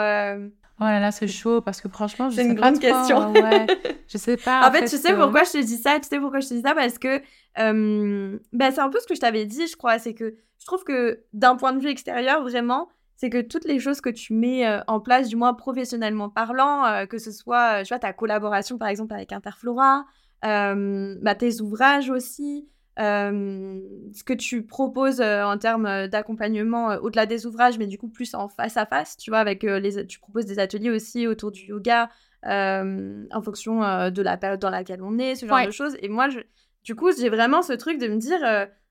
Oh 0.81 0.83
là 0.83 0.99
là, 0.99 1.11
c'est 1.11 1.27
chaud 1.27 1.61
parce 1.61 1.79
que 1.79 1.87
franchement, 1.87 2.29
je 2.29 2.35
sais 2.35 2.45
une 2.45 2.53
grande 2.53 2.79
question. 2.79 3.31
ouais. 3.31 3.65
Je 4.07 4.17
sais 4.17 4.35
pas. 4.35 4.67
en, 4.67 4.71
fait, 4.71 4.85
tu 4.85 4.97
sais 4.97 5.13
euh, 5.13 5.17
pourquoi 5.17 5.43
je 5.43 5.51
te 5.53 5.57
dis 5.63 5.77
ça? 5.77 5.99
Tu 6.01 6.09
sais 6.09 6.19
pourquoi 6.19 6.41
je 6.41 6.49
te 6.49 6.53
dis 6.53 6.61
ça? 6.61 6.75
Parce 6.75 6.99
que 6.99 7.21
euh, 7.59 8.37
bah, 8.51 8.71
c'est 8.71 8.81
un 8.81 8.89
peu 8.89 8.99
ce 8.99 9.07
que 9.07 9.15
je 9.15 9.21
t'avais 9.21 9.45
dit, 9.45 9.67
je 9.67 9.77
crois. 9.77 9.99
C'est 9.99 10.13
que 10.13 10.35
je 10.59 10.65
trouve 10.65 10.83
que 10.83 11.23
d'un 11.31 11.55
point 11.55 11.71
de 11.71 11.79
vue 11.79 11.87
extérieur, 11.87 12.41
vraiment, 12.41 12.89
c'est 13.15 13.29
que 13.29 13.41
toutes 13.41 13.63
les 13.63 13.79
choses 13.79 14.01
que 14.01 14.09
tu 14.09 14.33
mets 14.33 14.67
euh, 14.67 14.81
en 14.87 14.99
place, 14.99 15.29
du 15.29 15.37
moins 15.37 15.53
professionnellement 15.53 16.29
parlant, 16.29 17.05
que 17.07 17.19
ce 17.19 17.31
soit, 17.31 17.83
tu 17.83 17.89
vois, 17.89 17.99
ta 17.99 18.11
collaboration 18.11 18.77
par 18.77 18.89
exemple 18.89 19.13
avec 19.13 19.31
Interflora, 19.31 20.05
bah, 20.43 21.35
tes 21.35 21.61
ouvrages 21.61 22.09
aussi, 22.09 22.67
ce 22.97 24.23
que 24.23 24.33
tu 24.33 24.65
proposes 24.65 25.21
en 25.21 25.57
termes 25.57 26.07
d'accompagnement 26.07 26.95
au-delà 26.95 27.25
des 27.25 27.45
ouvrages, 27.45 27.77
mais 27.77 27.87
du 27.87 27.97
coup 27.97 28.07
plus 28.07 28.33
en 28.33 28.47
face 28.47 28.77
à 28.77 28.85
face, 28.85 29.17
tu 29.17 29.31
vois, 29.31 29.39
avec 29.39 29.63
les, 29.63 30.05
tu 30.07 30.19
proposes 30.19 30.45
des 30.45 30.59
ateliers 30.59 30.89
aussi 30.89 31.27
autour 31.27 31.51
du 31.51 31.65
yoga 31.65 32.09
en 32.43 33.41
fonction 33.43 33.79
de 34.09 34.21
la 34.21 34.37
période 34.37 34.59
dans 34.59 34.69
laquelle 34.69 35.01
on 35.01 35.17
est, 35.17 35.35
ce 35.35 35.45
genre 35.45 35.65
de 35.65 35.71
choses. 35.71 35.97
Et 36.01 36.09
moi, 36.09 36.29
je, 36.29 36.39
du 36.83 36.95
coup, 36.95 37.11
j'ai 37.11 37.29
vraiment 37.29 37.61
ce 37.61 37.73
truc 37.73 37.97
de 37.97 38.07
me 38.07 38.17
dire, 38.17 38.39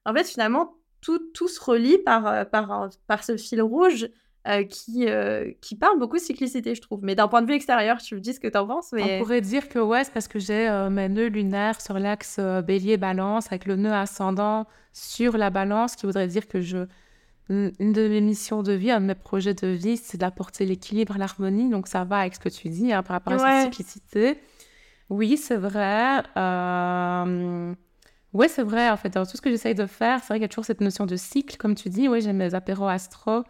en 0.04 0.12
fait, 0.14 0.24
finalement, 0.24 0.74
tout, 1.00 1.20
tout 1.32 1.48
se 1.48 1.62
relie 1.62 1.98
par, 1.98 2.48
par, 2.50 2.88
par 3.06 3.24
ce 3.24 3.36
fil 3.36 3.62
rouge 3.62 4.08
euh, 4.46 4.62
qui, 4.64 5.08
euh, 5.08 5.50
qui 5.62 5.74
parle 5.74 5.98
beaucoup 5.98 6.16
de 6.16 6.22
cyclicité, 6.22 6.74
je 6.74 6.82
trouve. 6.82 7.00
Mais 7.02 7.14
d'un 7.14 7.28
point 7.28 7.40
de 7.40 7.46
vue 7.46 7.54
extérieur, 7.54 7.96
tu 7.98 8.14
me 8.14 8.20
dis 8.20 8.34
ce 8.34 8.40
que 8.40 8.48
tu 8.48 8.58
en 8.58 8.66
penses. 8.66 8.92
Mais... 8.92 9.16
On 9.16 9.22
pourrait 9.22 9.40
dire 9.40 9.70
que 9.70 9.78
ouais, 9.78 10.04
c'est 10.04 10.12
parce 10.12 10.28
que 10.28 10.38
j'ai 10.38 10.68
euh, 10.68 10.90
mes 10.90 11.08
nœuds 11.08 11.28
lunaires 11.28 11.80
sur 11.80 11.98
l'axe 11.98 12.38
bélier-balance, 12.38 13.46
avec 13.46 13.64
le 13.64 13.76
nœud 13.76 13.92
ascendant 13.92 14.66
sur 14.92 15.38
la 15.38 15.48
balance, 15.48 15.96
qui 15.96 16.04
voudrait 16.04 16.28
dire 16.28 16.46
que 16.46 16.60
je. 16.60 16.86
Une 17.50 17.92
de 17.92 18.08
mes 18.08 18.22
missions 18.22 18.62
de 18.62 18.72
vie, 18.72 18.90
un 18.90 19.02
de 19.02 19.06
mes 19.06 19.14
projets 19.14 19.52
de 19.52 19.66
vie, 19.66 19.98
c'est 19.98 20.16
d'apporter 20.16 20.64
l'équilibre, 20.64 21.16
l'harmonie. 21.18 21.68
Donc 21.68 21.88
ça 21.88 22.04
va 22.04 22.20
avec 22.20 22.34
ce 22.34 22.40
que 22.40 22.48
tu 22.48 22.70
dis 22.70 22.90
hein, 22.90 23.02
par 23.02 23.14
rapport 23.14 23.34
à 23.34 23.62
cette 23.62 23.72
cyclicité. 23.72 24.38
Oui, 25.10 25.36
c'est 25.36 25.56
vrai. 25.56 26.22
Oui, 28.34 28.46
c'est 28.48 28.62
vrai, 28.62 28.90
en 28.90 28.96
fait. 28.96 29.10
Dans 29.10 29.24
tout 29.24 29.36
ce 29.36 29.42
que 29.42 29.48
j'essaye 29.48 29.74
de 29.74 29.86
faire, 29.86 30.20
c'est 30.20 30.28
vrai 30.28 30.36
qu'il 30.36 30.42
y 30.42 30.44
a 30.46 30.48
toujours 30.48 30.64
cette 30.64 30.80
notion 30.80 31.06
de 31.06 31.16
cycle, 31.16 31.56
comme 31.56 31.74
tu 31.74 31.88
dis. 31.88 32.08
Oui, 32.08 32.20
j'ai 32.20 32.32
mes 32.32 32.54
apéros 32.54 32.88
astro 32.88 33.44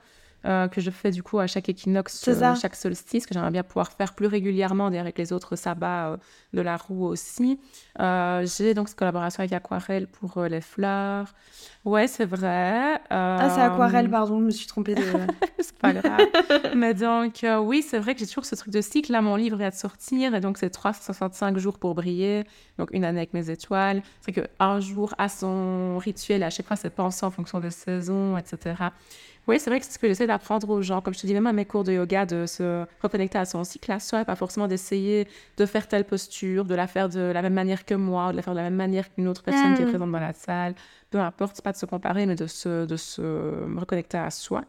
euh, 0.47 0.69
que 0.69 0.83
je 0.83 0.91
fais 0.91 1.11
du 1.11 1.23
coup 1.23 1.39
à 1.39 1.47
chaque 1.47 1.71
équinoxe, 1.71 2.29
euh, 2.29 2.55
chaque 2.55 2.75
solstice, 2.75 3.25
que 3.27 3.33
j'aimerais 3.33 3.51
bien 3.51 3.63
pouvoir 3.63 3.93
faire 3.93 4.13
plus 4.13 4.27
régulièrement 4.27 4.87
avec 4.87 5.17
les 5.17 5.33
autres 5.33 5.57
sabbats 5.57 6.09
euh, 6.09 6.17
de 6.53 6.61
la 6.61 6.77
roue 6.77 7.07
aussi. 7.07 7.59
J'ai 7.99 8.75
donc 8.75 8.89
cette 8.89 8.99
collaboration 8.99 9.41
avec 9.41 9.53
Aquarelle 9.55 10.07
pour 10.07 10.43
les 10.43 10.61
fleurs. 10.61 11.33
Ouais, 11.87 12.07
c'est 12.07 12.27
vrai. 12.27 13.01
Ah, 13.09 13.51
c'est 13.55 13.63
Aquarelle, 13.63 14.11
pardon, 14.11 14.39
je 14.41 14.45
me 14.45 14.51
suis 14.51 14.67
trompée 14.67 14.95
de. 14.95 15.03
c'est 15.59 15.79
pas 15.79 15.95
grave. 15.95 16.21
Mais 16.75 16.93
donc, 16.93 17.45
oui, 17.63 17.83
c'est 17.83 17.99
vrai 17.99 18.15
que 18.15 18.21
j'ai 18.21 18.27
toujours 18.27 18.45
ce 18.45 18.55
truc 18.55 18.73
de 18.73 18.83
cycle. 18.83 19.13
Là, 19.13 19.23
mon 19.23 19.37
livre 19.37 19.61
est 19.63 19.67
à 19.67 19.71
sortir 19.71 20.35
et 20.35 20.41
donc 20.41 20.59
c'est 20.59 20.71
365 20.71 21.57
jours 21.57 21.79
pour 21.79 21.95
briller. 21.95 22.45
Donc, 22.79 22.91
une 22.93 23.05
année 23.05 23.19
avec 23.19 23.33
mes 23.33 23.49
étoiles. 23.49 24.03
C'est 24.21 24.33
qu'un 24.33 24.81
jour 24.81 25.15
à 25.17 25.29
son 25.31 25.97
rituel, 25.99 26.43
à 26.43 26.51
chaque 26.51 26.67
fois, 26.67 26.77
c'est 26.77 26.91
pensé 26.91 27.25
en 27.25 27.31
fonction 27.31 27.61
des 27.61 27.71
saisons, 27.71 28.37
etc. 28.37 28.75
Oui, 29.47 29.61
c'est 29.61 29.69
vrai 29.69 29.79
que 29.79 29.85
c'est 29.85 29.93
ce 29.93 29.99
que 29.99 30.09
j'essaie 30.09 30.27
d'apprendre 30.27 30.71
aux 30.71 30.81
gens. 30.81 31.03
Comme 31.03 31.13
je 31.13 31.21
te 31.21 31.27
dis, 31.27 31.35
même 31.35 31.47
à 31.47 31.53
mes 31.53 31.67
cours 31.67 31.85
de 31.85 31.93
yoga, 31.93 32.25
de 32.25 32.47
se 32.47 32.87
reconnecter 33.03 33.37
à 33.37 33.45
son 33.45 33.63
cycle 33.63 33.93
et 33.93 34.25
pas 34.25 34.37
forcément 34.37 34.69
d'essayer 34.69 35.29
de 35.59 35.67
faire 35.67 35.87
telle 35.87 36.05
posture, 36.05 36.65
de 36.65 36.75
la 36.75 36.87
faire 36.87 37.09
de 37.11 37.21
la 37.21 37.43
même 37.43 37.53
manière 37.53 37.85
que 37.85 37.95
moi, 37.95 38.33
de 38.33 38.37
la 38.37 38.43
faire 38.43 38.55
de 38.55 38.59
la 38.59 38.65
même 38.65 38.77
manière 38.77 39.13
qu'une 39.13 39.29
autre 39.29 39.43
personne 39.43 39.75
qui 39.75 39.83
est 39.83 39.87
mm. 39.87 39.91
présente 39.91 40.13
dans 40.13 40.19
la 40.19 40.33
salle. 40.33 40.75
Peu 41.11 41.19
importe, 41.19 41.61
pas 41.61 41.73
de 41.73 41.77
se 41.77 41.85
comparer, 41.85 42.25
mais 42.25 42.37
de 42.37 42.47
se, 42.47 42.87
de 42.87 42.97
se 42.97 43.23
reconnecter 43.79 44.17
à 44.17 44.31
soi. 44.31 44.65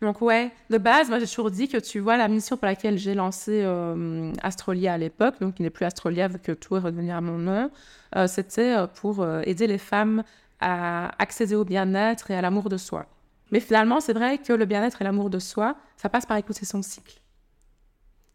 Donc 0.00 0.20
ouais, 0.20 0.50
de 0.70 0.78
base, 0.78 1.08
moi 1.08 1.18
j'ai 1.18 1.26
toujours 1.26 1.50
dit 1.50 1.68
que 1.68 1.78
tu 1.78 1.98
vois 2.00 2.16
la 2.16 2.28
mission 2.28 2.56
pour 2.56 2.66
laquelle 2.66 2.98
j'ai 2.98 3.14
lancé 3.14 3.62
euh, 3.62 4.32
Astrolia 4.42 4.94
à 4.94 4.98
l'époque, 4.98 5.36
donc 5.40 5.54
qui 5.54 5.62
n'est 5.62 5.70
plus 5.70 5.84
Astrolia 5.84 6.28
vu 6.28 6.38
que 6.38 6.52
tout 6.52 6.76
est 6.76 6.80
revenu 6.80 7.10
à 7.10 7.20
mon 7.20 7.38
nom, 7.38 7.70
euh, 8.16 8.26
c'était 8.26 8.76
euh, 8.76 8.86
pour 8.86 9.26
aider 9.44 9.66
les 9.66 9.78
femmes 9.78 10.22
à 10.60 11.10
accéder 11.22 11.54
au 11.54 11.64
bien-être 11.64 12.30
et 12.30 12.34
à 12.34 12.42
l'amour 12.42 12.68
de 12.68 12.76
soi. 12.76 13.06
Mais 13.54 13.60
finalement, 13.60 14.00
c'est 14.00 14.12
vrai 14.12 14.38
que 14.38 14.52
le 14.52 14.64
bien-être 14.64 15.00
et 15.00 15.04
l'amour 15.04 15.30
de 15.30 15.38
soi, 15.38 15.76
ça 15.96 16.08
passe 16.08 16.26
par 16.26 16.36
écouter 16.36 16.66
son 16.66 16.82
cycle. 16.82 17.20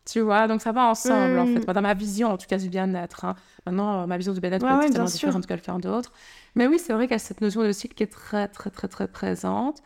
Tu 0.05 0.21
vois, 0.21 0.47
donc 0.47 0.61
ça 0.61 0.71
va 0.71 0.85
ensemble, 0.85 1.37
en 1.37 1.45
fait. 1.45 1.65
Dans 1.65 1.81
ma 1.81 1.93
vision, 1.93 2.29
en 2.29 2.37
tout 2.37 2.47
cas, 2.47 2.57
du 2.57 2.69
bien-être. 2.69 3.25
Hein. 3.25 3.35
Maintenant, 3.65 4.07
ma 4.07 4.15
vision 4.15 4.31
du 4.31 4.39
bien-être 4.39 4.65
peut 4.65 4.85
être 4.85 5.03
différente 5.03 5.41
de 5.41 5.45
quelqu'un 5.45 5.77
d'autre. 5.77 6.13
Mais 6.55 6.67
oui, 6.67 6.79
c'est 6.79 6.93
vrai 6.93 7.03
qu'il 7.05 7.11
y 7.11 7.15
a 7.15 7.19
cette 7.19 7.41
notion 7.41 7.63
de 7.63 7.71
cycle 7.73 7.95
qui 7.95 8.03
est 8.03 8.07
très, 8.07 8.47
très, 8.47 8.69
très, 8.69 8.87
très 8.87 9.09
présente. 9.09 9.81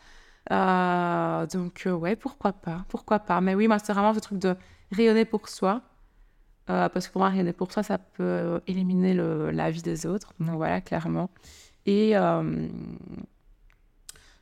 Euh, 0.52 1.46
donc, 1.48 1.82
euh, 1.88 1.92
ouais, 1.92 2.14
pourquoi 2.14 2.52
pas 2.52 2.84
Pourquoi 2.88 3.18
pas 3.18 3.40
Mais 3.40 3.56
oui, 3.56 3.66
moi, 3.66 3.80
c'est 3.80 3.92
vraiment 3.92 4.14
ce 4.14 4.20
truc 4.20 4.38
de 4.38 4.54
rayonner 4.92 5.24
pour 5.24 5.48
soi. 5.48 5.82
Euh, 6.70 6.88
parce 6.88 7.08
que 7.08 7.12
pour 7.12 7.22
moi, 7.22 7.30
rayonner 7.30 7.52
pour 7.52 7.72
soi, 7.72 7.82
ça 7.82 7.98
peut 7.98 8.60
éliminer 8.68 9.14
le, 9.14 9.50
la 9.50 9.72
vie 9.72 9.82
des 9.82 10.06
autres. 10.06 10.32
Donc, 10.38 10.54
voilà, 10.54 10.80
clairement. 10.80 11.28
Et 11.86 12.14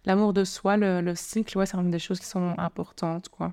l'amour 0.05 0.33
de 0.33 0.45
soi, 0.45 0.77
le, 0.77 1.01
le 1.01 1.15
cycle, 1.15 1.57
ouais, 1.59 1.67
c'est 1.67 1.77
vraiment 1.77 1.91
des 1.91 1.99
choses 1.99 2.21
qui 2.21 2.27
sont 2.27 2.55
importantes, 2.59 3.29
quoi. 3.29 3.53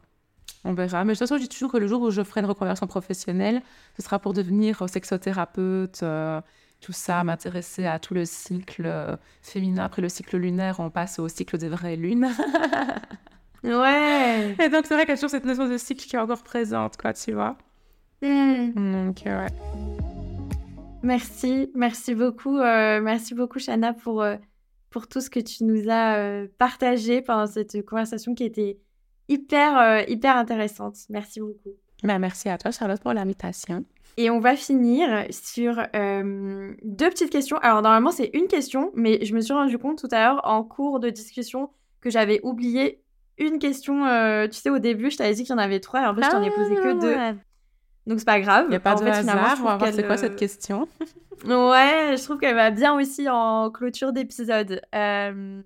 On 0.66 0.74
verra. 0.74 1.04
Mais 1.04 1.14
de 1.14 1.18
toute 1.18 1.20
façon, 1.20 1.38
je 1.38 1.44
dis 1.44 1.50
toujours 1.50 1.72
que 1.72 1.78
le 1.78 1.88
jour 1.88 2.02
où 2.02 2.12
je 2.12 2.22
ferai 2.22 2.42
une 2.42 2.46
reconversion 2.48 2.88
professionnelle, 2.88 3.62
ce 3.96 4.04
sera 4.04 4.20
pour 4.20 4.34
devenir 4.34 4.84
sexothérapeute, 4.90 6.02
euh, 6.04 6.42
tout 6.82 6.92
ça, 6.92 7.24
m'intéresser 7.24 7.86
à 7.86 8.00
tout 8.00 8.14
le 8.14 8.26
cycle 8.26 8.86
euh, 8.86 9.16
féminin. 9.42 9.86
Après 9.86 10.02
le 10.02 10.10
cycle 10.10 10.38
lunaire, 10.38 10.80
on 10.80 10.90
passe 10.90 11.20
au 11.20 11.28
cycle 11.30 11.58
des 11.58 11.70
vraies 11.70 11.96
lunes. 11.96 12.28
ouais. 13.64 14.56
Et 14.60 14.70
donc, 14.70 14.86
c'est 14.86 14.96
vrai 14.96 15.04
qu'il 15.04 15.10
y 15.10 15.14
a 15.14 15.16
toujours 15.16 15.30
cette 15.30 15.46
notion 15.46 15.68
de 15.68 15.78
cycle 15.78 16.06
qui 16.06 16.16
est 16.16 16.20
encore 16.20 16.44
présente, 16.44 16.98
quoi, 16.98 17.14
tu 17.14 17.32
vois. 17.32 17.58
Hmm. 18.22 18.72
Donc, 18.76 19.22
ouais. 19.26 19.48
Merci, 21.02 21.72
merci 21.74 22.14
beaucoup, 22.16 22.58
euh, 22.58 23.00
merci 23.02 23.34
beaucoup, 23.34 23.60
Shana, 23.60 23.94
pour, 23.94 24.22
pour 24.90 25.08
tout 25.08 25.22
ce 25.22 25.30
que 25.30 25.40
tu 25.40 25.64
nous 25.64 25.90
as 25.90 26.46
partagé 26.58 27.22
pendant 27.22 27.48
cette 27.48 27.86
conversation 27.86 28.34
qui 28.34 28.44
était 28.44 28.80
hyper, 29.30 29.78
euh, 29.78 30.02
hyper 30.08 30.36
intéressante. 30.36 30.98
Merci 31.10 31.40
beaucoup. 31.40 31.76
Ben, 32.04 32.20
merci 32.20 32.50
à 32.50 32.58
toi, 32.58 32.72
Charlotte, 32.72 33.00
pour 33.02 33.14
l'invitation. 33.14 33.86
Et 34.18 34.30
on 34.30 34.40
va 34.40 34.56
finir 34.56 35.26
sur 35.30 35.80
euh, 35.96 36.74
deux 36.84 37.10
petites 37.10 37.30
questions. 37.30 37.58
Alors, 37.58 37.82
normalement, 37.82 38.12
c'est 38.12 38.32
une 38.34 38.48
question, 38.48 38.92
mais 38.96 39.24
je 39.24 39.34
me 39.34 39.40
suis 39.40 39.54
rendu 39.54 39.78
compte 39.78 40.00
tout 40.00 40.08
à 40.12 40.26
l'heure, 40.26 40.42
en 40.44 40.64
cours 40.64 41.00
de 41.00 41.10
discussion, 41.10 41.70
que 42.02 42.10
j'avais 42.10 42.40
oublié 42.44 43.02
une 43.38 43.60
question. 43.60 44.06
Euh, 44.06 44.48
tu 44.48 44.60
sais, 44.60 44.70
au 44.70 44.80
début, 44.80 45.12
je 45.12 45.18
t'avais 45.18 45.34
dit 45.34 45.44
qu'il 45.44 45.52
y 45.52 45.56
en 45.56 45.62
avait 45.62 45.80
trois, 45.80 46.02
et 46.02 46.06
en 46.06 46.16
fait, 46.16 46.24
je 46.24 46.30
t'en 46.30 46.42
ai 46.42 46.52
posé 46.52 46.76
que 46.76 47.00
deux. 47.00 47.38
Donc, 48.10 48.20
c'est 48.20 48.26
pas 48.26 48.42
grave. 48.42 48.66
Il 48.68 48.72
n'y 48.72 48.76
a 48.76 48.82
pas 48.82 48.96
de 48.96 49.06
hasard. 49.06 49.58
On 49.62 49.64
va 49.64 49.78
voir 49.78 49.94
c'est 49.94 50.06
quoi 50.06 50.18
cette 50.18 50.36
question. 50.36 50.90
ouais, 51.46 52.16
je 52.18 52.24
trouve 52.24 52.40
qu'elle 52.40 52.56
va 52.56 52.72
bien 52.72 52.94
aussi 52.96 53.30
en 53.30 53.70
clôture 53.70 54.12
d'épisode. 54.12 54.82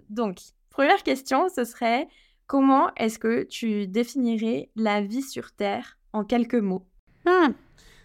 donc, 0.09 0.37
première 0.69 1.01
question, 1.01 1.47
ce 1.49 1.63
serait 1.63 2.07
Comment 2.47 2.93
est-ce 2.97 3.17
que 3.19 3.43
tu 3.43 3.87
définirais 3.87 4.69
la 4.75 5.01
vie 5.01 5.21
sur 5.21 5.53
Terre 5.53 5.97
en 6.11 6.23
quelques 6.23 6.55
mots? 6.55 6.85
Hmm. 7.25 7.53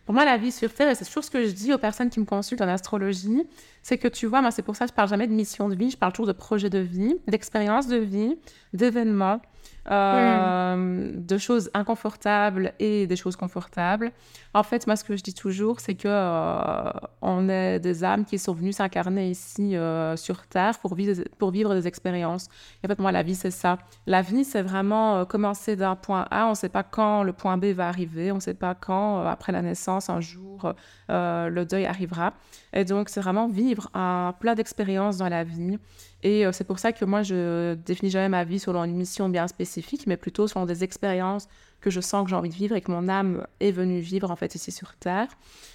Pour 0.06 0.14
moi, 0.14 0.24
la 0.24 0.38
vie 0.38 0.52
sur 0.52 0.72
Terre, 0.72 0.88
et 0.88 0.94
c'est 0.94 1.04
toujours 1.04 1.24
ce 1.24 1.30
que 1.30 1.44
je 1.44 1.50
dis 1.50 1.74
aux 1.74 1.78
personnes 1.78 2.08
qui 2.08 2.18
me 2.18 2.24
consultent 2.24 2.62
en 2.62 2.68
astrologie, 2.68 3.42
c'est 3.82 3.98
que 3.98 4.08
tu 4.08 4.26
vois, 4.26 4.40
moi, 4.40 4.50
c'est 4.50 4.62
pour 4.62 4.74
ça 4.74 4.86
que 4.86 4.92
je 4.92 4.94
parle 4.94 5.08
jamais 5.08 5.26
de 5.26 5.34
mission 5.34 5.68
de 5.68 5.74
vie, 5.74 5.90
je 5.90 5.98
parle 5.98 6.12
toujours 6.12 6.28
de 6.28 6.32
projet 6.32 6.70
de 6.70 6.78
vie, 6.78 7.16
d'expérience 7.26 7.88
de 7.88 7.98
vie, 7.98 8.38
d'événements. 8.72 9.42
Euh, 9.90 11.12
de 11.14 11.38
choses 11.38 11.70
inconfortables 11.72 12.74
et 12.78 13.06
des 13.06 13.16
choses 13.16 13.36
confortables. 13.36 14.12
En 14.52 14.62
fait, 14.62 14.86
moi, 14.86 14.96
ce 14.96 15.04
que 15.04 15.16
je 15.16 15.22
dis 15.22 15.32
toujours, 15.32 15.80
c'est 15.80 15.94
que 15.94 16.08
euh, 16.08 16.90
on 17.22 17.48
est 17.48 17.80
des 17.80 18.04
âmes 18.04 18.26
qui 18.26 18.38
sont 18.38 18.52
venues 18.52 18.72
s'incarner 18.72 19.30
ici 19.30 19.76
euh, 19.76 20.14
sur 20.16 20.46
Terre 20.46 20.78
pour 20.78 20.94
vivre, 20.94 21.74
des 21.74 21.86
expériences. 21.86 22.48
Et 22.82 22.86
en 22.86 22.88
fait, 22.88 22.98
moi, 22.98 23.12
la 23.12 23.22
vie, 23.22 23.34
c'est 23.34 23.50
ça. 23.50 23.78
La 24.06 24.20
vie, 24.20 24.44
c'est 24.44 24.62
vraiment 24.62 25.24
commencer 25.24 25.74
d'un 25.74 25.96
point 25.96 26.26
A. 26.30 26.46
On 26.46 26.50
ne 26.50 26.54
sait 26.54 26.68
pas 26.68 26.82
quand 26.82 27.22
le 27.22 27.32
point 27.32 27.56
B 27.56 27.66
va 27.66 27.88
arriver. 27.88 28.30
On 28.30 28.36
ne 28.36 28.40
sait 28.40 28.54
pas 28.54 28.74
quand, 28.74 29.22
après 29.26 29.52
la 29.52 29.62
naissance, 29.62 30.10
un 30.10 30.20
jour, 30.20 30.74
le 31.08 31.64
deuil 31.64 31.86
arrivera. 31.86 32.34
Et 32.74 32.84
donc, 32.84 33.08
c'est 33.08 33.20
vraiment 33.20 33.48
vivre 33.48 33.88
un 33.94 34.34
plat 34.38 34.54
d'expériences 34.54 35.16
dans 35.16 35.28
la 35.28 35.44
vie. 35.44 35.78
Et 36.22 36.44
euh, 36.44 36.52
c'est 36.52 36.64
pour 36.64 36.78
ça 36.78 36.92
que 36.92 37.04
moi, 37.04 37.22
je 37.22 37.74
définis 37.74 38.10
jamais 38.10 38.28
ma 38.28 38.44
vie 38.44 38.58
selon 38.58 38.82
une 38.84 38.96
mission 38.96 39.28
bien 39.28 39.46
spécifique, 39.46 40.06
mais 40.06 40.16
plutôt 40.16 40.48
selon 40.48 40.66
des 40.66 40.82
expériences 40.82 41.48
que 41.80 41.90
je 41.90 42.00
sens 42.00 42.24
que 42.24 42.30
j'ai 42.30 42.36
envie 42.36 42.48
de 42.48 42.54
vivre 42.54 42.74
et 42.74 42.80
que 42.80 42.90
mon 42.90 43.08
âme 43.08 43.46
est 43.60 43.70
venue 43.70 44.00
vivre 44.00 44.32
en 44.32 44.36
fait 44.36 44.56
ici 44.56 44.72
sur 44.72 44.96
Terre. 44.96 45.28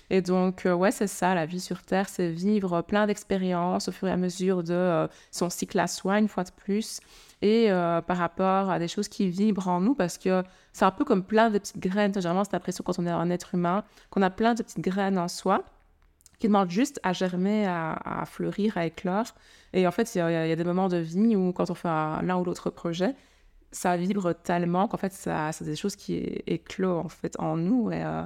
Et 0.09 0.21
donc, 0.21 0.65
euh, 0.65 0.73
ouais, 0.73 0.91
c'est 0.91 1.07
ça, 1.07 1.33
la 1.33 1.45
vie 1.45 1.61
sur 1.61 1.81
Terre, 1.81 2.09
c'est 2.09 2.29
vivre 2.29 2.81
plein 2.81 3.07
d'expériences 3.07 3.87
au 3.87 3.93
fur 3.93 4.09
et 4.09 4.11
à 4.11 4.17
mesure 4.17 4.63
de 4.63 4.73
euh, 4.73 5.07
son 5.31 5.49
cycle 5.49 5.79
à 5.79 5.87
soi, 5.87 6.19
une 6.19 6.27
fois 6.27 6.43
de 6.43 6.51
plus, 6.51 6.99
et 7.41 7.67
par 8.07 8.17
rapport 8.17 8.69
à 8.69 8.79
des 8.79 8.87
choses 8.87 9.09
qui 9.09 9.27
vibrent 9.29 9.67
en 9.67 9.81
nous, 9.81 9.95
parce 9.95 10.17
que 10.17 10.43
c'est 10.71 10.85
un 10.85 10.91
peu 10.91 11.03
comme 11.03 11.23
plein 11.23 11.49
de 11.49 11.57
petites 11.57 11.77
graines. 11.77 12.13
J'ai 12.13 12.21
vraiment 12.21 12.45
cette 12.45 12.53
impression 12.53 12.85
quand 12.85 12.97
on 12.99 13.05
est 13.05 13.11
un 13.11 13.29
être 13.29 13.53
humain, 13.53 13.83
qu'on 14.11 14.21
a 14.21 14.29
plein 14.29 14.53
de 14.53 14.63
petites 14.63 14.79
graines 14.79 15.17
en 15.17 15.27
soi 15.27 15.65
qui 16.43 16.49
demandent 16.49 16.69
juste 16.69 16.99
à 17.03 17.13
germer, 17.13 17.65
à, 17.65 18.25
fleurir, 18.25 18.77
à 18.77 18.85
éclore. 18.85 19.33
Et 19.71 19.87
en 19.87 19.91
fait, 19.91 20.13
il 20.13 20.17
y, 20.17 20.21
a 20.21 20.55
des 20.57 20.63
moments 20.65 20.89
de 20.89 20.97
vie 20.97 21.37
où, 21.37 21.53
quand 21.53 21.71
on 21.71 21.73
fait 21.73 21.87
l'un 21.87 22.35
ou 22.35 22.43
l'autre 22.43 22.69
projet, 22.69 23.15
ça 23.71 23.95
vibre 23.95 24.33
tellement 24.35 24.89
qu'en 24.89 24.97
fait, 24.97 25.13
ça, 25.13 25.53
c'est 25.53 25.63
des 25.63 25.77
choses 25.77 25.95
qui 25.95 26.17
éclosent 26.45 27.05
en 27.05 27.07
fait 27.07 27.39
en 27.39 27.55
nous. 27.55 27.91
Et, 27.91 28.03
euh, 28.03 28.23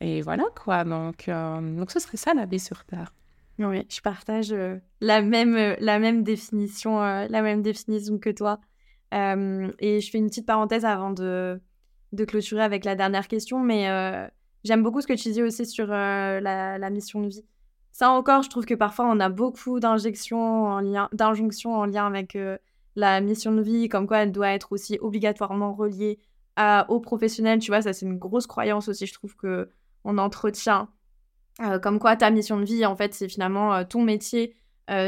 et 0.00 0.22
voilà 0.22 0.44
quoi. 0.54 0.84
Donc, 0.84 1.28
euh, 1.28 1.76
donc, 1.76 1.90
ce 1.90 1.98
serait 1.98 2.16
ça 2.16 2.32
la 2.32 2.46
vie 2.46 2.60
sur 2.60 2.84
Terre. 2.84 3.12
Oui, 3.58 3.84
je 3.90 4.00
partage 4.02 4.52
euh, 4.52 4.76
la, 5.00 5.20
même, 5.20 5.74
la, 5.80 5.98
même 5.98 6.22
définition, 6.22 7.00
la 7.00 7.42
même 7.42 7.60
définition 7.62 8.18
que 8.18 8.30
toi. 8.30 8.60
et 9.10 10.00
je 10.00 10.10
fais 10.12 10.18
une 10.18 10.28
petite 10.28 10.46
parenthèse 10.46 10.84
avant 10.84 11.10
de, 11.10 11.60
de 12.12 12.24
clôturer 12.24 12.62
avec 12.62 12.84
la 12.84 12.94
dernière 12.94 13.26
question, 13.26 13.58
mais 13.58 13.88
J'aime 14.68 14.82
beaucoup 14.82 15.00
ce 15.00 15.06
que 15.06 15.14
tu 15.14 15.30
dis 15.30 15.42
aussi 15.42 15.64
sur 15.64 15.86
euh, 15.90 16.40
la, 16.40 16.90
mission 16.90 17.22
de 17.22 17.28
vie. 17.28 17.42
Ça 17.90 18.10
encore, 18.10 18.42
je 18.42 18.50
trouve 18.50 18.66
que 18.66 18.74
parfois 18.74 19.06
on 19.10 19.18
a 19.18 19.30
beaucoup 19.30 19.80
d'injections 19.80 20.66
en 20.66 20.80
lien, 20.80 21.08
d'injonctions 21.14 21.74
en 21.74 21.86
lien 21.86 22.06
avec 22.06 22.36
euh, 22.36 22.58
la 22.94 23.22
mission 23.22 23.50
de 23.52 23.62
vie, 23.62 23.88
comme 23.88 24.06
quoi 24.06 24.18
elle 24.18 24.30
doit 24.30 24.50
être 24.50 24.72
aussi 24.72 24.98
obligatoirement 25.00 25.72
reliée 25.72 26.18
à, 26.56 26.84
aux 26.90 27.00
professionnels. 27.00 27.60
Tu 27.60 27.70
vois, 27.70 27.80
ça 27.80 27.94
c'est 27.94 28.04
une 28.04 28.18
grosse 28.18 28.46
croyance 28.46 28.88
aussi, 28.90 29.06
je 29.06 29.14
trouve 29.14 29.34
que 29.36 29.70
on 30.04 30.18
entretient. 30.18 30.90
Euh, 31.62 31.78
comme 31.78 31.98
quoi 31.98 32.14
ta 32.16 32.30
mission 32.30 32.60
de 32.60 32.66
vie, 32.66 32.84
en 32.84 32.94
fait, 32.94 33.14
c'est 33.14 33.28
finalement 33.30 33.86
ton 33.86 34.02
métier. 34.02 34.54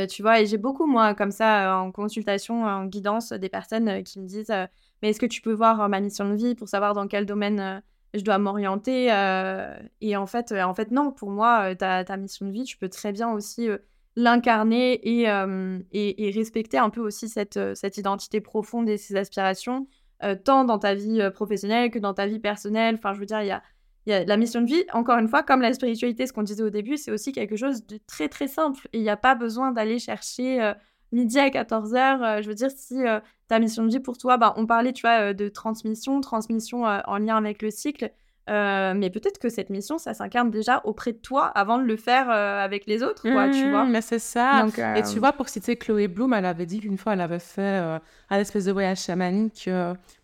tu 0.08 0.22
vois, 0.22 0.40
et 0.40 0.46
j'ai 0.46 0.56
beaucoup, 0.56 0.86
moi, 0.86 1.14
comme 1.14 1.32
ça, 1.32 1.76
en 1.76 1.92
consultation, 1.92 2.64
en 2.64 2.86
guidance, 2.86 3.34
des 3.34 3.50
personnes 3.50 4.02
qui 4.04 4.20
me 4.20 4.26
disent 4.26 4.52
Mais 5.02 5.10
est-ce 5.10 5.20
que 5.20 5.26
tu 5.26 5.42
peux 5.42 5.52
voir 5.52 5.86
ma 5.90 6.00
mission 6.00 6.30
de 6.30 6.34
vie 6.34 6.54
pour 6.54 6.70
savoir 6.70 6.94
dans 6.94 7.08
quel 7.08 7.26
domaine 7.26 7.82
je 8.14 8.22
dois 8.22 8.38
m'orienter. 8.38 9.12
Euh, 9.12 9.76
et 10.00 10.16
en 10.16 10.26
fait, 10.26 10.52
euh, 10.52 10.62
en 10.62 10.74
fait, 10.74 10.90
non, 10.90 11.12
pour 11.12 11.30
moi, 11.30 11.70
euh, 11.70 11.74
ta, 11.74 12.04
ta, 12.04 12.16
mission 12.16 12.46
de 12.46 12.52
vie, 12.52 12.64
tu 12.64 12.76
peux 12.76 12.88
très 12.88 13.12
bien 13.12 13.30
aussi 13.30 13.68
l'incarner 14.16 14.94
et, 15.04 15.26
et, 15.92 16.30
respecter 16.32 16.78
un 16.78 16.90
peu 16.90 17.00
aussi 17.00 17.28
cette, 17.28 17.58
cette 17.74 17.96
identité 17.96 18.40
profonde 18.40 18.88
et 18.88 18.96
ses 18.96 19.16
aspirations, 19.16 19.86
tant 20.44 20.64
dans 20.64 20.78
ta 20.78 20.94
vie 20.94 21.22
professionnelle 21.32 21.90
que 21.90 21.98
dans 21.98 22.12
ta 22.12 22.26
vie 22.26 22.40
personnelle. 22.40 22.96
Enfin, 22.96 23.14
je 23.14 23.20
veux 23.20 23.26
dire, 23.26 23.40
il 23.40 23.46
y 23.46 24.12
a 24.12 24.24
la 24.24 24.36
mission 24.36 24.60
de 24.60 24.66
vie, 24.66 24.84
encore 24.92 25.18
une 25.18 25.28
fois, 25.28 25.42
comme 25.42 25.62
la 25.62 25.72
spiritualité, 25.72 26.26
ce 26.26 26.32
qu'on 26.32 26.42
disait 26.42 26.64
au 26.64 26.70
début, 26.70 26.96
c'est 26.96 27.12
aussi 27.12 27.32
quelque 27.32 27.56
chose 27.56 27.86
de 27.86 27.98
très, 28.06 28.28
très 28.28 28.48
simple. 28.48 28.88
Et 28.92 28.98
il 28.98 29.02
n'y 29.02 29.10
a 29.10 29.16
pas 29.16 29.36
besoin 29.36 29.70
d'aller 29.70 30.00
chercher 30.00 30.72
midi 31.12 31.38
à 31.38 31.48
14h. 31.50 32.42
je 32.42 32.48
veux 32.48 32.54
dire, 32.54 32.70
si 32.70 32.96
ta 33.48 33.58
mission 33.58 33.84
de 33.84 33.90
vie 33.90 34.00
pour 34.00 34.18
toi, 34.18 34.36
bah, 34.36 34.54
on 34.56 34.66
parlait, 34.66 34.92
tu 34.92 35.02
vois, 35.02 35.34
de 35.34 35.48
transmission, 35.48 36.20
transmission 36.20 36.84
en 36.84 37.18
lien 37.18 37.36
avec 37.36 37.62
le 37.62 37.70
cycle. 37.70 38.12
Mais 38.48 39.10
peut-être 39.10 39.38
que 39.38 39.48
cette 39.48 39.70
mission, 39.70 39.98
ça 39.98 40.14
s'incarne 40.14 40.50
déjà 40.50 40.80
auprès 40.84 41.12
de 41.12 41.18
toi 41.18 41.46
avant 41.46 41.78
de 41.78 41.84
le 41.84 41.96
faire 41.96 42.30
avec 42.30 42.86
les 42.86 43.02
autres, 43.02 43.22
quoi, 43.22 43.48
tu 43.50 43.70
vois. 43.70 43.84
Mmh, 43.84 43.90
mais 43.90 44.00
c'est 44.00 44.18
ça. 44.18 44.66
Et 44.96 45.02
tu 45.02 45.18
vois, 45.18 45.32
pour 45.32 45.48
citer 45.48 45.76
Chloé 45.76 46.08
Bloom, 46.08 46.32
elle 46.34 46.46
avait 46.46 46.66
dit 46.66 46.80
qu'une 46.80 46.98
fois, 46.98 47.12
elle 47.12 47.20
avait 47.20 47.38
fait 47.38 48.00
un 48.30 48.38
espèce 48.38 48.64
de 48.64 48.72
voyage 48.72 49.00
chamanique 49.00 49.68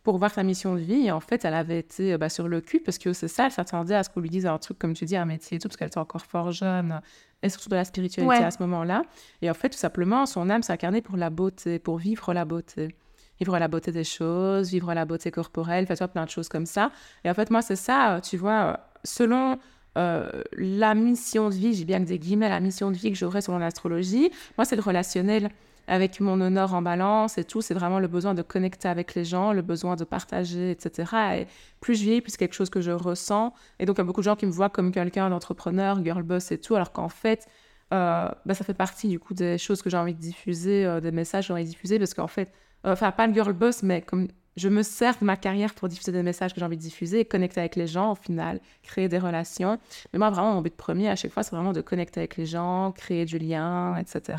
pour 0.02 0.18
voir 0.18 0.30
sa 0.30 0.42
mission 0.42 0.74
de 0.74 0.80
vie. 0.80 1.06
Et 1.06 1.10
en 1.12 1.20
fait, 1.20 1.44
elle 1.44 1.54
avait 1.54 1.78
été 1.78 2.16
bah, 2.16 2.28
sur 2.28 2.48
le 2.48 2.60
cul 2.60 2.80
parce 2.80 2.98
que 2.98 3.12
c'est 3.12 3.28
ça, 3.28 3.46
elle 3.46 3.52
s'attendait 3.52 3.94
à 3.94 4.02
ce 4.02 4.10
qu'on 4.10 4.20
lui 4.20 4.30
dise 4.30 4.46
un 4.46 4.58
truc, 4.58 4.78
comme 4.78 4.94
tu 4.94 5.04
dis, 5.04 5.16
un 5.16 5.24
métier 5.24 5.56
et 5.56 5.60
tout, 5.60 5.68
parce 5.68 5.76
qu'elle 5.76 5.88
était 5.88 5.98
encore 5.98 6.22
fort 6.22 6.52
jeune 6.52 7.00
et 7.42 7.48
surtout 7.48 7.68
de 7.68 7.76
la 7.76 7.84
spiritualité 7.84 8.44
à 8.44 8.50
ce 8.50 8.62
moment-là. 8.62 9.02
Et 9.42 9.50
en 9.50 9.54
fait, 9.54 9.68
tout 9.68 9.78
simplement, 9.78 10.26
son 10.26 10.48
âme 10.48 10.62
s'est 10.62 10.72
incarnée 10.72 11.02
pour 11.02 11.16
la 11.16 11.30
beauté, 11.30 11.78
pour 11.78 11.98
vivre 11.98 12.32
la 12.32 12.44
beauté. 12.44 12.94
Vivre 13.40 13.58
la 13.58 13.68
beauté 13.68 13.92
des 13.92 14.04
choses, 14.04 14.70
vivre 14.70 14.92
la 14.94 15.04
beauté 15.04 15.30
corporelle, 15.30 15.86
faire 15.86 16.08
plein 16.08 16.24
de 16.24 16.30
choses 16.30 16.48
comme 16.48 16.66
ça. 16.66 16.90
Et 17.24 17.30
en 17.30 17.34
fait, 17.34 17.50
moi, 17.50 17.62
c'est 17.62 17.76
ça, 17.76 18.20
tu 18.22 18.36
vois, 18.36 18.80
selon 19.04 19.58
euh, 19.96 20.28
la 20.52 20.94
mission 20.94 21.48
de 21.48 21.54
vie, 21.54 21.74
j'ai 21.74 21.84
bien 21.84 22.00
des 22.00 22.18
guillemets, 22.18 22.48
la 22.48 22.60
mission 22.60 22.90
de 22.90 22.96
vie 22.96 23.10
que 23.10 23.18
j'aurais 23.18 23.40
selon 23.40 23.58
l'astrologie, 23.58 24.30
moi, 24.58 24.64
c'est 24.64 24.76
le 24.76 24.82
relationnel 24.82 25.50
avec 25.88 26.20
mon 26.20 26.40
honneur 26.40 26.74
en 26.74 26.82
balance 26.82 27.38
et 27.38 27.44
tout, 27.44 27.62
c'est 27.62 27.74
vraiment 27.74 28.00
le 28.00 28.08
besoin 28.08 28.34
de 28.34 28.42
connecter 28.42 28.88
avec 28.88 29.14
les 29.14 29.24
gens, 29.24 29.52
le 29.52 29.62
besoin 29.62 29.96
de 29.96 30.04
partager, 30.04 30.70
etc. 30.72 31.12
Et 31.38 31.46
plus 31.80 31.94
je 31.94 32.02
vieillis, 32.02 32.20
plus 32.20 32.32
c'est 32.32 32.38
quelque 32.38 32.54
chose 32.54 32.70
que 32.70 32.80
je 32.80 32.90
ressens. 32.90 33.54
Et 33.78 33.86
donc, 33.86 33.96
il 33.96 34.00
y 34.00 34.02
a 34.02 34.04
beaucoup 34.04 34.20
de 34.20 34.24
gens 34.24 34.36
qui 34.36 34.46
me 34.46 34.50
voient 34.50 34.70
comme 34.70 34.90
quelqu'un 34.92 35.30
d'entrepreneur, 35.30 36.02
girl 36.04 36.22
boss 36.22 36.50
et 36.50 36.58
tout, 36.58 36.74
alors 36.74 36.92
qu'en 36.92 37.08
fait, 37.08 37.46
euh, 37.94 38.28
bah, 38.44 38.54
ça 38.54 38.64
fait 38.64 38.74
partie 38.74 39.08
du 39.08 39.20
coup 39.20 39.32
des 39.32 39.58
choses 39.58 39.80
que 39.80 39.88
j'ai 39.88 39.96
envie 39.96 40.14
de 40.14 40.20
diffuser, 40.20 40.84
euh, 40.84 41.00
des 41.00 41.12
messages 41.12 41.44
que 41.44 41.48
j'ai 41.48 41.52
envie 41.54 41.64
de 41.64 41.68
diffuser, 41.68 41.98
parce 41.98 42.14
qu'en 42.14 42.26
fait, 42.26 42.52
enfin 42.92 43.12
pas 43.12 43.26
le 43.26 43.34
girl 43.34 43.52
boss, 43.52 43.82
mais 43.82 44.02
comme 44.02 44.28
je 44.56 44.68
me 44.68 44.82
sers 44.82 45.18
de 45.18 45.24
ma 45.24 45.36
carrière 45.36 45.74
pour 45.74 45.88
diffuser 45.88 46.12
des 46.12 46.22
messages 46.22 46.54
que 46.54 46.60
j'ai 46.60 46.66
envie 46.66 46.78
de 46.78 46.82
diffuser, 46.82 47.24
connecter 47.24 47.60
avec 47.60 47.76
les 47.76 47.86
gens 47.86 48.12
au 48.12 48.14
final, 48.14 48.60
créer 48.82 49.08
des 49.08 49.18
relations. 49.18 49.78
Mais 50.12 50.18
moi, 50.18 50.30
vraiment, 50.30 50.54
mon 50.54 50.62
but 50.62 50.74
premier 50.74 51.08
à 51.10 51.16
chaque 51.16 51.30
fois, 51.30 51.42
c'est 51.42 51.54
vraiment 51.54 51.72
de 51.72 51.82
connecter 51.82 52.20
avec 52.20 52.36
les 52.36 52.46
gens, 52.46 52.92
créer 52.92 53.26
du 53.26 53.38
lien, 53.38 53.96
etc. 53.98 54.38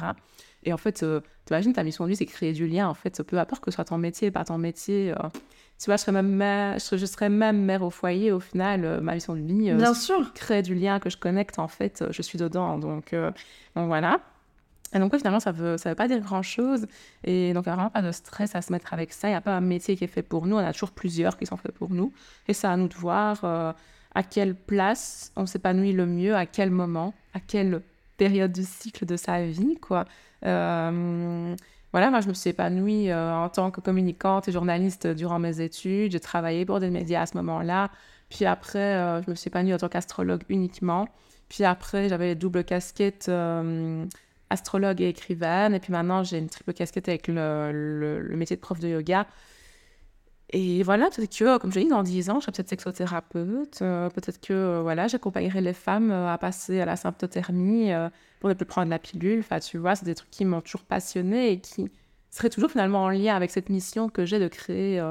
Et 0.64 0.74
en 0.74 0.78
fait, 0.78 1.04
euh, 1.04 1.22
tu 1.46 1.54
imagines, 1.54 1.72
ta 1.72 1.84
mission 1.84 2.06
de 2.06 2.10
vie, 2.10 2.16
c'est 2.16 2.26
créer 2.26 2.52
du 2.52 2.68
lien. 2.68 2.90
En 2.90 2.96
fait, 2.96 3.22
peu 3.22 3.38
importe 3.38 3.64
que 3.64 3.70
ce 3.70 3.76
soit 3.76 3.86
ton 3.86 4.00
métier, 4.00 4.32
pas 4.32 4.44
ton 4.44 4.58
métier. 4.58 5.12
Euh, 5.12 5.30
tu 5.80 5.86
vois, 5.86 5.98
je 5.98 6.02
serais, 6.02 6.12
même 6.12 6.30
mère, 6.30 6.80
je, 6.80 7.06
serais, 7.06 7.30
même 7.30 7.64
mère 7.64 7.84
au 7.84 7.92
foyer, 7.92 8.32
au 8.32 8.40
final, 8.40 8.84
euh, 8.84 9.00
ma 9.00 9.14
mission 9.14 9.36
de 9.36 9.42
vie. 9.42 9.72
Bien 9.72 9.94
sûr. 9.94 10.34
Créer 10.34 10.64
du 10.64 10.74
lien, 10.74 11.00
que 11.00 11.12
je 11.12 11.18
connecte, 11.18 11.60
en 11.60 11.68
fait, 11.68 12.04
je 12.10 12.22
suis 12.24 12.40
dedans. 12.40 12.80
Donc, 12.80 13.14
donc 13.76 13.88
voilà. 13.88 14.20
Et 14.94 15.00
donc, 15.00 15.16
finalement, 15.18 15.40
ça 15.40 15.52
ne 15.52 15.58
veut, 15.58 15.78
ça 15.78 15.90
veut 15.90 15.96
pas 15.96 16.08
dire 16.08 16.20
grand-chose. 16.20 16.88
Et 17.24 17.54
donc, 17.54 17.66
il 17.66 17.70
n'y 17.70 17.74
a 17.74 17.76
vraiment 17.76 17.90
pas 17.90 18.02
de 18.02 18.12
stress 18.12 18.56
à 18.56 18.62
se 18.62 18.72
mettre 18.72 18.94
avec 18.94 19.12
ça. 19.12 19.28
Il 19.28 19.32
n'y 19.32 19.38
a 19.38 19.42
pas 19.42 19.56
un 19.56 19.62
métier 19.62 19.98
qui 19.98 20.04
est 20.04 20.08
fait 20.08 20.22
pour 20.22 20.46
nous. 20.48 20.56
On 20.56 20.60
a 20.60 20.72
toujours 20.74 20.92
plusieurs 20.92 21.38
qui 21.38 21.46
sont 21.46 21.58
faits 21.58 21.74
pour 21.74 21.90
nous. 21.90 22.14
Et 22.48 22.54
c'est 22.54 22.68
à 22.68 22.78
nous 22.78 22.88
de 22.88 22.94
voir 22.94 23.40
euh, 23.44 23.74
à 24.16 24.24
quelle 24.24 24.56
place 24.56 25.32
on 25.36 25.46
s'épanouit 25.46 25.92
le 25.92 26.06
mieux, 26.06 26.36
à 26.36 26.46
quel 26.46 26.72
moment, 26.72 27.14
à 27.34 27.40
quelle 27.40 27.82
période 28.16 28.52
du 28.52 28.64
cycle 28.64 29.06
de 29.06 29.18
sa 29.18 29.46
vie, 29.46 29.78
quoi. 29.80 30.06
Euh, 30.46 31.56
voilà, 31.92 32.10
moi, 32.10 32.22
je 32.22 32.28
me 32.28 32.34
suis 32.34 32.50
épanouie 32.50 33.10
euh, 33.10 33.34
en 33.34 33.50
tant 33.50 33.72
que 33.72 33.82
communicante 33.82 34.48
et 34.48 34.52
journaliste 34.52 35.08
durant 35.08 35.40
mes 35.40 35.62
études. 35.62 36.14
J'ai 36.14 36.20
travaillé 36.20 36.66
pour 36.66 36.80
des 36.80 36.90
médias 36.90 37.24
à 37.24 37.26
ce 37.26 37.36
moment-là. 37.38 37.90
Puis 38.30 38.46
après, 38.46 39.22
je 39.24 39.30
me 39.30 39.36
suis 39.36 39.48
épanouie 39.48 39.74
en 39.74 39.78
tant 39.78 39.88
qu'astrologue 39.88 40.44
uniquement. 40.50 41.08
Puis 41.48 41.64
après, 41.64 42.10
j'avais 42.10 42.36
double 42.36 42.66
casquette 42.66 43.32
astrologue 44.50 45.02
et 45.02 45.10
écrivaine. 45.10 45.74
Et 45.74 45.80
puis 45.80 45.92
maintenant, 45.92 46.24
j'ai 46.24 46.38
une 46.38 46.50
triple 46.50 46.74
casquette 46.74 47.10
avec 47.10 47.28
le, 47.28 48.30
métier 48.36 48.56
de 48.56 48.62
prof 48.62 48.80
de 48.80 48.88
yoga. 48.88 49.28
Et 50.52 50.82
voilà, 50.84 51.10
peut-être 51.10 51.38
que, 51.38 51.58
comme 51.58 51.74
je 51.74 51.80
dis, 51.80 51.88
dans 51.90 52.04
10 52.04 52.30
ans, 52.30 52.36
je 52.40 52.46
serai 52.46 52.54
peut-être 52.54 52.70
sexothérapeute. 52.70 53.82
Euh, 53.82 54.10
peut-être 54.10 54.40
que, 54.40 54.54
euh, 54.54 54.82
voilà, 54.82 55.08
j'accompagnerai 55.08 55.60
les 55.60 55.74
femmes 55.74 56.10
euh, 56.10 56.32
à 56.32 56.38
passer 56.38 56.80
à 56.80 56.86
la 56.86 56.96
symptothermie 56.96 57.92
pour 58.40 58.50
ne 58.50 58.54
plus 58.54 58.66
prendre 58.66 58.90
la 58.90 59.00
pilule. 59.00 59.40
Enfin, 59.40 59.60
tu 59.60 59.78
vois, 59.78 59.96
c'est 59.96 60.06
des 60.06 60.16
trucs 60.16 60.32
qui 60.32 60.46
m'ont 60.46 60.62
toujours 60.62 60.84
passionnée 60.84 61.52
et 61.52 61.60
qui 61.60 61.92
seraient 62.30 62.50
toujours 62.50 62.72
finalement 62.72 63.04
en 63.04 63.10
lien 63.10 63.36
avec 63.36 63.52
cette 63.52 63.70
mission 63.70 64.08
que 64.10 64.26
j'ai 64.26 64.40
de 64.40 64.48
créer 64.48 65.04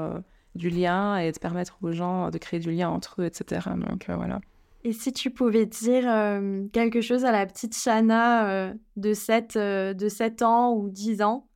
du 0.55 0.69
lien 0.69 1.17
et 1.17 1.31
de 1.31 1.37
permettre 1.37 1.77
aux 1.83 1.91
gens 1.91 2.31
de 2.31 2.37
créer 2.39 2.59
du 2.59 2.71
lien 2.71 2.89
entre 2.89 3.21
eux, 3.21 3.25
etc. 3.25 3.69
Donc, 3.75 4.05
voilà. 4.07 4.39
Et 4.87 4.93
si 4.93 5.11
tu 5.11 5.31
pouvais 5.31 5.65
dire 5.65 6.05
euh, 6.07 6.65
quelque 6.71 7.01
chose 7.01 7.25
à 7.25 7.33
la 7.33 7.45
petite 7.45 7.75
Shana 7.75 8.47
euh, 8.47 8.73
de, 8.95 9.13
7, 9.13 9.57
euh, 9.57 9.93
de 9.93 10.07
7 10.07 10.43
ans 10.43 10.71
ou 10.75 10.89
10 10.89 11.21
ans, 11.23 11.49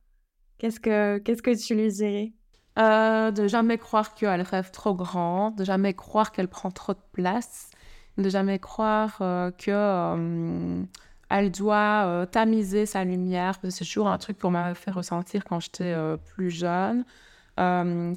qu'est-ce 0.58 0.78
que, 0.78 1.16
qu'est-ce 1.16 1.40
que 1.40 1.56
tu 1.56 1.74
lui 1.74 1.88
dirais? 1.90 2.34
De 2.76 3.48
jamais 3.48 3.78
croire 3.78 4.14
qu'elle 4.14 4.42
rêve 4.42 4.70
trop 4.70 4.94
grand, 4.94 5.50
de 5.52 5.64
jamais 5.64 5.94
croire 5.94 6.30
qu'elle 6.30 6.48
prend 6.48 6.70
trop 6.70 6.92
de 6.92 7.00
place, 7.12 7.70
de 8.18 8.28
jamais 8.28 8.58
croire 8.58 9.16
que 9.56 10.84
elle 11.30 11.50
doit 11.50 12.26
tamiser 12.32 12.84
sa 12.84 13.04
lumière, 13.04 13.58
c'est 13.62 13.84
toujours 13.84 14.08
un 14.08 14.18
truc 14.18 14.38
qu'on 14.38 14.50
m'a 14.50 14.74
fait 14.74 14.90
ressentir 14.90 15.44
quand 15.44 15.60
j'étais 15.60 15.94
plus 16.34 16.50
jeune, 16.50 17.04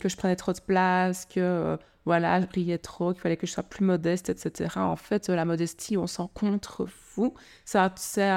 que 0.01 0.09
je 0.09 0.15
prenais 0.15 0.35
trop 0.35 0.53
de 0.53 0.59
place, 0.59 1.25
que 1.25 1.77
voilà, 2.05 2.39
je 2.39 2.45
brillais 2.45 2.77
trop, 2.77 3.13
qu'il 3.13 3.21
fallait 3.21 3.37
que 3.37 3.47
je 3.47 3.51
sois 3.51 3.63
plus 3.63 3.83
modeste, 3.83 4.29
etc. 4.29 4.77
En 4.77 4.95
fait, 4.95 5.27
la 5.27 5.43
modestie, 5.43 5.97
on 5.97 6.07
s'en 6.07 6.27
contrefou. 6.27 7.33
Ça, 7.65 7.91
c'est 7.95 8.29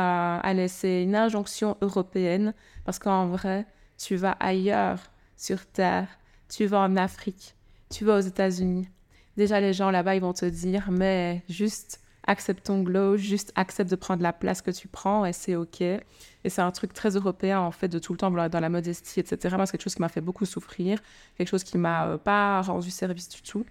laisser 0.54 1.02
une 1.02 1.14
injonction 1.14 1.76
européenne 1.82 2.54
parce 2.84 2.98
qu'en 2.98 3.26
vrai, 3.26 3.66
tu 3.98 4.16
vas 4.16 4.32
ailleurs 4.40 4.98
sur 5.36 5.66
Terre, 5.66 6.09
tu 6.48 6.66
vas 6.66 6.80
en 6.80 6.96
Afrique, 6.96 7.54
tu 7.90 8.04
vas 8.04 8.16
aux 8.16 8.20
États-Unis. 8.20 8.88
Déjà, 9.36 9.61
les 9.61 9.72
gens 9.72 9.90
là-bas, 9.90 10.14
ils 10.14 10.22
vont 10.22 10.32
te 10.32 10.46
dire, 10.46 10.90
mais 10.90 11.42
juste 11.48 12.00
accepte 12.29 12.66
ton 12.66 12.83
glow, 12.83 13.16
juste 13.16 13.53
accepte 13.57 13.91
de 13.91 13.97
prendre 13.97 14.22
la 14.22 14.33
place 14.33 14.61
que 14.62 14.70
tu 14.70 14.87
prends 14.87 15.24
et 15.24 15.33
c'est 15.33 15.57
OK. 15.57 15.81
Et 15.81 16.03
c'est 16.45 16.61
un 16.61 16.70
truc 16.70 16.93
très 16.93 17.11
européen, 17.16 17.61
en 17.61 17.70
fait, 17.70 17.89
de 17.89 17.99
tout 17.99 18.12
le 18.12 18.18
temps 18.18 18.31
dans 18.31 18.61
la 18.61 18.68
modestie, 18.68 19.18
etc. 19.18 19.57
Moi, 19.57 19.66
c'est 19.66 19.72
quelque 19.72 19.83
chose 19.83 19.95
qui 19.95 20.03
m'a 20.03 20.11
fait 20.11 20.20
beaucoup 20.20 20.45
souffrir, 20.45 21.01
quelque 21.37 21.49
chose 21.49 21.64
qui 21.64 21.79
m'a 21.79 22.07
euh, 22.07 22.18
pas 22.18 22.61
rendu 22.62 22.91
service 22.91 23.29
du 23.29 23.43
tout 23.43 23.64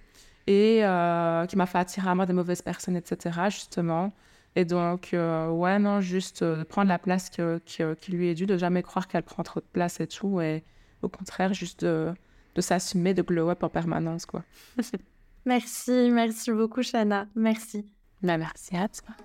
et 0.48 0.84
euh, 0.84 1.46
qui 1.46 1.56
m'a 1.56 1.68
fait 1.68 1.78
attirer 1.78 2.10
à 2.10 2.16
moi 2.16 2.26
des 2.26 2.34
mauvaises 2.34 2.62
personnes, 2.62 2.96
etc., 2.96 3.40
justement. 3.50 4.12
Et 4.56 4.66
donc, 4.66 5.14
euh, 5.14 5.50
ouais, 5.50 5.78
non, 5.78 6.02
juste 6.02 6.44
de 6.44 6.64
prendre 6.64 6.90
la 6.90 6.98
place 6.98 7.30
qui 7.30 8.12
lui 8.12 8.30
est 8.30 8.34
due, 8.34 8.48
de 8.48 8.58
jamais 8.58 8.82
croire 8.82 9.08
qu'elle 9.08 9.24
prend 9.24 9.44
trop 9.44 9.60
de 9.60 9.68
place 9.72 10.00
et 10.00 10.08
tout, 10.08 10.42
et 10.42 10.64
au 11.04 11.10
contraire, 11.10 11.54
juste 11.54 11.86
de, 11.86 12.12
de 12.56 12.62
s'assumer, 12.62 13.14
de 13.14 13.22
glow 13.22 13.50
up 13.50 13.62
en 13.62 13.70
permanence, 13.70 14.26
quoi. 14.26 14.44
merci, 15.46 16.10
merci 16.12 16.52
beaucoup, 16.52 16.82
Shana. 16.82 17.28
Merci. 17.36 17.86
Bah, 18.24 18.38
merci 18.38 18.76
à 18.76 18.88
toi. 18.88 19.16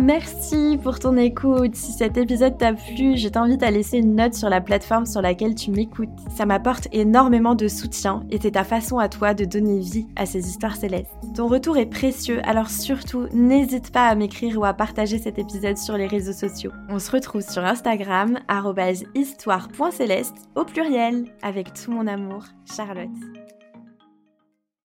Merci 0.00 0.78
pour 0.80 1.00
ton 1.00 1.16
écoute. 1.16 1.74
Si 1.74 1.90
cet 1.90 2.16
épisode 2.16 2.56
t'a 2.56 2.72
plu, 2.72 3.16
je 3.16 3.26
t'invite 3.26 3.64
à 3.64 3.72
laisser 3.72 3.98
une 3.98 4.14
note 4.14 4.34
sur 4.34 4.48
la 4.48 4.60
plateforme 4.60 5.06
sur 5.06 5.20
laquelle 5.20 5.56
tu 5.56 5.72
m'écoutes. 5.72 6.08
Ça 6.30 6.46
m'apporte 6.46 6.86
énormément 6.92 7.56
de 7.56 7.66
soutien 7.66 8.24
et 8.30 8.38
c'est 8.40 8.52
ta 8.52 8.62
façon 8.62 8.98
à 8.98 9.08
toi 9.08 9.34
de 9.34 9.44
donner 9.44 9.80
vie 9.80 10.06
à 10.14 10.24
ces 10.24 10.46
histoires 10.48 10.76
célestes. 10.76 11.10
Ton 11.34 11.48
retour 11.48 11.78
est 11.78 11.86
précieux, 11.86 12.40
alors 12.44 12.70
surtout 12.70 13.26
n'hésite 13.32 13.90
pas 13.90 14.06
à 14.06 14.14
m'écrire 14.14 14.56
ou 14.60 14.64
à 14.64 14.72
partager 14.72 15.18
cet 15.18 15.36
épisode 15.36 15.76
sur 15.76 15.96
les 15.96 16.06
réseaux 16.06 16.32
sociaux. 16.32 16.70
On 16.88 17.00
se 17.00 17.10
retrouve 17.10 17.42
sur 17.42 17.64
Instagram, 17.64 18.38
histoire.céleste 19.16 20.36
au 20.54 20.64
pluriel, 20.64 21.24
avec 21.42 21.72
tout 21.74 21.90
mon 21.90 22.06
amour, 22.06 22.44
Charlotte. 22.72 23.08